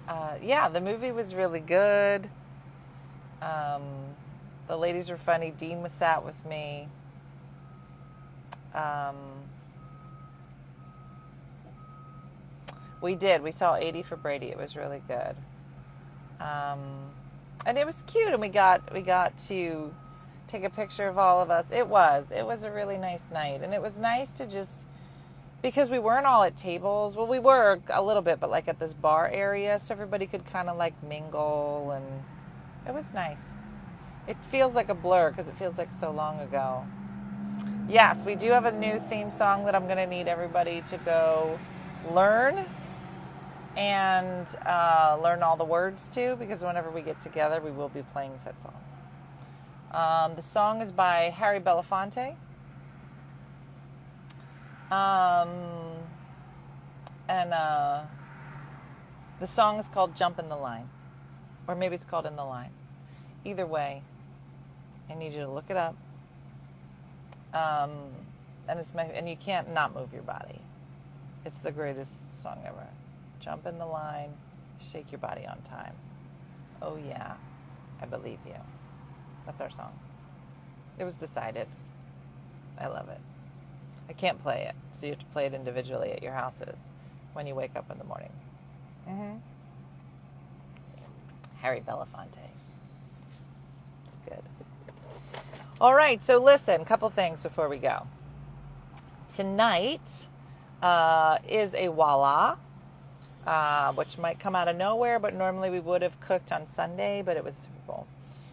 uh, 0.09 0.35
yeah, 0.43 0.69
the 0.69 0.81
movie 0.81 1.13
was 1.13 1.35
really 1.35 1.61
good. 1.61 2.29
Um, 3.41 4.14
the 4.67 4.77
ladies 4.77 5.11
were 5.11 5.17
funny. 5.17 5.53
Dean 5.57 5.83
was 5.83 5.93
sat 5.93 6.25
with 6.25 6.37
me. 6.47 6.89
Um, 8.75 9.17
we 13.01 13.15
did. 13.15 13.43
We 13.43 13.51
saw 13.51 13.77
80 13.77 14.03
for 14.03 14.17
Brady. 14.17 14.47
It 14.47 14.59
was 14.59 14.77
really 14.77 15.03
good. 15.07 15.37
Um, 16.41 16.81
and 17.67 17.79
it 17.79 17.87
was 17.87 18.03
cute. 18.07 18.33
And 18.33 18.41
we 18.41 18.49
got 18.49 18.93
we 18.93 19.01
got 19.01 19.37
to 19.49 19.93
take 20.49 20.65
a 20.65 20.71
picture 20.71 21.09
of 21.09 21.19
all 21.19 21.41
of 21.41 21.51
us. 21.51 21.67
It 21.71 21.87
was. 21.87 22.31
It 22.31 22.45
was 22.45 22.65
a 22.65 22.71
really 22.71 22.99
nice 22.99 23.25
night. 23.33 23.61
And 23.63 23.73
it 23.75 23.81
was 23.81 23.97
nice 23.97 24.33
to 24.39 24.47
just 24.47 24.87
because 25.65 25.89
we 25.89 25.99
weren't 25.99 26.27
all 26.27 26.43
at 26.43 26.57
tables. 26.57 27.17
Well, 27.17 27.27
we 27.27 27.39
were 27.39 27.81
a 27.89 28.03
little 28.03 28.21
bit, 28.21 28.39
but 28.39 28.51
like 28.51 28.69
at 28.69 28.79
this 28.79 28.93
bar 28.93 29.29
area, 29.29 29.79
so 29.79 29.95
everybody 29.95 30.27
could 30.27 30.45
kind 30.45 30.69
of 30.69 30.77
like 30.77 30.93
mingle, 31.03 31.93
and 31.93 32.05
it 32.87 32.95
was 32.95 33.15
nice. 33.15 33.64
It 34.27 34.37
feels 34.51 34.75
like 34.75 34.89
a 34.89 34.95
blur 34.95 35.31
because 35.31 35.49
it 35.49 35.57
feels 35.59 35.77
like 35.77 35.93
so 35.93 36.11
long 36.11 36.41
ago. 36.41 36.85
Yes, 37.89 38.25
we 38.25 38.35
do 38.35 38.51
have 38.51 38.65
a 38.65 38.73
new 38.73 38.99
theme 38.99 39.29
song 39.29 39.67
that 39.67 39.75
I'm 39.75 39.85
going 39.85 39.99
to 39.99 40.07
need 40.07 40.27
everybody 40.27 40.81
to 40.83 40.97
go 40.99 41.59
learn 42.11 42.67
and 43.77 44.47
uh, 44.65 45.19
learn 45.23 45.43
all 45.43 45.57
the 45.57 45.65
words 45.65 46.09
to 46.11 46.37
because 46.37 46.63
whenever 46.63 46.91
we 46.91 47.03
get 47.03 47.21
together, 47.21 47.61
we 47.61 47.71
will 47.71 47.91
be 47.91 48.03
playing 48.13 48.33
that 48.45 48.61
song. 48.61 48.75
Um, 49.91 50.35
the 50.35 50.43
song 50.43 50.81
is 50.81 50.93
by 50.93 51.31
Harry 51.37 51.61
Belafonte. 51.61 52.35
Um, 54.91 55.49
and 57.29 57.53
uh, 57.53 58.03
the 59.41 59.47
song 59.47 59.79
is 59.79 59.89
called 59.89 60.17
Jump 60.17 60.39
in 60.39 60.49
the 60.49 60.57
Line. 60.57 60.89
Or 61.69 61.75
maybe 61.75 61.95
it's 61.95 62.05
called 62.05 62.27
In 62.27 62.37
the 62.37 62.45
Line. 62.45 62.71
Either 63.45 63.67
way, 63.67 64.03
I 65.11 65.15
need 65.15 65.33
you 65.33 65.41
to 65.41 65.51
look 65.51 65.67
it 65.69 65.77
up. 65.77 65.97
Um, 67.53 67.91
and 68.69 68.81
it's 68.81 68.95
my 68.95 69.05
and 69.05 69.29
you 69.29 69.37
can't 69.37 69.73
not 69.73 69.95
move 69.95 70.13
your 70.13 70.23
body. 70.23 70.61
It's 71.45 71.59
the 71.59 71.71
greatest 71.71 72.43
song 72.43 72.59
ever. 72.67 72.87
Jump 73.41 73.67
in 73.67 73.79
the 73.79 73.87
line, 73.87 74.31
shake 74.93 75.13
your 75.13 75.19
body 75.19 75.47
on 75.47 75.61
time. 75.63 75.95
Oh 76.83 76.97
yeah, 76.97 77.35
I 78.01 78.07
believe 78.07 78.39
you. 78.47 78.55
That's 79.47 79.61
our 79.61 79.71
song. 79.71 79.93
It 80.99 81.05
was 81.05 81.17
decided. 81.17 81.69
I 82.79 82.87
love 82.89 83.09
it. 83.09 83.21
I 84.09 84.13
can't 84.13 84.43
play 84.43 84.67
it, 84.69 84.75
so 84.93 85.07
you 85.07 85.13
have 85.13 85.21
to 85.21 85.27
play 85.27 85.47
it 85.47 85.55
individually 85.55 86.13
at 86.13 86.23
your 86.23 86.33
houses 86.33 86.87
when 87.33 87.47
you 87.47 87.55
wake 87.55 87.77
up 87.77 87.91
in 87.91 87.99
the 87.99 88.05
morning. 88.05 88.33
Mm-hmm. 89.09 89.37
Harry 91.57 91.81
Belafonte. 91.81 92.51
All 95.81 95.95
right, 95.95 96.23
so 96.23 96.39
listen, 96.39 96.85
couple 96.85 97.11
things 97.11 97.43
before 97.43 97.69
we 97.69 97.79
go. 97.79 98.07
Tonight 99.29 100.27
uh, 100.83 101.39
is 101.49 101.75
a 101.75 101.89
Walla, 101.89 102.59
uh, 103.47 103.93
which 103.93 104.19
might 104.19 104.39
come 104.39 104.55
out 104.55 104.69
of 104.69 104.77
nowhere, 104.77 105.19
but 105.19 105.35
normally 105.35 105.71
we 105.71 105.81
would 105.81 106.03
have 106.03 106.19
cooked 106.21 106.53
on 106.53 106.67
Sunday, 106.67 107.23
but 107.23 107.37
it 107.37 107.45
was 107.45 107.55
Super 107.55 107.87
Bowl. 107.87 108.07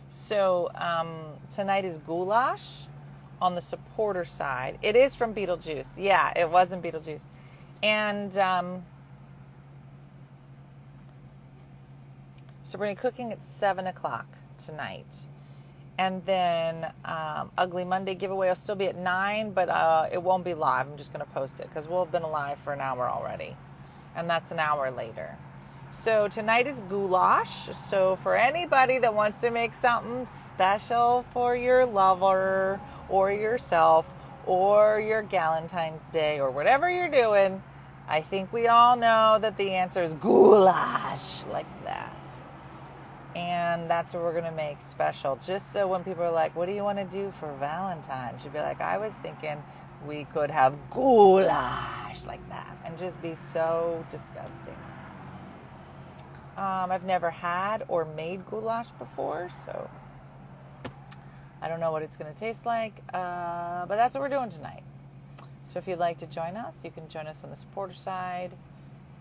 So 0.09 0.69
um, 0.75 1.21
tonight 1.49 1.85
is 1.85 1.99
goulash 1.99 2.87
on 3.41 3.55
the 3.55 3.61
supporter 3.61 4.25
side. 4.25 4.77
It 4.81 4.95
is 4.95 5.15
from 5.15 5.33
Beetlejuice. 5.33 5.89
Yeah, 5.97 6.33
it 6.35 6.49
was 6.49 6.71
in 6.71 6.81
Beetlejuice. 6.81 7.23
And 7.81 8.37
um, 8.37 8.85
so 12.63 12.77
we're 12.77 12.85
going 12.85 12.95
to 12.95 13.01
be 13.01 13.07
cooking 13.09 13.31
at 13.31 13.43
7 13.43 13.87
o'clock 13.87 14.27
tonight. 14.63 15.25
And 16.01 16.25
then 16.25 16.91
um, 17.05 17.51
Ugly 17.59 17.85
Monday 17.85 18.15
giveaway 18.15 18.47
will 18.47 18.55
still 18.55 18.73
be 18.73 18.87
at 18.87 18.95
9, 18.95 19.51
but 19.51 19.69
uh, 19.69 20.09
it 20.11 20.17
won't 20.17 20.43
be 20.43 20.55
live. 20.55 20.87
I'm 20.89 20.97
just 20.97 21.13
going 21.13 21.23
to 21.23 21.31
post 21.31 21.59
it 21.59 21.69
because 21.69 21.87
we'll 21.87 22.03
have 22.03 22.11
been 22.11 22.23
alive 22.23 22.57
for 22.63 22.73
an 22.73 22.81
hour 22.81 23.07
already. 23.07 23.55
And 24.15 24.27
that's 24.27 24.49
an 24.49 24.57
hour 24.57 24.89
later. 24.89 25.37
So 25.91 26.27
tonight 26.27 26.65
is 26.65 26.81
goulash. 26.89 27.69
So 27.75 28.15
for 28.23 28.35
anybody 28.35 28.97
that 28.97 29.13
wants 29.13 29.41
to 29.41 29.51
make 29.51 29.75
something 29.75 30.25
special 30.25 31.23
for 31.33 31.55
your 31.55 31.85
lover 31.85 32.81
or 33.07 33.31
yourself 33.31 34.07
or 34.47 34.99
your 34.99 35.21
Galentine's 35.21 36.09
Day 36.09 36.39
or 36.39 36.49
whatever 36.49 36.89
you're 36.89 37.11
doing, 37.11 37.61
I 38.07 38.23
think 38.23 38.51
we 38.51 38.65
all 38.65 38.95
know 38.95 39.37
that 39.39 39.55
the 39.55 39.69
answer 39.69 40.01
is 40.01 40.15
goulash, 40.15 41.45
like 41.45 41.67
that. 41.83 42.20
And 43.35 43.89
that's 43.89 44.13
what 44.13 44.23
we're 44.23 44.33
going 44.33 44.43
to 44.43 44.51
make 44.51 44.81
special. 44.81 45.37
Just 45.45 45.71
so 45.71 45.87
when 45.87 46.03
people 46.03 46.23
are 46.23 46.31
like, 46.31 46.55
what 46.55 46.65
do 46.65 46.73
you 46.73 46.83
want 46.83 46.97
to 46.97 47.05
do 47.05 47.31
for 47.39 47.53
Valentine's? 47.59 48.43
You'd 48.43 48.53
be 48.53 48.59
like, 48.59 48.81
I 48.81 48.97
was 48.97 49.13
thinking 49.15 49.63
we 50.05 50.25
could 50.25 50.51
have 50.51 50.75
goulash, 50.89 52.25
like 52.25 52.47
that, 52.49 52.77
and 52.83 52.97
just 52.97 53.21
be 53.21 53.35
so 53.35 54.05
disgusting. 54.09 54.75
Um, 56.57 56.91
I've 56.91 57.03
never 57.03 57.29
had 57.29 57.85
or 57.87 58.05
made 58.05 58.45
goulash 58.49 58.89
before, 58.99 59.49
so 59.65 59.89
I 61.61 61.67
don't 61.67 61.79
know 61.79 61.91
what 61.91 62.01
it's 62.01 62.17
going 62.17 62.33
to 62.33 62.39
taste 62.39 62.65
like, 62.65 63.01
uh, 63.13 63.85
but 63.85 63.95
that's 63.95 64.15
what 64.15 64.21
we're 64.21 64.29
doing 64.29 64.49
tonight. 64.49 64.83
So 65.63 65.79
if 65.79 65.87
you'd 65.87 65.99
like 65.99 66.17
to 66.17 66.25
join 66.25 66.57
us, 66.57 66.83
you 66.83 66.91
can 66.91 67.07
join 67.07 67.27
us 67.27 67.43
on 67.43 67.49
the 67.49 67.55
supporter 67.55 67.93
side, 67.93 68.51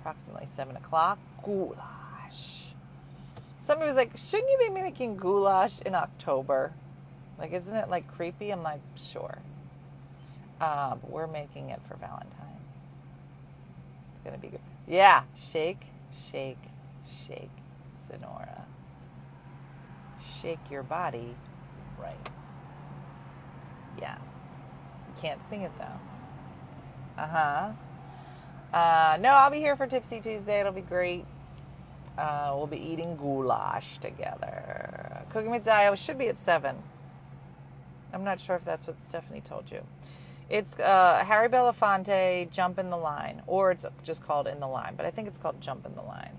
approximately 0.00 0.46
7 0.46 0.74
o'clock. 0.76 1.18
Goulash. 1.44 2.59
Somebody 3.70 3.86
was 3.86 3.96
like, 3.96 4.10
shouldn't 4.16 4.50
you 4.50 4.68
be 4.68 4.80
making 4.82 5.16
goulash 5.16 5.80
in 5.86 5.94
October? 5.94 6.72
Like, 7.38 7.52
isn't 7.52 7.76
it 7.76 7.88
like 7.88 8.04
creepy? 8.08 8.50
I'm 8.50 8.64
like, 8.64 8.80
sure. 8.96 9.38
Uh, 10.60 10.96
we're 11.08 11.28
making 11.28 11.70
it 11.70 11.78
for 11.86 11.94
Valentine's. 11.94 12.74
It's 14.12 14.24
going 14.24 14.34
to 14.34 14.42
be 14.42 14.48
good. 14.48 14.60
Yeah, 14.88 15.22
shake, 15.52 15.82
shake, 16.32 16.58
shake, 17.28 17.48
Sonora. 18.08 18.64
Shake 20.42 20.68
your 20.68 20.82
body 20.82 21.36
right. 21.96 22.28
Yes. 24.00 24.18
You 25.06 25.22
can't 25.22 25.40
sing 25.48 25.62
it 25.62 25.70
though. 25.78 27.22
Uh-huh. 27.22 27.70
Uh, 28.76 29.16
no, 29.20 29.28
I'll 29.28 29.52
be 29.52 29.58
here 29.58 29.76
for 29.76 29.86
Tipsy 29.86 30.20
Tuesday. 30.20 30.58
It'll 30.58 30.72
be 30.72 30.80
great. 30.80 31.24
Uh, 32.18 32.52
we'll 32.56 32.66
be 32.66 32.78
eating 32.78 33.16
goulash 33.16 33.98
together. 33.98 35.24
Cooking 35.30 35.50
with 35.50 35.64
Dio 35.64 35.94
should 35.94 36.18
be 36.18 36.28
at 36.28 36.38
7. 36.38 36.76
I'm 38.12 38.24
not 38.24 38.40
sure 38.40 38.56
if 38.56 38.64
that's 38.64 38.86
what 38.86 39.00
Stephanie 39.00 39.40
told 39.40 39.70
you. 39.70 39.82
It's 40.48 40.78
uh, 40.80 41.22
Harry 41.24 41.48
Belafonte, 41.48 42.50
Jump 42.50 42.78
in 42.78 42.90
the 42.90 42.96
Line, 42.96 43.40
or 43.46 43.70
it's 43.70 43.86
just 44.02 44.24
called 44.24 44.48
In 44.48 44.58
the 44.58 44.66
Line, 44.66 44.94
but 44.96 45.06
I 45.06 45.10
think 45.10 45.28
it's 45.28 45.38
called 45.38 45.60
Jump 45.60 45.86
in 45.86 45.94
the 45.94 46.02
Line. 46.02 46.36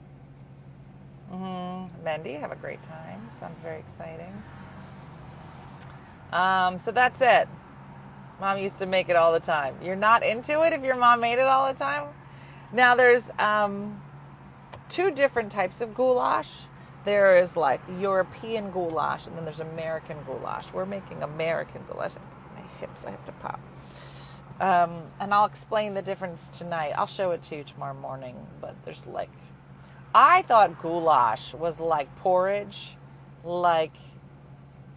Mm-hmm. 1.31 2.05
Mendy, 2.05 2.39
have 2.39 2.51
a 2.51 2.57
great 2.57 2.83
time. 2.83 3.29
Sounds 3.39 3.57
very 3.61 3.79
exciting. 3.79 4.43
Um, 6.33 6.77
so 6.77 6.91
that's 6.91 7.21
it. 7.21 7.47
Mom 8.41 8.57
used 8.57 8.79
to 8.79 8.85
make 8.85 9.07
it 9.07 9.15
all 9.15 9.31
the 9.31 9.39
time. 9.39 9.75
You're 9.81 9.95
not 9.95 10.23
into 10.23 10.61
it 10.63 10.73
if 10.73 10.83
your 10.83 10.95
mom 10.95 11.21
made 11.21 11.39
it 11.39 11.47
all 11.47 11.71
the 11.71 11.77
time? 11.77 12.07
Now, 12.73 12.95
there's 12.95 13.29
um, 13.37 14.01
two 14.89 15.11
different 15.11 15.51
types 15.51 15.81
of 15.81 15.93
goulash. 15.93 16.61
There 17.03 17.37
is 17.37 17.57
like 17.57 17.81
European 17.99 18.71
goulash, 18.71 19.27
and 19.27 19.35
then 19.35 19.45
there's 19.45 19.59
American 19.59 20.17
goulash. 20.25 20.71
We're 20.71 20.85
making 20.85 21.23
American 21.23 21.83
goulash. 21.87 22.15
My 22.55 22.61
hips, 22.79 23.05
I 23.05 23.11
have 23.11 23.25
to 23.25 23.31
pop. 23.33 23.59
Um, 24.59 25.01
and 25.19 25.33
I'll 25.33 25.45
explain 25.45 25.95
the 25.95 26.03
difference 26.03 26.49
tonight. 26.49 26.91
I'll 26.95 27.07
show 27.07 27.31
it 27.31 27.41
to 27.43 27.57
you 27.57 27.63
tomorrow 27.63 27.95
morning. 27.95 28.35
But 28.59 28.75
there's 28.85 29.07
like, 29.07 29.31
I 30.13 30.43
thought 30.43 30.79
goulash 30.79 31.55
was 31.55 31.79
like 31.79 32.15
porridge, 32.17 32.95
like, 33.43 33.95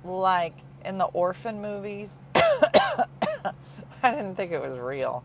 like 0.05 0.57
in 0.85 0.99
the 0.99 1.07
orphan 1.07 1.63
movies. 1.63 2.19
I 2.35 4.11
didn't 4.11 4.35
think 4.35 4.53
it 4.53 4.61
was 4.61 4.79
real. 4.79 5.25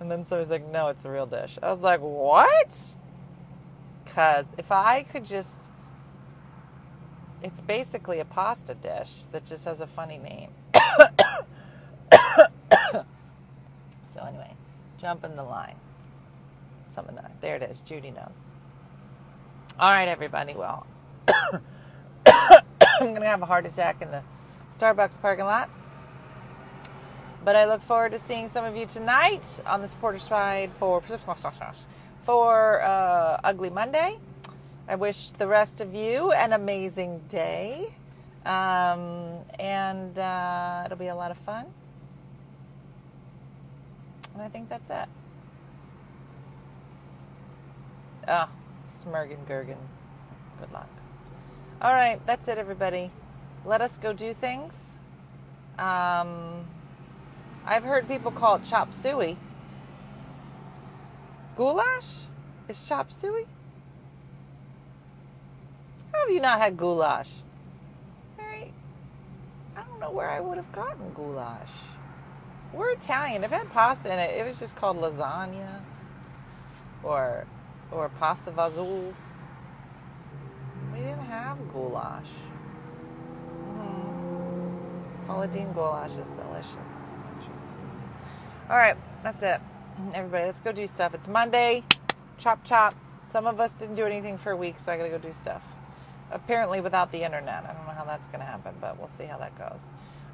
And 0.00 0.10
then 0.10 0.24
somebody's 0.24 0.50
like, 0.50 0.66
no, 0.70 0.88
it's 0.88 1.04
a 1.04 1.10
real 1.10 1.26
dish. 1.26 1.58
I 1.62 1.70
was 1.70 1.82
like, 1.82 2.00
what? 2.00 2.74
Because 4.08 4.46
if 4.58 4.72
I 4.72 5.04
could 5.04 5.24
just 5.26 5.62
It's 7.42 7.60
basically 7.62 8.20
a 8.20 8.24
pasta 8.24 8.74
dish 8.74 9.24
that 9.32 9.44
just 9.44 9.64
has 9.66 9.80
a 9.80 9.86
funny 9.86 10.18
name. 10.18 10.50
so 14.04 14.24
anyway, 14.26 14.52
jump 14.98 15.24
in 15.24 15.36
the 15.36 15.44
line. 15.44 15.76
Something 16.88 17.14
that 17.16 17.30
there 17.40 17.56
it 17.56 17.62
is. 17.62 17.80
Judy 17.82 18.10
knows. 18.10 18.46
All 19.78 19.90
right, 19.90 20.08
everybody. 20.08 20.54
Well, 20.54 20.86
I'm 22.26 23.14
gonna 23.14 23.26
have 23.26 23.42
a 23.42 23.46
heart 23.46 23.66
attack 23.66 24.02
in 24.02 24.10
the 24.10 24.22
Starbucks 24.78 25.20
parking 25.22 25.44
lot. 25.46 25.70
But 27.44 27.56
I 27.56 27.66
look 27.66 27.82
forward 27.82 28.12
to 28.12 28.18
seeing 28.18 28.48
some 28.48 28.64
of 28.64 28.76
you 28.76 28.86
tonight 28.86 29.60
on 29.66 29.82
the 29.82 29.88
supporter 29.88 30.18
side 30.18 30.72
for 30.78 31.02
for 32.28 32.82
uh, 32.82 33.40
Ugly 33.42 33.70
Monday. 33.70 34.18
I 34.86 34.96
wish 34.96 35.30
the 35.30 35.46
rest 35.46 35.80
of 35.80 35.94
you 35.94 36.30
an 36.32 36.52
amazing 36.52 37.22
day, 37.30 37.94
um, 38.44 39.38
and 39.58 40.18
uh, 40.18 40.82
it'll 40.84 40.98
be 40.98 41.06
a 41.06 41.14
lot 41.14 41.30
of 41.30 41.38
fun. 41.38 41.64
And 44.34 44.42
I 44.42 44.48
think 44.50 44.68
that's 44.68 44.90
it. 44.90 45.08
Ah, 48.28 48.50
Smurgen 48.90 49.42
Gurgen. 49.48 49.78
Good 50.60 50.70
luck. 50.70 50.90
All 51.80 51.94
right, 51.94 52.20
that's 52.26 52.46
it, 52.46 52.58
everybody. 52.58 53.10
Let 53.64 53.80
us 53.80 53.96
go 53.96 54.12
do 54.12 54.34
things. 54.34 54.98
Um, 55.78 56.66
I've 57.64 57.84
heard 57.84 58.06
people 58.06 58.32
call 58.32 58.56
it 58.56 58.64
chop 58.66 58.92
suey. 58.92 59.38
Goulash 61.58 62.22
is 62.68 62.86
chop 62.86 63.12
suey? 63.12 63.44
How 66.12 66.20
have 66.20 66.30
you 66.30 66.38
not 66.40 66.60
had 66.60 66.76
goulash? 66.76 67.30
Mary, 68.36 68.72
I 69.74 69.82
don't 69.82 69.98
know 69.98 70.12
where 70.12 70.30
I 70.30 70.38
would 70.38 70.56
have 70.56 70.70
gotten 70.70 71.12
goulash. 71.14 71.68
We're 72.72 72.92
Italian. 72.92 73.42
I've 73.42 73.50
had 73.50 73.68
pasta 73.72 74.12
in 74.12 74.20
it. 74.20 74.38
It 74.38 74.46
was 74.46 74.60
just 74.60 74.76
called 74.76 74.98
lasagna 74.98 75.80
or 77.02 77.44
or 77.90 78.08
pasta 78.20 78.52
vazul. 78.52 79.12
We 80.92 81.00
didn't 81.00 81.26
have 81.26 81.58
goulash. 81.72 82.30
Mm-hmm. 83.64 85.26
Paula 85.26 85.48
Deen 85.48 85.72
goulash 85.72 86.12
is 86.12 86.30
delicious. 86.30 86.92
Interesting. 87.36 87.74
All 88.70 88.76
right, 88.76 88.96
that's 89.24 89.42
it. 89.42 89.60
Everybody, 90.14 90.44
let's 90.44 90.60
go 90.60 90.70
do 90.70 90.86
stuff. 90.86 91.12
It's 91.12 91.26
Monday. 91.26 91.82
Chop 92.38 92.62
chop. 92.62 92.94
Some 93.26 93.48
of 93.48 93.58
us 93.58 93.72
didn't 93.72 93.96
do 93.96 94.04
anything 94.06 94.38
for 94.38 94.52
a 94.52 94.56
week, 94.56 94.78
so 94.78 94.92
I 94.92 94.96
gotta 94.96 95.08
go 95.08 95.18
do 95.18 95.32
stuff. 95.32 95.62
Apparently, 96.30 96.80
without 96.80 97.10
the 97.10 97.24
internet. 97.24 97.64
I 97.64 97.72
don't 97.72 97.84
know 97.84 97.94
how 97.94 98.04
that's 98.04 98.28
gonna 98.28 98.44
happen, 98.44 98.74
but 98.80 98.96
we'll 98.96 99.08
see 99.08 99.24
how 99.24 99.38
that 99.38 99.58
goes. 99.58 99.88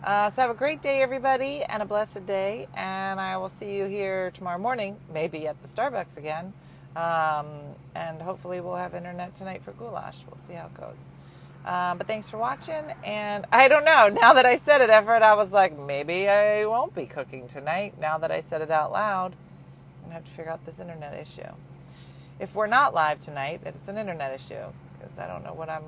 Uh, 0.04 0.28
so 0.28 0.42
have 0.42 0.50
a 0.50 0.54
great 0.54 0.82
day, 0.82 1.00
everybody, 1.00 1.62
and 1.62 1.82
a 1.82 1.86
blessed 1.86 2.26
day. 2.26 2.68
And 2.74 3.18
I 3.18 3.38
will 3.38 3.48
see 3.48 3.74
you 3.74 3.86
here 3.86 4.32
tomorrow 4.32 4.58
morning, 4.58 4.98
maybe 5.14 5.46
at 5.46 5.60
the 5.62 5.68
Starbucks 5.68 6.18
again. 6.18 6.52
Um, 6.94 7.46
and 7.94 8.20
hopefully, 8.20 8.60
we'll 8.60 8.76
have 8.76 8.94
internet 8.94 9.34
tonight 9.34 9.62
for 9.64 9.72
goulash. 9.72 10.18
We'll 10.30 10.44
see 10.46 10.52
how 10.52 10.66
it 10.66 10.74
goes. 10.74 10.98
Um, 11.64 11.96
but 11.96 12.06
thanks 12.06 12.28
for 12.28 12.36
watching. 12.36 12.84
And 13.02 13.46
I 13.52 13.68
don't 13.68 13.86
know. 13.86 14.08
Now 14.10 14.34
that 14.34 14.44
I 14.44 14.58
said 14.58 14.82
it, 14.82 14.90
Everett, 14.90 15.22
I 15.22 15.34
was 15.34 15.52
like, 15.52 15.78
maybe 15.78 16.28
I 16.28 16.66
won't 16.66 16.94
be 16.94 17.06
cooking 17.06 17.48
tonight. 17.48 17.94
Now 17.98 18.18
that 18.18 18.30
I 18.30 18.40
said 18.40 18.60
it 18.60 18.70
out 18.70 18.92
loud, 18.92 19.34
to 20.10 20.14
have 20.14 20.24
to 20.24 20.30
figure 20.30 20.50
out 20.50 20.64
this 20.66 20.78
internet 20.78 21.14
issue. 21.14 21.42
If 22.38 22.54
we're 22.54 22.66
not 22.66 22.94
live 22.94 23.20
tonight, 23.20 23.60
it's 23.64 23.88
an 23.88 23.96
internet 23.96 24.34
issue 24.34 24.64
because 24.98 25.18
I 25.18 25.26
don't 25.26 25.44
know 25.44 25.54
what 25.54 25.68
I'm 25.68 25.84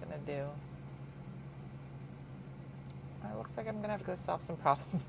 going 0.00 0.12
to 0.20 0.26
do. 0.26 0.44
It 3.24 3.36
looks 3.36 3.56
like 3.56 3.68
I'm 3.68 3.74
going 3.74 3.84
to 3.84 3.90
have 3.90 4.00
to 4.00 4.06
go 4.06 4.14
solve 4.14 4.42
some 4.42 4.56
problems. 4.56 5.04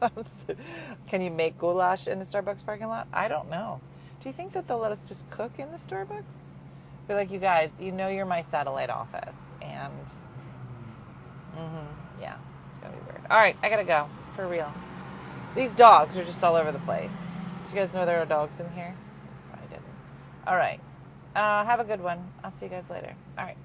Can 1.06 1.22
you 1.22 1.30
make 1.30 1.58
goulash 1.58 2.08
in 2.08 2.20
a 2.20 2.24
Starbucks 2.24 2.64
parking 2.64 2.88
lot? 2.88 3.06
I 3.12 3.28
don't 3.28 3.48
know. 3.48 3.80
Do 4.20 4.28
you 4.28 4.32
think 4.32 4.52
that 4.54 4.66
they'll 4.66 4.78
let 4.78 4.92
us 4.92 5.00
just 5.06 5.28
cook 5.30 5.52
in 5.58 5.70
the 5.70 5.76
Starbucks? 5.76 6.24
Be 7.06 7.14
like, 7.14 7.30
you 7.30 7.38
guys, 7.38 7.70
you 7.78 7.92
know 7.92 8.08
you're 8.08 8.24
my 8.24 8.40
satellite 8.40 8.90
office. 8.90 9.34
And, 9.60 9.92
mm-hmm, 11.56 12.20
yeah, 12.20 12.36
it's 12.70 12.78
going 12.78 12.92
to 12.92 12.98
be 12.98 13.04
weird. 13.04 13.20
All 13.30 13.38
right, 13.38 13.56
I 13.62 13.68
got 13.68 13.76
to 13.76 13.84
go. 13.84 14.08
For 14.34 14.48
real. 14.48 14.72
These 15.54 15.74
dogs 15.74 16.16
are 16.16 16.24
just 16.24 16.42
all 16.42 16.56
over 16.56 16.72
the 16.72 16.80
place. 16.80 17.12
Did 17.64 17.72
you 17.72 17.78
guys 17.78 17.94
know 17.94 18.04
there 18.04 18.20
are 18.20 18.26
dogs 18.26 18.60
in 18.60 18.68
here? 18.72 18.94
I 19.54 19.66
didn't. 19.66 19.84
All 20.46 20.56
right. 20.56 20.80
Uh, 21.34 21.64
have 21.64 21.80
a 21.80 21.84
good 21.84 22.02
one. 22.02 22.30
I'll 22.44 22.50
see 22.50 22.66
you 22.66 22.70
guys 22.70 22.90
later. 22.90 23.16
All 23.38 23.44
right. 23.44 23.56